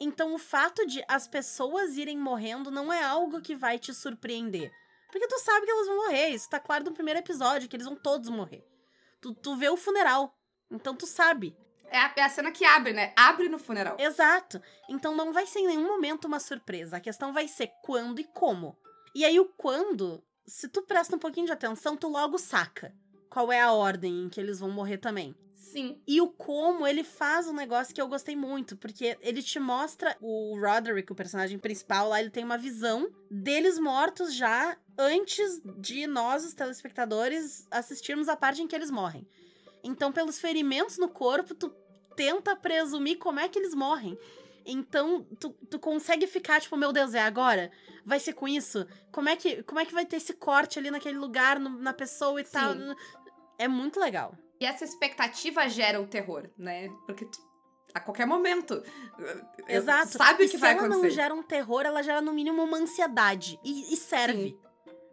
Então, 0.00 0.34
o 0.34 0.38
fato 0.38 0.86
de 0.86 1.04
as 1.08 1.28
pessoas 1.28 1.96
irem 1.96 2.18
morrendo 2.18 2.70
não 2.70 2.92
é 2.92 3.02
algo 3.02 3.40
que 3.40 3.54
vai 3.54 3.78
te 3.78 3.94
surpreender. 3.94 4.72
Porque 5.10 5.28
tu 5.28 5.38
sabe 5.38 5.64
que 5.64 5.70
elas 5.70 5.86
vão 5.86 5.96
morrer. 5.96 6.30
Isso 6.30 6.50
tá 6.50 6.58
claro 6.58 6.84
no 6.84 6.92
primeiro 6.92 7.20
episódio, 7.20 7.68
que 7.68 7.76
eles 7.76 7.86
vão 7.86 7.94
todos 7.94 8.28
morrer. 8.28 8.66
Tu, 9.20 9.32
tu 9.34 9.56
vê 9.56 9.68
o 9.68 9.76
funeral. 9.76 10.36
Então 10.70 10.94
tu 10.94 11.06
sabe. 11.06 11.56
É 11.86 11.98
a, 11.98 12.12
é 12.16 12.22
a 12.22 12.28
cena 12.28 12.50
que 12.50 12.64
abre, 12.64 12.92
né? 12.92 13.12
Abre 13.16 13.48
no 13.48 13.58
funeral. 13.58 13.96
Exato. 14.00 14.60
Então 14.88 15.14
não 15.14 15.32
vai 15.32 15.46
ser 15.46 15.60
em 15.60 15.68
nenhum 15.68 15.86
momento 15.86 16.24
uma 16.24 16.40
surpresa. 16.40 16.96
A 16.96 17.00
questão 17.00 17.32
vai 17.32 17.46
ser 17.46 17.70
quando 17.82 18.18
e 18.18 18.24
como. 18.24 18.76
E 19.14 19.24
aí 19.24 19.38
o 19.38 19.44
quando, 19.44 20.20
se 20.44 20.68
tu 20.68 20.82
presta 20.82 21.14
um 21.14 21.20
pouquinho 21.20 21.46
de 21.46 21.52
atenção, 21.52 21.96
tu 21.96 22.08
logo 22.08 22.36
saca 22.36 22.92
qual 23.30 23.52
é 23.52 23.60
a 23.60 23.72
ordem 23.72 24.24
em 24.24 24.28
que 24.28 24.40
eles 24.40 24.58
vão 24.58 24.70
morrer 24.70 24.98
também. 24.98 25.36
Sim. 25.64 25.98
E 26.06 26.20
o 26.20 26.28
como 26.28 26.86
ele 26.86 27.02
faz 27.02 27.48
um 27.48 27.54
negócio 27.54 27.94
que 27.94 28.00
eu 28.00 28.06
gostei 28.06 28.36
muito, 28.36 28.76
porque 28.76 29.16
ele 29.22 29.42
te 29.42 29.58
mostra 29.58 30.16
o 30.20 30.58
Roderick, 30.60 31.10
o 31.10 31.14
personagem 31.14 31.58
principal 31.58 32.08
lá, 32.10 32.20
ele 32.20 32.30
tem 32.30 32.44
uma 32.44 32.58
visão 32.58 33.10
deles 33.30 33.78
mortos 33.78 34.34
já 34.34 34.76
antes 34.98 35.62
de 35.78 36.06
nós, 36.06 36.44
os 36.44 36.52
telespectadores, 36.54 37.66
assistirmos 37.70 38.28
a 38.28 38.36
parte 38.36 38.62
em 38.62 38.66
que 38.66 38.76
eles 38.76 38.90
morrem. 38.90 39.26
Então, 39.82 40.12
pelos 40.12 40.38
ferimentos 40.38 40.98
no 40.98 41.08
corpo, 41.08 41.54
tu 41.54 41.74
tenta 42.14 42.54
presumir 42.54 43.18
como 43.18 43.40
é 43.40 43.48
que 43.48 43.58
eles 43.58 43.74
morrem. 43.74 44.18
Então, 44.66 45.26
tu, 45.40 45.50
tu 45.68 45.78
consegue 45.78 46.26
ficar, 46.26 46.60
tipo, 46.60 46.76
meu 46.76 46.92
Deus, 46.92 47.14
é 47.14 47.20
agora? 47.20 47.70
Vai 48.04 48.20
ser 48.20 48.34
com 48.34 48.46
isso? 48.46 48.86
Como 49.10 49.28
é 49.28 49.36
que, 49.36 49.62
como 49.62 49.80
é 49.80 49.84
que 49.84 49.92
vai 49.92 50.06
ter 50.06 50.16
esse 50.16 50.34
corte 50.34 50.78
ali 50.78 50.90
naquele 50.90 51.18
lugar, 51.18 51.58
no- 51.58 51.78
na 51.78 51.92
pessoa 51.92 52.40
e 52.40 52.44
Sim. 52.44 52.52
tal? 52.52 52.74
É 53.58 53.66
muito 53.66 53.98
legal. 53.98 54.36
E 54.60 54.66
essa 54.66 54.84
expectativa 54.84 55.68
gera 55.68 56.00
o 56.00 56.06
terror, 56.06 56.48
né? 56.56 56.88
Porque 57.06 57.24
tu, 57.24 57.38
a 57.92 58.00
qualquer 58.00 58.26
momento. 58.26 58.82
Exato. 59.68 60.16
Sabe 60.16 60.34
o 60.34 60.36
que 60.46 60.48
se 60.48 60.56
vai 60.56 60.72
ela 60.72 60.80
acontecer. 60.82 61.02
não 61.02 61.10
gera 61.10 61.34
um 61.34 61.42
terror, 61.42 61.82
ela 61.84 62.02
gera 62.02 62.20
no 62.20 62.32
mínimo 62.32 62.62
uma 62.62 62.78
ansiedade. 62.78 63.58
E, 63.64 63.92
e 63.92 63.96
serve. 63.96 64.58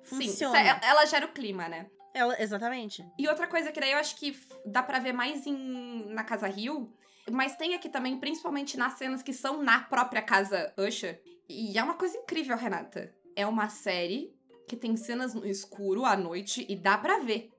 Sim, 0.04 0.16
Funciona. 0.28 0.60
ela- 0.60 0.80
ela 0.84 1.06
gera 1.06 1.26
o 1.26 1.32
clima, 1.32 1.68
né? 1.70 1.90
Ela, 2.14 2.42
exatamente. 2.42 3.06
E 3.18 3.28
outra 3.28 3.48
coisa 3.48 3.72
que 3.72 3.80
daí 3.80 3.92
eu 3.92 3.98
acho 3.98 4.16
que 4.18 4.38
dá 4.66 4.84
pra 4.84 5.00
ver 5.00 5.14
mais 5.14 5.46
em, 5.48 6.06
na 6.14 6.24
Casa 6.24 6.48
Rio, 6.48 6.92
mas 7.32 7.56
tem 7.56 7.74
aqui 7.74 7.88
também, 7.88 8.20
principalmente 8.20 8.78
nas 8.78 8.94
cenas 8.94 9.22
que 9.24 9.32
são 9.32 9.62
na 9.64 9.80
própria 9.80 10.22
Casa 10.22 10.74
Usher. 10.78 11.22
E 11.48 11.78
é 11.78 11.84
uma 11.84 11.94
coisa 11.94 12.18
incrível, 12.18 12.58
Renata. 12.58 13.14
É 13.36 13.46
uma 13.46 13.70
série 13.70 14.36
que 14.68 14.76
tem 14.76 14.98
cenas 14.98 15.34
no 15.34 15.46
escuro 15.46 16.04
à 16.06 16.18
noite 16.18 16.66
e 16.68 16.76
dá 16.76 16.98
pra 16.98 17.20
ver 17.20 17.50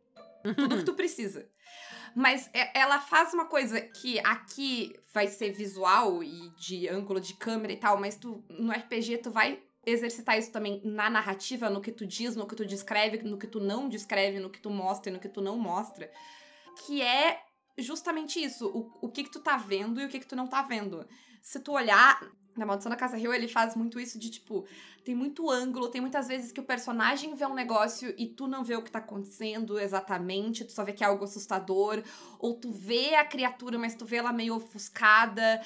tudo 0.56 0.76
que 0.78 0.84
tu 0.84 0.94
precisa. 0.96 1.48
Mas 2.14 2.50
é- 2.52 2.78
ela 2.78 3.00
faz 3.00 3.32
uma 3.32 3.46
coisa 3.46 3.80
que 3.80 4.18
aqui 4.20 4.94
vai 5.12 5.28
ser 5.28 5.52
visual 5.52 6.22
e 6.22 6.50
de 6.56 6.88
ângulo 6.88 7.20
de 7.20 7.34
câmera 7.34 7.72
e 7.72 7.76
tal, 7.76 7.98
mas 7.98 8.16
tu 8.16 8.44
no 8.48 8.72
RPG 8.72 9.18
tu 9.18 9.30
vai 9.30 9.62
exercitar 9.84 10.38
isso 10.38 10.52
também 10.52 10.80
na 10.84 11.10
narrativa, 11.10 11.68
no 11.68 11.80
que 11.80 11.90
tu 11.90 12.06
diz, 12.06 12.36
no 12.36 12.46
que 12.46 12.54
tu 12.54 12.64
descreve, 12.64 13.22
no 13.22 13.38
que 13.38 13.46
tu 13.46 13.60
não 13.60 13.88
descreve, 13.88 14.38
no 14.38 14.50
que 14.50 14.60
tu 14.60 14.70
mostra 14.70 15.10
e 15.10 15.12
no 15.12 15.20
que 15.20 15.28
tu 15.28 15.40
não 15.40 15.58
mostra, 15.58 16.10
que 16.86 17.02
é 17.02 17.40
justamente 17.76 18.42
isso, 18.42 18.68
o, 18.68 19.06
o 19.06 19.10
que 19.10 19.24
que 19.24 19.30
tu 19.30 19.40
tá 19.40 19.56
vendo 19.56 20.00
e 20.00 20.04
o 20.04 20.08
que 20.08 20.20
que 20.20 20.26
tu 20.26 20.36
não 20.36 20.46
tá 20.46 20.62
vendo. 20.62 21.06
Se 21.40 21.58
tu 21.58 21.72
olhar, 21.72 22.20
na 22.56 22.66
Maldição 22.66 22.90
da 22.90 22.96
Casa 22.96 23.16
Rio, 23.16 23.32
ele 23.32 23.48
faz 23.48 23.74
muito 23.74 23.98
isso 23.98 24.18
de, 24.18 24.30
tipo, 24.30 24.66
tem 25.04 25.14
muito 25.14 25.50
ângulo, 25.50 25.88
tem 25.88 26.00
muitas 26.00 26.28
vezes 26.28 26.52
que 26.52 26.60
o 26.60 26.64
personagem 26.64 27.34
vê 27.34 27.46
um 27.46 27.54
negócio 27.54 28.14
e 28.16 28.26
tu 28.26 28.46
não 28.46 28.62
vê 28.62 28.76
o 28.76 28.82
que 28.82 28.90
tá 28.90 28.98
acontecendo 28.98 29.78
exatamente, 29.78 30.64
tu 30.64 30.72
só 30.72 30.84
vê 30.84 30.92
que 30.92 31.02
é 31.02 31.06
algo 31.06 31.24
assustador, 31.24 32.02
ou 32.38 32.54
tu 32.54 32.70
vê 32.70 33.14
a 33.14 33.24
criatura, 33.24 33.78
mas 33.78 33.94
tu 33.94 34.04
vê 34.04 34.16
ela 34.16 34.32
meio 34.32 34.56
ofuscada, 34.56 35.62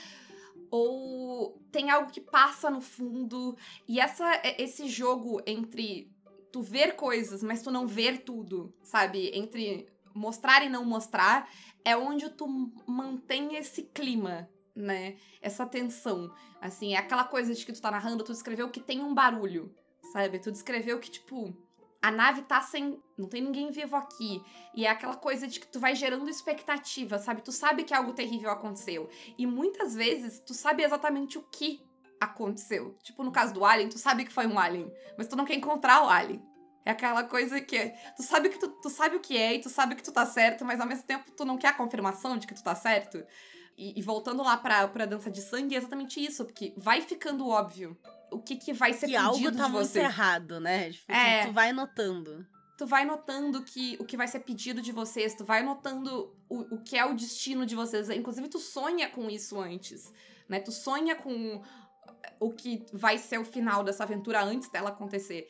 ou 0.71 1.61
tem 1.71 1.91
algo 1.91 2.11
que 2.11 2.21
passa 2.21 2.71
no 2.71 2.81
fundo, 2.81 3.57
e 3.89 4.01
essa 4.01 4.41
esse 4.59 4.89
jogo 4.89 5.41
entre 5.47 6.11
tu 6.53 6.63
ver 6.63 6.97
coisas, 6.97 7.43
mas 7.43 7.63
tu 7.63 7.71
não 7.71 7.87
ver 7.87 8.19
tudo, 8.19 8.75
sabe? 8.83 9.31
Entre 9.35 9.87
mostrar 10.15 10.65
e 10.65 10.69
não 10.69 10.85
mostrar, 10.85 11.49
é 11.85 11.97
onde 11.97 12.31
tu 12.31 12.49
mantém 12.87 13.57
esse 13.57 13.83
clima, 13.83 14.49
né? 14.77 15.17
Essa 15.41 15.65
tensão. 15.65 16.31
Assim, 16.61 16.95
é 16.95 16.99
aquela 16.99 17.25
coisa 17.25 17.55
de 17.55 17.65
que 17.65 17.73
tu 17.73 17.81
tá 17.81 17.91
narrando, 17.91 18.23
tu 18.23 18.33
descreveu 18.33 18.69
que 18.71 18.81
tem 18.81 19.01
um 19.01 19.15
barulho, 19.15 19.75
sabe? 20.13 20.39
Tu 20.39 20.53
descreveu 20.53 21.01
que, 21.01 21.11
tipo, 21.11 21.57
a 22.03 22.11
nave 22.11 22.43
tá 22.43 22.61
sem. 22.61 23.03
Não 23.17 23.29
tem 23.29 23.43
ninguém 23.43 23.71
vivo 23.71 23.97
aqui. 23.97 24.43
E 24.75 24.87
é 24.87 24.91
aquela 24.91 25.17
coisa 25.17 25.49
de 25.49 25.59
que 25.59 25.67
tu 25.67 25.81
vai 25.81 25.95
gerando 25.95 26.29
expectativa, 26.29 27.19
sabe? 27.19 27.43
Tu 27.43 27.51
sabe 27.51 27.85
que 27.85 27.95
algo 27.95 28.13
terrível 28.13 28.51
aconteceu. 28.51 29.09
E 29.39 29.47
muitas 29.47 29.95
vezes 29.95 30.39
tu 30.41 30.55
sabe 30.55 30.83
exatamente 30.83 31.39
o 31.39 31.43
que 31.43 31.81
aconteceu. 32.21 32.97
Tipo, 33.03 33.25
no 33.25 33.33
caso 33.33 33.53
do 33.55 33.65
Alien, 33.65 33.89
tu 33.89 33.99
sabe 33.99 34.25
que 34.25 34.33
foi 34.33 34.47
um 34.47 34.59
Alien, 34.59 34.93
mas 35.17 35.27
tu 35.27 35.37
não 35.37 35.45
quer 35.45 35.55
encontrar 35.55 36.05
o 36.05 36.09
Alien. 36.09 36.43
É 36.85 36.93
aquela 36.93 37.25
coisa 37.25 37.61
que 37.61 37.93
tu 38.17 38.23
sabe 38.23 38.49
que 38.49 38.61
tu, 38.61 38.69
tu 38.81 38.89
sabe 38.89 39.17
o 39.17 39.21
que 39.21 39.37
é 39.37 39.55
e 39.55 39.61
tu 39.61 39.69
sabe 39.69 39.97
que 39.97 40.03
tu 40.05 40.13
tá 40.13 40.25
certo, 40.25 40.65
mas 40.65 40.81
ao 40.81 40.87
mesmo 40.87 41.03
tempo 41.03 41.33
tu 41.33 41.45
não 41.45 41.59
quer 41.59 41.69
a 41.69 41.73
confirmação 41.73 42.39
de 42.39 42.47
que 42.47 42.55
tu 42.55 42.63
tá 42.63 42.77
certo. 42.77 43.25
E, 43.77 43.99
e 43.99 44.03
voltando 44.03 44.43
lá 44.43 44.57
pra, 44.57 44.89
pra 44.89 45.05
dança 45.07 45.31
de 45.31 45.43
sangue, 45.43 45.75
é 45.75 45.79
exatamente 45.79 46.19
isso, 46.25 46.45
porque 46.45 46.73
vai 46.77 47.03
ficando 47.03 47.47
óbvio 47.49 47.97
o 48.31 48.39
que, 48.39 48.57
que 48.57 48.73
vai 48.73 48.93
ser 48.93 49.07
Que 49.07 49.13
pedido 49.13 49.27
algo 49.29 49.45
tá 49.45 49.51
de 49.67 49.73
muito 49.73 49.89
você. 49.89 49.99
errado, 50.01 50.59
né? 50.61 50.91
Tipo, 50.91 51.13
É. 51.13 51.43
tu, 51.43 51.49
tu 51.49 51.53
vai 51.53 51.73
notando. 51.73 52.47
Tu 52.79 52.87
vai 52.87 53.05
notando 53.05 53.63
que 53.63 53.97
o 54.01 54.05
que 54.05 54.17
vai 54.17 54.29
ser 54.29 54.41
pedido 54.41 54.83
de 54.83 54.93
vocês, 54.93 55.35
tu 55.35 55.45
vai 55.45 55.63
notando 55.63 56.35
o, 56.49 56.75
o 56.77 56.83
que 56.83 56.97
é 56.97 57.05
o 57.05 57.15
destino 57.15 57.65
de 57.67 57.75
vocês. 57.75 58.09
Inclusive, 58.11 58.49
tu 58.49 58.59
sonha 58.59 59.09
com 59.09 59.29
isso 59.31 59.59
antes, 59.61 60.13
né? 60.49 60.59
Tu 60.61 60.73
sonha 60.73 61.15
com 61.15 61.63
o 62.41 62.51
que 62.53 62.85
vai 62.93 63.19
ser 63.19 63.39
o 63.39 63.45
final 63.45 63.83
dessa 63.85 64.05
aventura 64.05 64.43
antes 64.43 64.69
dela 64.71 64.89
acontecer. 64.91 65.49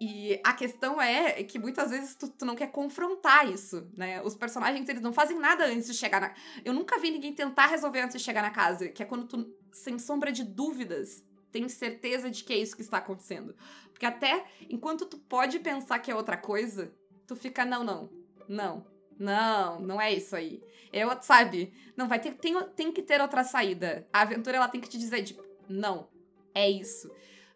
E 0.00 0.40
a 0.44 0.52
questão 0.52 1.02
é 1.02 1.42
que 1.42 1.58
muitas 1.58 1.90
vezes 1.90 2.14
tu, 2.14 2.28
tu 2.28 2.44
não 2.44 2.54
quer 2.54 2.68
confrontar 2.68 3.50
isso, 3.50 3.90
né? 3.96 4.22
Os 4.22 4.36
personagens, 4.36 4.88
eles 4.88 5.02
não 5.02 5.12
fazem 5.12 5.36
nada 5.36 5.64
antes 5.66 5.88
de 5.88 5.94
chegar 5.94 6.20
na... 6.20 6.34
Eu 6.64 6.72
nunca 6.72 6.98
vi 7.00 7.10
ninguém 7.10 7.32
tentar 7.32 7.66
resolver 7.66 8.00
antes 8.00 8.16
de 8.16 8.22
chegar 8.22 8.42
na 8.42 8.50
casa, 8.50 8.88
que 8.88 9.02
é 9.02 9.06
quando 9.06 9.26
tu, 9.26 9.52
sem 9.72 9.98
sombra 9.98 10.30
de 10.30 10.44
dúvidas, 10.44 11.24
tem 11.50 11.68
certeza 11.68 12.30
de 12.30 12.44
que 12.44 12.52
é 12.52 12.58
isso 12.58 12.76
que 12.76 12.82
está 12.82 12.98
acontecendo. 12.98 13.56
Porque 13.90 14.06
até 14.06 14.44
enquanto 14.70 15.04
tu 15.04 15.18
pode 15.18 15.58
pensar 15.58 15.98
que 15.98 16.12
é 16.12 16.14
outra 16.14 16.36
coisa, 16.36 16.92
tu 17.26 17.34
fica, 17.34 17.64
não, 17.64 17.82
não, 17.82 18.08
não, 18.48 18.86
não, 19.18 19.80
não 19.80 20.00
é 20.00 20.12
isso 20.12 20.36
aí. 20.36 20.62
Eu, 20.92 21.10
sabe? 21.20 21.72
Não, 21.96 22.06
vai 22.06 22.20
ter, 22.20 22.34
tem, 22.34 22.54
tem 22.76 22.92
que 22.92 23.02
ter 23.02 23.20
outra 23.20 23.42
saída. 23.42 24.06
A 24.12 24.20
aventura, 24.20 24.58
ela 24.58 24.68
tem 24.68 24.80
que 24.80 24.88
te 24.88 24.96
dizer, 24.96 25.24
tipo, 25.24 25.42
não, 25.68 26.08
é 26.54 26.70
isso. 26.70 27.10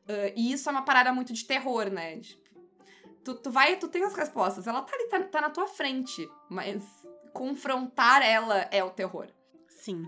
Ah, 0.08 0.32
e 0.36 0.52
isso 0.52 0.68
é 0.68 0.72
uma 0.72 0.84
parada 0.84 1.12
muito 1.12 1.32
de 1.32 1.44
terror, 1.44 1.90
né? 1.90 2.18
Tipo, 2.20 2.42
tu, 3.24 3.34
tu 3.34 3.50
vai, 3.50 3.76
tu 3.76 3.88
tem 3.88 4.04
as 4.04 4.14
respostas, 4.14 4.66
ela 4.66 4.82
tá 4.82 4.94
ali, 4.94 5.08
tá, 5.08 5.22
tá 5.24 5.40
na 5.40 5.50
tua 5.50 5.66
frente, 5.66 6.28
mas 6.48 6.82
confrontar 7.32 8.22
ela 8.22 8.68
é 8.70 8.82
o 8.82 8.90
terror. 8.90 9.28
Sim. 9.68 10.04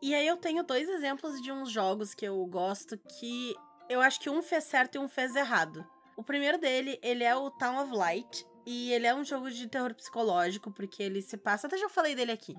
E 0.00 0.14
aí 0.14 0.26
eu 0.26 0.36
tenho 0.36 0.62
dois 0.62 0.88
exemplos 0.88 1.40
de 1.42 1.50
uns 1.50 1.70
jogos 1.70 2.14
que 2.14 2.24
eu 2.24 2.44
gosto 2.46 2.96
que 3.18 3.54
eu 3.88 4.00
acho 4.00 4.20
que 4.20 4.30
um 4.30 4.42
fez 4.42 4.64
certo 4.64 4.96
e 4.96 4.98
um 4.98 5.08
fez 5.08 5.34
errado. 5.34 5.84
O 6.16 6.22
primeiro 6.22 6.58
dele, 6.58 6.98
ele 7.02 7.24
é 7.24 7.34
o 7.34 7.50
Town 7.50 7.82
of 7.82 7.92
Light. 7.92 8.46
E 8.66 8.92
ele 8.92 9.06
é 9.06 9.14
um 9.14 9.24
jogo 9.24 9.50
de 9.50 9.66
terror 9.66 9.94
psicológico, 9.94 10.70
porque 10.70 11.02
ele 11.02 11.22
se 11.22 11.38
passa. 11.38 11.66
Até 11.66 11.78
já 11.78 11.88
falei 11.88 12.14
dele 12.14 12.32
aqui. 12.32 12.54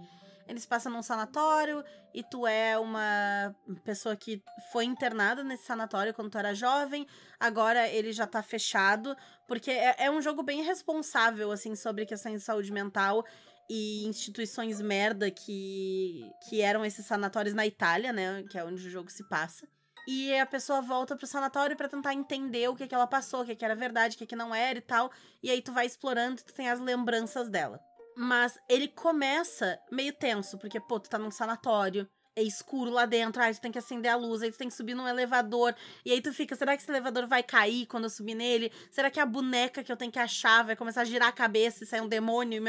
Ele 0.50 0.60
se 0.60 0.68
passa 0.68 0.90
num 0.90 1.04
sanatório 1.04 1.84
e 2.12 2.24
tu 2.24 2.48
é 2.48 2.78
uma 2.78 3.56
pessoa 3.84 4.16
que 4.16 4.42
foi 4.72 4.84
internada 4.84 5.44
nesse 5.44 5.64
sanatório 5.64 6.14
quando 6.14 6.32
tu 6.32 6.40
era 6.40 6.56
jovem. 6.56 7.06
Agora 7.40 7.88
ele 7.88 8.12
já 8.12 8.26
tá 8.26 8.42
fechado, 8.42 9.16
porque 9.48 9.70
é, 9.70 9.96
é 10.06 10.12
um 10.12 10.22
jogo 10.22 10.42
bem 10.42 10.64
responsável, 10.64 11.52
assim, 11.52 11.76
sobre 11.76 12.06
questões 12.06 12.40
de 12.40 12.46
saúde 12.46 12.72
mental 12.72 13.24
e 13.70 14.08
instituições 14.08 14.82
merda 14.82 15.30
que, 15.30 16.28
que 16.50 16.62
eram 16.62 16.84
esses 16.84 17.06
sanatórios 17.06 17.54
na 17.54 17.68
Itália, 17.68 18.12
né? 18.12 18.44
Que 18.50 18.58
é 18.58 18.66
onde 18.66 18.88
o 18.88 18.90
jogo 18.90 19.12
se 19.12 19.24
passa. 19.30 19.68
E 20.08 20.36
a 20.40 20.46
pessoa 20.48 20.82
volta 20.82 21.16
pro 21.16 21.28
sanatório 21.28 21.78
pra 21.78 21.88
tentar 21.88 22.16
entender 22.16 22.68
o 22.68 22.76
que, 22.76 22.88
que 22.88 22.96
ela 22.96 23.06
passou, 23.06 23.42
o 23.42 23.46
que, 23.46 23.56
que 23.56 23.64
era 23.64 23.76
verdade, 23.76 24.16
o 24.16 24.18
que, 24.18 24.26
que 24.26 24.36
não 24.36 24.56
era 24.56 24.80
e 24.80 24.82
tal. 24.82 25.12
E 25.44 25.52
aí 25.52 25.62
tu 25.62 25.72
vai 25.72 25.86
explorando 25.86 26.42
tu 26.42 26.52
tem 26.52 26.68
as 26.68 26.80
lembranças 26.80 27.48
dela. 27.48 27.80
Mas 28.22 28.60
ele 28.68 28.90
começa 28.90 29.80
meio 29.90 30.12
tenso, 30.12 30.58
porque, 30.58 30.78
pô, 30.78 31.00
tu 31.00 31.10
tá 31.10 31.18
num 31.18 31.32
sanatório, 31.32 32.06
é 32.36 32.44
escuro 32.44 32.92
lá 32.92 33.06
dentro, 33.06 33.42
aí 33.42 33.54
tu 33.54 33.62
tem 33.62 33.72
que 33.72 33.78
acender 33.78 34.12
a 34.12 34.18
luz, 34.18 34.42
aí 34.42 34.52
tu 34.52 34.58
tem 34.58 34.68
que 34.68 34.74
subir 34.74 34.94
num 34.94 35.08
elevador, 35.08 35.74
e 36.04 36.12
aí 36.12 36.22
tu 36.22 36.34
fica, 36.34 36.54
será 36.54 36.76
que 36.76 36.84
esse 36.84 36.92
elevador 36.92 37.28
vai 37.28 37.42
cair 37.42 37.86
quando 37.86 38.04
eu 38.04 38.10
subir 38.10 38.36
nele? 38.36 38.74
Será 38.92 39.10
que 39.10 39.22
a 39.22 39.26
boneca 39.26 39.82
que 39.86 39.90
eu 39.90 39.96
tenho 39.96 40.12
que 40.12 40.20
achar 40.20 40.66
vai 40.66 40.76
começar 40.76 41.04
a 41.04 41.06
girar 41.06 41.30
a 41.30 41.32
cabeça 41.32 41.86
e 41.86 41.88
sair 41.88 42.02
um 42.02 42.10
demônio? 42.10 42.62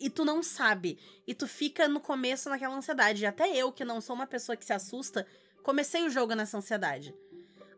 E, 0.00 0.10
tu 0.10 0.24
não 0.24 0.42
sabe. 0.42 0.98
E 1.24 1.34
tu 1.34 1.46
fica 1.46 1.86
no 1.86 2.00
começo 2.00 2.50
naquela 2.50 2.74
ansiedade. 2.74 3.22
E 3.22 3.26
até 3.26 3.56
eu, 3.56 3.70
que 3.70 3.84
não 3.84 4.00
sou 4.00 4.16
uma 4.16 4.26
pessoa 4.26 4.56
que 4.56 4.64
se 4.64 4.72
assusta, 4.72 5.24
comecei 5.62 6.02
o 6.02 6.10
jogo 6.10 6.34
nessa 6.34 6.58
ansiedade. 6.58 7.14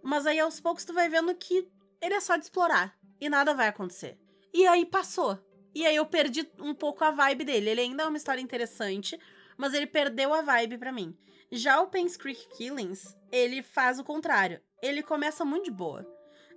Mas 0.02 0.26
aí 0.26 0.40
aos 0.40 0.60
poucos 0.60 0.86
tu 0.86 0.94
vai 0.94 1.10
vendo 1.10 1.34
que 1.34 1.68
ele 2.00 2.14
é 2.14 2.20
só 2.20 2.36
de 2.36 2.44
explorar. 2.44 2.96
E 3.20 3.28
nada 3.28 3.52
vai 3.52 3.68
acontecer. 3.68 4.18
E 4.50 4.66
aí 4.66 4.86
passou. 4.86 5.38
E 5.76 5.84
aí 5.84 5.94
eu 5.94 6.06
perdi 6.06 6.50
um 6.58 6.74
pouco 6.74 7.04
a 7.04 7.10
vibe 7.10 7.44
dele. 7.44 7.68
Ele 7.68 7.82
ainda 7.82 8.04
é 8.04 8.06
uma 8.06 8.16
história 8.16 8.40
interessante, 8.40 9.20
mas 9.58 9.74
ele 9.74 9.86
perdeu 9.86 10.32
a 10.32 10.40
vibe 10.40 10.78
pra 10.78 10.90
mim. 10.90 11.14
Já 11.52 11.82
o 11.82 11.88
Payne's 11.88 12.16
Creek 12.16 12.48
Killings, 12.56 13.14
ele 13.30 13.62
faz 13.62 13.98
o 13.98 14.04
contrário. 14.04 14.58
Ele 14.80 15.02
começa 15.02 15.44
muito 15.44 15.66
de 15.66 15.70
boa. 15.70 16.00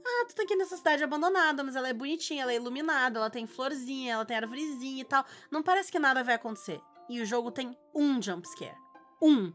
Ah, 0.06 0.26
tu 0.26 0.36
tá 0.36 0.44
aqui 0.44 0.56
nessa 0.56 0.78
cidade 0.78 1.04
abandonada, 1.04 1.62
mas 1.66 1.76
ela 1.76 1.90
é 1.90 1.94
bonitinha, 1.94 2.44
ela 2.44 2.54
é 2.54 2.56
iluminada, 2.56 3.20
ela 3.20 3.30
tem 3.30 3.46
florzinha, 3.46 4.14
ela 4.14 4.24
tem 4.24 4.38
arvorezinha 4.38 5.02
e 5.02 5.06
tal. 5.06 5.26
Não 5.52 5.62
parece 5.62 5.92
que 5.92 6.00
nada 6.00 6.24
vai 6.24 6.36
acontecer. 6.36 6.80
E 7.10 7.20
o 7.20 7.26
jogo 7.26 7.52
tem 7.52 7.78
um 7.94 8.22
jumpscare. 8.22 8.78
Um. 9.22 9.52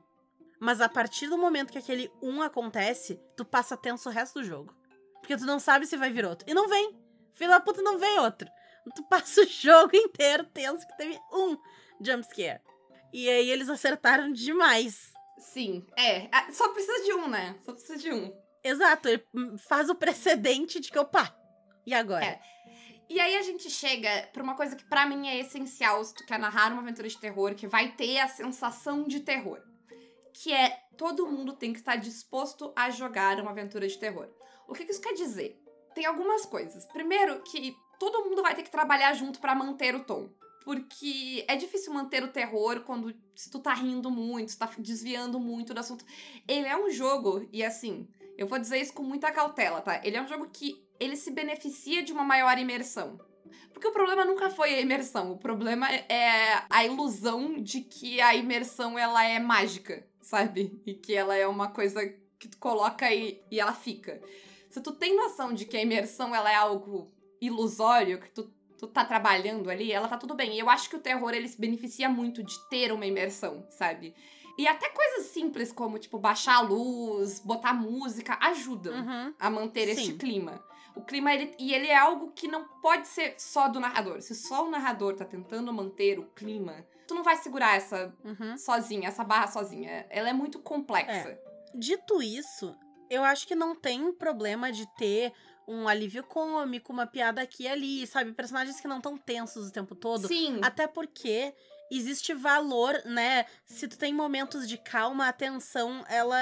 Mas 0.61 0.83
a 0.83 0.91
partir 0.91 1.27
do 1.29 1.39
momento 1.39 1.73
que 1.73 1.79
aquele 1.79 2.13
um 2.21 2.43
acontece, 2.43 3.19
tu 3.35 3.47
passa 3.47 3.79
tenso 3.79 4.11
o 4.11 4.13
resto 4.13 4.41
do 4.41 4.45
jogo. 4.45 4.77
Porque 5.21 5.39
tu 5.39 5.47
não 5.47 5.59
sabe 5.59 5.87
se 5.87 5.97
vai 5.97 6.11
vir 6.11 6.27
outro. 6.27 6.47
E 6.47 6.53
não 6.53 6.69
vem. 6.69 7.03
Filho 7.33 7.51
da 7.51 7.61
puta, 7.61 7.81
não 7.81 7.99
vem 7.99 8.19
outro. 8.19 8.47
Tu 8.95 9.03
passa 9.05 9.43
o 9.43 9.47
jogo 9.47 9.97
inteiro 9.97 10.45
tenso 10.45 10.87
que 10.87 10.97
teve 10.97 11.19
um 11.33 11.57
jumpscare. 12.01 12.61
E 13.13 13.29
aí 13.29 13.51
eles 13.51 13.69
acertaram 13.69 14.33
demais. 14.33 15.13
Sim, 15.39 15.87
é. 15.97 16.29
Ah, 16.33 16.51
Só 16.53 16.69
precisa 16.69 17.05
de 17.05 17.15
um, 17.15 17.29
né? 17.29 17.57
Só 17.65 17.73
precisa 17.73 17.97
de 17.97 18.13
um. 18.13 18.33
Exato, 18.63 19.09
ele 19.09 19.25
faz 19.59 19.91
o 19.91 19.95
precedente 19.95 20.81
de 20.81 20.91
que, 20.91 20.99
opa, 20.99 21.37
e 21.87 21.93
agora? 21.93 22.25
É. 22.25 22.41
E 23.09 23.21
aí 23.21 23.37
a 23.37 23.43
gente 23.43 23.71
chega 23.71 24.29
pra 24.33 24.43
uma 24.43 24.57
coisa 24.57 24.75
que 24.75 24.85
pra 24.85 25.07
mim 25.07 25.29
é 25.29 25.39
essencial 25.39 26.03
se 26.03 26.15
tu 26.15 26.25
quer 26.25 26.39
narrar 26.39 26.73
uma 26.73 26.81
aventura 26.81 27.07
de 27.07 27.19
terror, 27.19 27.55
que 27.55 27.67
vai 27.67 27.93
ter 27.93 28.19
a 28.19 28.29
sensação 28.29 29.05
de 29.05 29.21
terror. 29.21 29.61
Que 30.33 30.53
é 30.53 30.71
todo 30.97 31.27
mundo 31.27 31.53
tem 31.53 31.73
que 31.73 31.79
estar 31.79 31.97
disposto 31.97 32.73
a 32.75 32.89
jogar 32.89 33.39
uma 33.41 33.51
aventura 33.51 33.87
de 33.87 33.99
terror. 33.99 34.29
O 34.67 34.73
que 34.73 34.85
que 34.85 34.93
isso 34.93 35.01
quer 35.01 35.13
dizer? 35.13 35.61
Tem 35.95 36.07
algumas 36.07 36.47
coisas. 36.47 36.87
Primeiro, 36.87 37.43
que 37.43 37.77
todo 37.99 38.25
mundo 38.25 38.43
vai 38.43 38.55
ter 38.55 38.63
que 38.63 38.71
trabalhar 38.71 39.13
junto 39.15 39.41
pra 39.41 39.55
manter 39.55 39.95
o 39.95 40.05
tom. 40.05 40.29
Porque 40.65 41.45
é 41.47 41.57
difícil 41.57 41.93
manter 41.93 42.23
o 42.23 42.29
terror 42.29 42.81
quando 42.81 43.15
se 43.37 43.51
tu 43.51 43.59
tá 43.59 43.75
rindo 43.75 44.11
muito, 44.11 44.51
se 44.51 44.59
tá 44.59 44.71
desviando 44.79 45.39
muito 45.39 45.75
do 45.75 45.81
assunto. 45.81 46.05
Ele 46.49 46.67
é 46.67 46.77
um 46.77 46.91
jogo, 46.91 47.47
e 47.53 47.63
assim, 47.63 48.09
eu 48.39 48.47
vou 48.47 48.59
dizer 48.59 48.81
isso 48.81 48.95
com 48.95 49.03
muita 49.03 49.31
cautela, 49.31 49.83
tá? 49.83 50.01
Ele 50.03 50.17
é 50.17 50.23
um 50.23 50.29
jogo 50.29 50.49
que 50.51 50.83
ele 50.99 51.17
se 51.17 51.31
beneficia 51.31 52.03
de 52.03 52.13
uma 52.13 52.25
maior 52.25 52.57
imersão. 52.57 53.21
Porque 53.73 53.89
o 53.89 53.93
problema 53.93 54.25
nunca 54.25 54.49
foi 54.51 54.75
a 54.75 54.81
imersão, 54.81 55.33
o 55.33 55.39
problema 55.39 55.93
é 55.93 56.63
a 56.71 56.85
ilusão 56.85 57.61
de 57.61 57.81
que 57.81 58.21
a 58.21 58.35
imersão 58.35 58.99
ela 58.99 59.25
é 59.25 59.39
mágica, 59.39 60.07
sabe? 60.23 60.81
E 60.87 60.95
que 60.95 61.15
ela 61.15 61.37
é 61.37 61.47
uma 61.47 61.69
coisa 61.69 62.07
que 62.39 62.49
tu 62.49 62.57
coloca 62.59 63.13
e, 63.13 63.43
e 63.51 63.61
ela 63.61 63.73
fica. 63.73 64.23
Se 64.71 64.81
tu 64.81 64.93
tem 64.93 65.17
noção 65.17 65.53
de 65.53 65.65
que 65.65 65.77
a 65.77 65.83
imersão 65.83 66.35
ela 66.35 66.51
é 66.51 66.55
algo 66.55 67.14
ilusório, 67.47 68.21
que 68.21 68.31
tu, 68.31 68.51
tu 68.79 68.87
tá 68.87 69.05
trabalhando 69.05 69.71
ali, 69.71 69.93
ela 69.93 70.09
tá 70.09 70.17
tudo 70.17 70.35
bem. 70.35 70.55
E 70.55 70.59
eu 70.59 70.69
acho 70.71 70.89
que 70.91 70.97
o 70.97 71.01
terror 71.01 71.33
ele 71.33 71.49
se 71.49 71.61
beneficia 71.61 72.09
muito 72.09 72.43
de 72.43 72.59
ter 72.69 72.93
uma 72.93 73.07
imersão, 73.07 73.67
sabe? 73.71 74.15
E 74.57 74.69
até 74.69 74.89
coisas 74.89 75.27
simples 75.27 75.73
como, 75.73 75.99
tipo, 75.99 76.19
baixar 76.19 76.57
a 76.57 76.61
luz, 76.61 77.41
botar 77.41 77.75
música, 77.75 78.39
ajudam 78.41 78.95
Uhum. 78.95 79.35
a 79.39 79.51
manter 79.51 79.87
Sim. 79.87 79.91
este 80.01 80.13
clima. 80.15 80.65
O 80.95 81.03
clima, 81.03 81.35
ele, 81.35 81.53
e 81.59 81.75
ele 81.75 81.89
é 81.89 81.97
algo 81.97 82.31
que 82.31 82.47
não 82.47 82.65
pode 82.81 83.09
ser 83.09 83.35
só 83.37 83.67
do 83.67 83.81
narrador. 83.81 84.21
Se 84.23 84.33
só 84.33 84.65
o 84.65 84.71
narrador 84.71 85.17
tá 85.17 85.25
tentando 85.25 85.73
manter 85.73 86.21
o 86.21 86.27
clima, 86.27 86.87
tu 87.09 87.17
não 87.17 87.25
vai 87.25 87.37
segurar 87.37 87.77
essa 87.77 88.15
Uhum. 88.25 88.57
sozinha, 88.57 89.09
essa 89.09 89.25
barra 89.25 89.49
sozinha. 89.49 90.07
Ela 90.09 90.29
é 90.29 90.33
muito 90.33 90.61
complexa. 90.61 91.37
Dito 91.75 92.23
isso, 92.23 92.73
eu 93.11 93.25
acho 93.25 93.49
que 93.49 93.57
não 93.57 93.75
tem 93.75 94.13
problema 94.13 94.71
de 94.71 94.87
ter 94.97 95.33
um 95.67 95.89
alívio 95.89 96.23
cômico, 96.23 96.93
uma 96.93 97.07
piada 97.07 97.43
aqui 97.43 97.65
e 97.65 97.69
ali, 97.69 98.07
sabe? 98.07 98.33
Personagens 98.33 98.81
que 98.81 98.89
não 98.89 98.99
estão 98.99 99.17
tensos 99.17 99.69
o 99.69 99.73
tempo 99.73 99.95
todo. 99.95 100.27
Sim. 100.29 100.61
Até 100.63 100.87
porque 100.87 101.55
existe 101.91 102.35
valor, 102.35 103.01
né? 103.05 103.47
Se 103.65 103.89
tu 103.89 103.99
tem 103.99 104.13
momentos 104.13 104.69
de 104.69 104.77
calma, 104.79 105.29
a 105.29 105.33
tensão, 105.33 106.05
ela, 106.09 106.37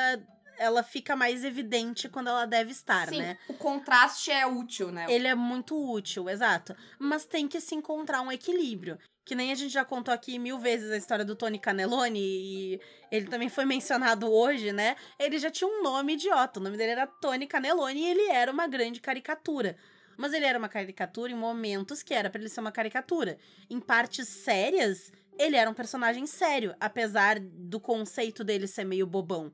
ela 0.58 0.82
fica 0.82 1.14
mais 1.16 1.44
evidente 1.44 2.08
quando 2.08 2.28
ela 2.28 2.46
deve 2.46 2.72
estar, 2.72 3.08
Sim, 3.08 3.18
né? 3.18 3.38
o 3.48 3.54
contraste 3.54 4.30
é 4.30 4.46
útil, 4.46 4.90
né? 4.90 5.06
Ele 5.08 5.26
é 5.26 5.34
muito 5.34 5.76
útil, 5.76 6.28
exato. 6.28 6.74
Mas 6.98 7.24
tem 7.24 7.48
que 7.48 7.60
se 7.60 7.74
encontrar 7.74 8.22
um 8.22 8.32
equilíbrio. 8.32 8.98
Que 9.24 9.34
nem 9.34 9.52
a 9.52 9.54
gente 9.54 9.72
já 9.72 9.84
contou 9.84 10.12
aqui 10.12 10.38
mil 10.38 10.58
vezes 10.58 10.90
a 10.90 10.96
história 10.96 11.24
do 11.24 11.36
Tony 11.36 11.58
Caneloni, 11.58 12.20
e 12.20 12.80
ele 13.10 13.26
também 13.28 13.48
foi 13.48 13.64
mencionado 13.64 14.30
hoje, 14.30 14.72
né? 14.72 14.96
Ele 15.18 15.38
já 15.38 15.50
tinha 15.50 15.68
um 15.68 15.82
nome 15.82 16.14
idiota. 16.14 16.58
O 16.58 16.62
nome 16.62 16.76
dele 16.76 16.92
era 16.92 17.06
Tony 17.06 17.46
Caneloni 17.46 18.00
e 18.00 18.10
ele 18.10 18.28
era 18.30 18.50
uma 18.50 18.66
grande 18.66 19.00
caricatura. 19.00 19.76
Mas 20.16 20.32
ele 20.32 20.44
era 20.44 20.58
uma 20.58 20.68
caricatura 20.68 21.32
em 21.32 21.36
momentos 21.36 22.02
que 22.02 22.12
era 22.12 22.28
pra 22.28 22.40
ele 22.40 22.48
ser 22.48 22.60
uma 22.60 22.72
caricatura. 22.72 23.38
Em 23.70 23.80
partes 23.80 24.28
sérias, 24.28 25.12
ele 25.38 25.56
era 25.56 25.70
um 25.70 25.74
personagem 25.74 26.26
sério, 26.26 26.74
apesar 26.80 27.38
do 27.40 27.80
conceito 27.80 28.44
dele 28.44 28.66
ser 28.66 28.84
meio 28.84 29.06
bobão. 29.06 29.52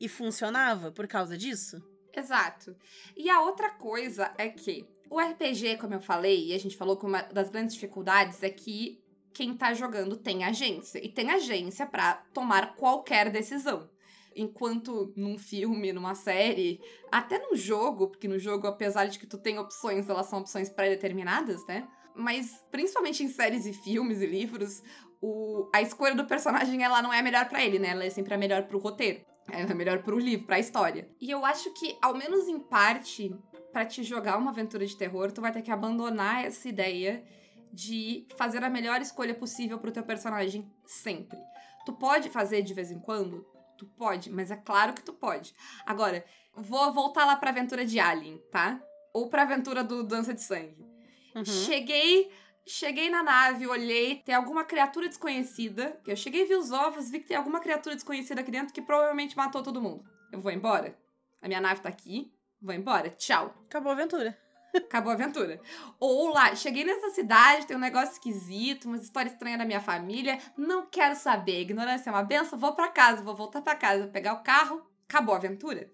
E 0.00 0.08
funcionava 0.08 0.90
por 0.90 1.06
causa 1.06 1.36
disso. 1.36 1.82
Exato. 2.16 2.74
E 3.16 3.28
a 3.28 3.42
outra 3.42 3.70
coisa 3.70 4.32
é 4.36 4.48
que 4.48 4.86
o 5.08 5.20
RPG, 5.20 5.76
como 5.78 5.94
eu 5.94 6.00
falei, 6.00 6.48
e 6.48 6.54
a 6.54 6.58
gente 6.58 6.76
falou 6.76 6.96
que 6.96 7.04
uma 7.04 7.22
das 7.22 7.50
grandes 7.50 7.74
dificuldades 7.74 8.42
é 8.42 8.50
que 8.50 9.00
quem 9.32 9.56
tá 9.56 9.72
jogando 9.74 10.16
tem 10.16 10.44
agência. 10.44 11.04
E 11.04 11.08
tem 11.08 11.30
agência 11.30 11.86
pra 11.86 12.14
tomar 12.32 12.74
qualquer 12.76 13.30
decisão. 13.30 13.88
Enquanto 14.34 15.12
num 15.16 15.36
filme, 15.36 15.92
numa 15.92 16.14
série, 16.14 16.80
até 17.10 17.38
num 17.38 17.56
jogo, 17.56 18.08
porque 18.08 18.28
no 18.28 18.38
jogo, 18.38 18.66
apesar 18.66 19.06
de 19.06 19.18
que 19.18 19.26
tu 19.26 19.38
tem 19.38 19.58
opções, 19.58 20.08
elas 20.08 20.26
são 20.26 20.40
opções 20.40 20.68
pré-determinadas, 20.68 21.66
né? 21.66 21.88
Mas 22.14 22.64
principalmente 22.70 23.24
em 23.24 23.28
séries 23.28 23.66
e 23.66 23.72
filmes 23.72 24.20
e 24.20 24.26
livros, 24.26 24.82
o, 25.20 25.68
a 25.74 25.82
escolha 25.82 26.14
do 26.14 26.26
personagem 26.26 26.82
ela 26.82 27.02
não 27.02 27.12
é 27.12 27.18
a 27.18 27.22
melhor 27.22 27.48
pra 27.48 27.64
ele, 27.64 27.78
né? 27.78 27.88
Ela 27.88 28.04
é 28.04 28.10
sempre 28.10 28.34
a 28.34 28.38
melhor 28.38 28.64
pro 28.64 28.78
roteiro. 28.78 29.20
Ela 29.50 29.70
é 29.70 29.74
melhor 29.74 30.02
pro 30.02 30.18
livro, 30.18 30.46
pra 30.46 30.60
história. 30.60 31.08
E 31.20 31.30
eu 31.30 31.44
acho 31.44 31.72
que, 31.74 31.96
ao 32.00 32.14
menos 32.14 32.46
em 32.46 32.60
parte, 32.60 33.34
pra 33.72 33.84
te 33.84 34.02
jogar 34.02 34.38
uma 34.38 34.50
aventura 34.50 34.86
de 34.86 34.96
terror, 34.96 35.32
tu 35.32 35.40
vai 35.40 35.52
ter 35.52 35.62
que 35.62 35.70
abandonar 35.70 36.44
essa 36.44 36.68
ideia 36.68 37.24
de 37.72 38.26
fazer 38.36 38.62
a 38.64 38.70
melhor 38.70 39.00
escolha 39.00 39.34
possível 39.34 39.78
pro 39.78 39.92
teu 39.92 40.02
personagem 40.02 40.70
sempre. 40.84 41.38
Tu 41.84 41.92
pode 41.92 42.28
fazer 42.28 42.62
de 42.62 42.74
vez 42.74 42.90
em 42.90 42.98
quando? 42.98 43.46
Tu 43.78 43.86
pode, 43.86 44.30
mas 44.30 44.50
é 44.50 44.56
claro 44.56 44.92
que 44.92 45.02
tu 45.02 45.12
pode. 45.12 45.54
Agora, 45.86 46.24
vou 46.54 46.92
voltar 46.92 47.24
lá 47.24 47.36
pra 47.36 47.50
aventura 47.50 47.84
de 47.84 47.98
Alien, 47.98 48.38
tá? 48.50 48.80
Ou 49.12 49.28
pra 49.28 49.42
aventura 49.42 49.82
do 49.82 50.02
Dança 50.02 50.34
de 50.34 50.42
Sangue. 50.42 50.86
Uhum. 51.34 51.44
Cheguei, 51.44 52.30
cheguei 52.66 53.08
na 53.08 53.22
nave, 53.22 53.66
olhei, 53.66 54.16
tem 54.16 54.34
alguma 54.34 54.64
criatura 54.64 55.08
desconhecida. 55.08 55.98
Eu 56.06 56.16
cheguei, 56.16 56.44
vi 56.44 56.54
os 56.54 56.70
ovos, 56.70 57.10
vi 57.10 57.20
que 57.20 57.28
tem 57.28 57.36
alguma 57.36 57.60
criatura 57.60 57.94
desconhecida 57.94 58.40
aqui 58.40 58.50
dentro 58.50 58.74
que 58.74 58.82
provavelmente 58.82 59.36
matou 59.36 59.62
todo 59.62 59.80
mundo. 59.80 60.04
Eu 60.30 60.40
vou 60.40 60.52
embora. 60.52 60.96
A 61.40 61.48
minha 61.48 61.60
nave 61.60 61.80
tá 61.80 61.88
aqui, 61.88 62.30
vou 62.60 62.74
embora. 62.74 63.10
Tchau. 63.10 63.54
Acabou 63.66 63.90
a 63.90 63.94
aventura. 63.94 64.38
Acabou 64.74 65.10
a 65.10 65.14
aventura. 65.14 65.60
Ou 65.98 66.28
lá, 66.28 66.54
cheguei 66.54 66.84
nessa 66.84 67.10
cidade, 67.10 67.66
tem 67.66 67.76
um 67.76 67.80
negócio 67.80 68.12
esquisito, 68.12 68.86
uma 68.86 68.96
história 68.96 69.28
estranha 69.28 69.58
da 69.58 69.64
minha 69.64 69.80
família, 69.80 70.38
não 70.56 70.86
quero 70.86 71.16
saber, 71.16 71.60
ignorância 71.60 72.10
é 72.10 72.12
uma 72.12 72.22
benção, 72.22 72.58
vou 72.58 72.74
pra 72.74 72.88
casa, 72.88 73.22
vou 73.22 73.34
voltar 73.34 73.62
pra 73.62 73.74
casa, 73.74 74.02
vou 74.02 74.12
pegar 74.12 74.34
o 74.34 74.42
carro, 74.42 74.82
acabou 75.08 75.34
a 75.34 75.38
aventura. 75.38 75.90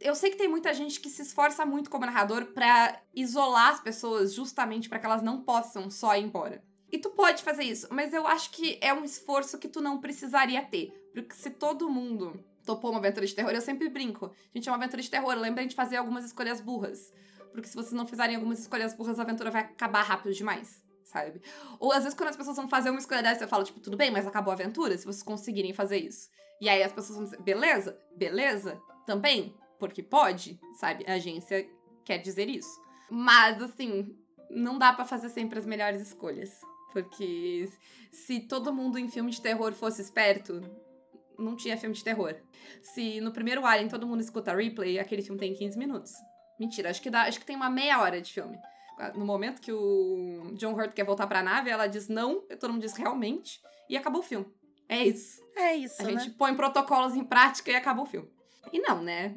Eu 0.00 0.14
sei 0.14 0.30
que 0.30 0.36
tem 0.36 0.48
muita 0.48 0.74
gente 0.74 1.00
que 1.00 1.08
se 1.08 1.22
esforça 1.22 1.64
muito 1.64 1.88
como 1.88 2.04
narrador 2.04 2.46
pra 2.46 3.00
isolar 3.14 3.70
as 3.70 3.80
pessoas 3.80 4.34
justamente 4.34 4.88
pra 4.88 4.98
que 4.98 5.06
elas 5.06 5.22
não 5.22 5.42
possam 5.42 5.90
só 5.90 6.14
ir 6.16 6.24
embora. 6.24 6.62
E 6.92 6.98
tu 6.98 7.10
pode 7.10 7.42
fazer 7.42 7.64
isso, 7.64 7.88
mas 7.90 8.12
eu 8.12 8.26
acho 8.26 8.50
que 8.50 8.78
é 8.80 8.92
um 8.92 9.04
esforço 9.04 9.58
que 9.58 9.66
tu 9.68 9.80
não 9.80 10.00
precisaria 10.00 10.62
ter. 10.62 10.92
Porque 11.12 11.34
se 11.34 11.50
todo 11.50 11.90
mundo 11.90 12.38
topou 12.64 12.90
uma 12.90 12.98
aventura 12.98 13.26
de 13.26 13.34
terror, 13.34 13.52
eu 13.52 13.60
sempre 13.60 13.88
brinco. 13.88 14.30
Gente, 14.54 14.68
é 14.68 14.72
uma 14.72 14.78
aventura 14.78 15.02
de 15.02 15.10
terror, 15.10 15.34
lembrem 15.34 15.66
de 15.66 15.74
fazer 15.74 15.96
algumas 15.96 16.24
escolhas 16.24 16.60
burras. 16.60 17.12
Porque 17.54 17.68
se 17.68 17.76
vocês 17.76 17.92
não 17.92 18.04
fizerem 18.04 18.34
algumas 18.34 18.58
escolhas 18.58 18.92
burras, 18.94 19.20
a 19.20 19.22
aventura 19.22 19.48
vai 19.48 19.62
acabar 19.62 20.02
rápido 20.02 20.34
demais, 20.34 20.82
sabe? 21.04 21.40
Ou 21.78 21.92
às 21.92 22.02
vezes 22.02 22.18
quando 22.18 22.30
as 22.30 22.36
pessoas 22.36 22.56
vão 22.56 22.68
fazer 22.68 22.90
uma 22.90 22.98
escolha 22.98 23.22
dessa, 23.22 23.44
eu 23.44 23.48
falo, 23.48 23.62
tipo, 23.62 23.78
tudo 23.78 23.96
bem, 23.96 24.10
mas 24.10 24.26
acabou 24.26 24.50
a 24.50 24.54
aventura, 24.54 24.98
se 24.98 25.04
vocês 25.04 25.22
conseguirem 25.22 25.72
fazer 25.72 25.98
isso. 25.98 26.28
E 26.60 26.68
aí 26.68 26.82
as 26.82 26.92
pessoas 26.92 27.16
vão 27.16 27.24
dizer, 27.24 27.40
beleza? 27.40 27.96
Beleza? 28.16 28.82
Também? 29.06 29.54
Porque 29.78 30.02
pode, 30.02 30.58
sabe? 30.74 31.04
A 31.06 31.12
agência 31.14 31.64
quer 32.04 32.18
dizer 32.18 32.48
isso. 32.48 32.82
Mas, 33.08 33.62
assim, 33.62 34.18
não 34.50 34.76
dá 34.76 34.92
pra 34.92 35.04
fazer 35.04 35.28
sempre 35.28 35.56
as 35.56 35.66
melhores 35.66 36.00
escolhas. 36.00 36.60
Porque 36.92 37.68
se 38.10 38.40
todo 38.40 38.72
mundo 38.72 38.98
em 38.98 39.08
filme 39.08 39.30
de 39.30 39.40
terror 39.40 39.72
fosse 39.74 40.02
esperto, 40.02 40.60
não 41.38 41.54
tinha 41.54 41.76
filme 41.76 41.94
de 41.94 42.02
terror. 42.02 42.34
Se 42.82 43.20
no 43.20 43.32
primeiro 43.32 43.64
Alien 43.64 43.88
todo 43.88 44.06
mundo 44.06 44.20
escuta 44.20 44.54
replay, 44.54 44.98
aquele 44.98 45.22
filme 45.22 45.38
tem 45.38 45.54
15 45.54 45.78
minutos. 45.78 46.12
Mentira, 46.58 46.90
acho 46.90 47.02
que 47.02 47.10
dá, 47.10 47.22
acho 47.22 47.40
que 47.40 47.46
tem 47.46 47.56
uma 47.56 47.70
meia 47.70 48.00
hora 48.00 48.20
de 48.20 48.32
filme. 48.32 48.58
No 49.14 49.24
momento 49.24 49.60
que 49.60 49.72
o 49.72 50.52
John 50.54 50.72
Hurt 50.74 50.92
quer 50.92 51.04
voltar 51.04 51.26
pra 51.26 51.42
nave, 51.42 51.68
ela 51.68 51.86
diz 51.86 52.08
não, 52.08 52.44
e 52.48 52.56
todo 52.56 52.72
mundo 52.72 52.82
diz 52.82 52.94
realmente, 52.94 53.60
e 53.88 53.96
acabou 53.96 54.20
o 54.20 54.24
filme. 54.24 54.46
É 54.88 55.04
isso. 55.04 55.42
É 55.56 55.74
isso, 55.74 56.00
A 56.00 56.04
né? 56.04 56.18
gente 56.18 56.30
põe 56.32 56.54
protocolos 56.54 57.14
em 57.14 57.24
prática 57.24 57.70
e 57.70 57.74
acabou 57.74 58.04
o 58.04 58.08
filme. 58.08 58.30
E 58.72 58.80
não, 58.80 59.02
né? 59.02 59.36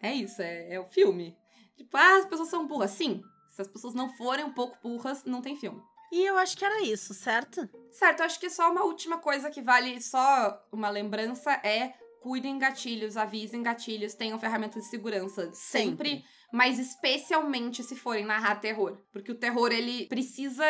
É 0.00 0.12
isso, 0.12 0.40
é, 0.40 0.74
é 0.74 0.80
o 0.80 0.86
filme. 0.86 1.36
Tipo, 1.76 1.96
ah, 1.96 2.18
as 2.18 2.26
pessoas 2.26 2.48
são 2.48 2.66
burras. 2.66 2.92
Sim, 2.92 3.22
se 3.48 3.60
as 3.60 3.68
pessoas 3.68 3.94
não 3.94 4.12
forem 4.14 4.44
um 4.44 4.52
pouco 4.52 4.76
burras, 4.82 5.24
não 5.24 5.40
tem 5.40 5.56
filme. 5.56 5.82
E 6.12 6.24
eu 6.24 6.36
acho 6.36 6.56
que 6.56 6.64
era 6.64 6.82
isso, 6.82 7.12
certo? 7.12 7.68
Certo, 7.90 8.20
eu 8.20 8.26
acho 8.26 8.38
que 8.38 8.48
só 8.50 8.70
uma 8.70 8.84
última 8.84 9.18
coisa 9.18 9.50
que 9.50 9.62
vale 9.62 10.00
só 10.00 10.62
uma 10.70 10.88
lembrança 10.88 11.52
é 11.64 11.94
cuidem 12.24 12.58
gatilhos, 12.58 13.18
avisem 13.18 13.62
gatilhos, 13.62 14.14
tenham 14.14 14.38
ferramentas 14.38 14.84
de 14.84 14.88
segurança 14.88 15.50
sempre, 15.52 16.08
Sempre. 16.08 16.24
mas 16.50 16.78
especialmente 16.78 17.82
se 17.82 17.94
forem 17.94 18.24
narrar 18.24 18.56
terror, 18.60 18.96
porque 19.12 19.30
o 19.30 19.34
terror 19.34 19.70
ele 19.70 20.06
precisa, 20.06 20.64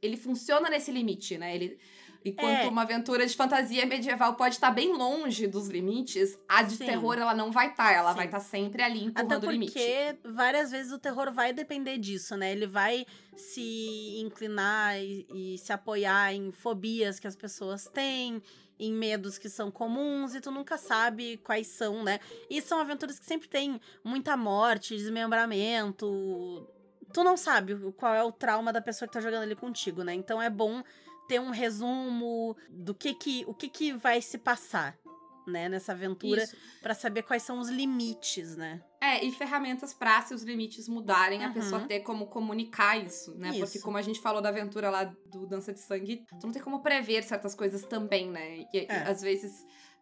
ele 0.00 0.16
funciona 0.16 0.70
nesse 0.70 0.90
limite, 0.90 1.36
né? 1.36 1.54
Ele 1.54 1.78
enquanto 2.26 2.60
É. 2.64 2.68
uma 2.68 2.80
aventura 2.84 3.26
de 3.26 3.36
fantasia 3.36 3.84
medieval 3.84 4.34
pode 4.34 4.54
estar 4.54 4.70
bem 4.70 4.94
longe 4.96 5.46
dos 5.46 5.68
limites, 5.68 6.38
a 6.48 6.62
de 6.62 6.74
Sim. 6.76 6.86
terror 6.86 7.18
ela 7.18 7.34
não 7.34 7.52
vai 7.52 7.68
estar, 7.68 7.92
ela 7.92 8.12
Sim. 8.12 8.16
vai 8.16 8.24
estar 8.24 8.40
sempre 8.40 8.82
ali 8.82 9.08
Até 9.14 9.20
empurrando 9.24 9.44
o 9.44 9.46
porque 9.46 9.52
limite. 9.52 10.18
várias 10.34 10.70
vezes 10.70 10.90
o 10.90 10.98
terror 10.98 11.30
vai 11.34 11.52
depender 11.52 11.98
disso, 11.98 12.34
né? 12.34 12.50
Ele 12.50 12.66
vai 12.66 13.04
se 13.36 14.16
inclinar 14.20 14.98
e, 14.98 15.26
e 15.34 15.58
se 15.58 15.70
apoiar 15.70 16.32
em 16.32 16.50
fobias 16.50 17.20
que 17.20 17.26
as 17.26 17.36
pessoas 17.36 17.90
têm, 17.92 18.40
em 18.78 18.92
medos 18.92 19.38
que 19.38 19.48
são 19.48 19.70
comuns, 19.70 20.34
e 20.34 20.40
tu 20.40 20.50
nunca 20.50 20.76
sabe 20.76 21.36
quais 21.38 21.66
são, 21.66 22.02
né? 22.02 22.20
E 22.50 22.60
são 22.60 22.80
aventuras 22.80 23.18
que 23.18 23.24
sempre 23.24 23.48
tem 23.48 23.80
muita 24.02 24.36
morte, 24.36 24.96
desmembramento. 24.96 26.68
Tu 27.12 27.22
não 27.22 27.36
sabe 27.36 27.76
qual 27.92 28.14
é 28.14 28.22
o 28.22 28.32
trauma 28.32 28.72
da 28.72 28.80
pessoa 28.80 29.06
que 29.06 29.14
tá 29.14 29.20
jogando 29.20 29.42
ali 29.42 29.54
contigo, 29.54 30.02
né? 30.02 30.14
Então 30.14 30.40
é 30.42 30.50
bom 30.50 30.82
ter 31.28 31.40
um 31.40 31.50
resumo 31.50 32.56
do 32.68 32.94
que 32.94 33.14
que, 33.14 33.44
o 33.46 33.54
que 33.54 33.68
que 33.68 33.92
vai 33.92 34.20
se 34.20 34.38
passar. 34.38 34.98
Né, 35.46 35.68
nessa 35.68 35.92
aventura 35.92 36.44
pra 36.82 36.94
saber 36.94 37.22
quais 37.22 37.42
são 37.42 37.58
os 37.58 37.68
limites, 37.68 38.56
né? 38.56 38.82
É, 39.00 39.24
e 39.24 39.30
ferramentas 39.32 39.92
pra, 39.92 40.22
se 40.22 40.32
os 40.34 40.42
limites 40.42 40.88
mudarem, 40.88 41.44
a 41.44 41.48
Uhum. 41.48 41.52
pessoa 41.54 41.80
ter 41.86 42.00
como 42.00 42.26
comunicar 42.26 42.96
isso, 42.96 43.34
né? 43.36 43.50
Porque 43.58 43.76
Isso. 43.78 43.84
como 43.84 43.96
a 43.98 44.02
gente 44.02 44.20
falou 44.20 44.40
da 44.40 44.48
aventura 44.48 44.88
lá 44.90 45.04
do 45.04 45.46
Dança 45.46 45.72
de 45.72 45.80
Sangue, 45.80 46.24
tu 46.40 46.46
não 46.46 46.52
tem 46.52 46.62
como 46.62 46.80
prever 46.82 47.22
certas 47.22 47.54
coisas 47.54 47.82
também, 47.82 48.30
né? 48.30 48.58
E, 48.58 48.68
e, 48.72 48.86
É. 48.88 49.02
às 49.08 49.20
vezes, 49.20 49.52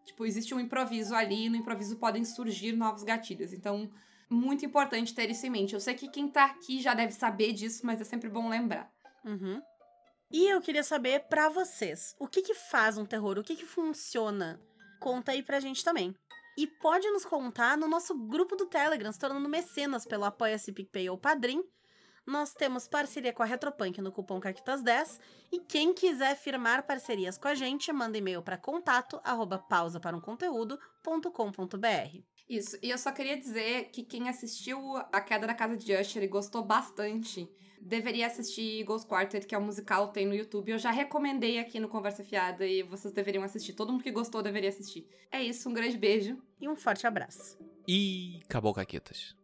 tipo, 0.04 0.24
existe 0.24 0.54
um 0.54 0.60
improviso 0.60 1.14
ali, 1.14 1.46
e 1.46 1.48
no 1.50 1.56
improviso 1.56 1.96
podem 1.98 2.24
surgir 2.24 2.72
novos 2.72 3.02
gatilhos. 3.02 3.52
Então, 3.52 3.90
muito 4.30 4.64
importante 4.64 5.14
ter 5.14 5.28
isso 5.30 5.44
em 5.46 5.50
mente. 5.50 5.74
Eu 5.74 5.80
sei 5.80 5.94
que 5.94 6.08
quem 6.08 6.28
tá 6.28 6.44
aqui 6.44 6.80
já 6.80 6.94
deve 6.94 7.12
saber 7.12 7.52
disso, 7.52 7.84
mas 7.84 8.00
é 8.00 8.04
sempre 8.04 8.28
bom 8.30 8.48
lembrar. 8.48 8.88
Uhum. 9.24 9.60
E 10.30 10.48
eu 10.48 10.62
queria 10.62 10.82
saber 10.82 11.24
pra 11.28 11.50
vocês, 11.50 12.14
o 12.18 12.26
que 12.26 12.40
que 12.40 12.54
faz 12.54 12.96
um 12.96 13.04
terror? 13.04 13.36
O 13.38 13.42
que 13.44 13.54
que 13.54 13.66
funciona? 13.66 14.58
Conta 15.02 15.32
aí 15.32 15.42
pra 15.42 15.58
gente 15.58 15.82
também. 15.82 16.14
E 16.56 16.66
pode 16.66 17.10
nos 17.10 17.24
contar 17.24 17.76
no 17.76 17.88
nosso 17.88 18.14
grupo 18.14 18.54
do 18.54 18.66
Telegram, 18.66 19.10
se 19.10 19.18
tornando 19.18 19.48
mecenas 19.48 20.06
pelo 20.06 20.24
Apoia-se 20.24 20.72
PicPay 20.72 21.10
ou 21.10 21.18
Padrim. 21.18 21.64
Nós 22.24 22.54
temos 22.54 22.86
parceria 22.86 23.32
com 23.32 23.42
a 23.42 23.46
Retropunk 23.46 24.00
no 24.00 24.12
cupom 24.12 24.40
CAQUITAS10. 24.40 25.18
E 25.50 25.58
quem 25.58 25.92
quiser 25.92 26.36
firmar 26.36 26.86
parcerias 26.86 27.36
com 27.36 27.48
a 27.48 27.54
gente, 27.54 27.92
manda 27.92 28.16
e-mail 28.16 28.42
para 28.42 28.56
contato 28.56 29.20
arroba 29.24 29.58
pausa 29.58 29.98
para 29.98 30.16
um 30.16 30.20
conteúdo.com.br. 30.20 32.22
Isso. 32.48 32.78
E 32.80 32.90
eu 32.90 32.98
só 32.98 33.10
queria 33.10 33.36
dizer 33.36 33.90
que 33.90 34.04
quem 34.04 34.28
assistiu 34.28 34.96
A 35.10 35.20
Queda 35.20 35.48
da 35.48 35.54
Casa 35.54 35.76
de 35.76 35.96
Usher 35.96 36.22
e 36.22 36.28
gostou 36.28 36.62
bastante, 36.62 37.50
deveria 37.82 38.26
assistir 38.26 38.84
Ghost 38.84 39.06
Quartet, 39.06 39.46
que 39.46 39.54
é 39.54 39.58
um 39.58 39.64
musical, 39.64 40.08
tem 40.08 40.26
no 40.26 40.34
YouTube. 40.34 40.70
Eu 40.70 40.78
já 40.78 40.90
recomendei 40.90 41.58
aqui 41.58 41.80
no 41.80 41.88
Conversa 41.88 42.24
Fiada 42.24 42.66
e 42.66 42.82
vocês 42.82 43.12
deveriam 43.12 43.42
assistir. 43.42 43.72
Todo 43.72 43.92
mundo 43.92 44.04
que 44.04 44.10
gostou 44.10 44.42
deveria 44.42 44.68
assistir. 44.68 45.06
É 45.30 45.42
isso, 45.42 45.68
um 45.68 45.74
grande 45.74 45.98
beijo. 45.98 46.38
E 46.60 46.68
um 46.68 46.76
forte 46.76 47.06
abraço. 47.06 47.58
E 47.86 48.40
acabou, 48.44 48.72
Caquetas. 48.72 49.34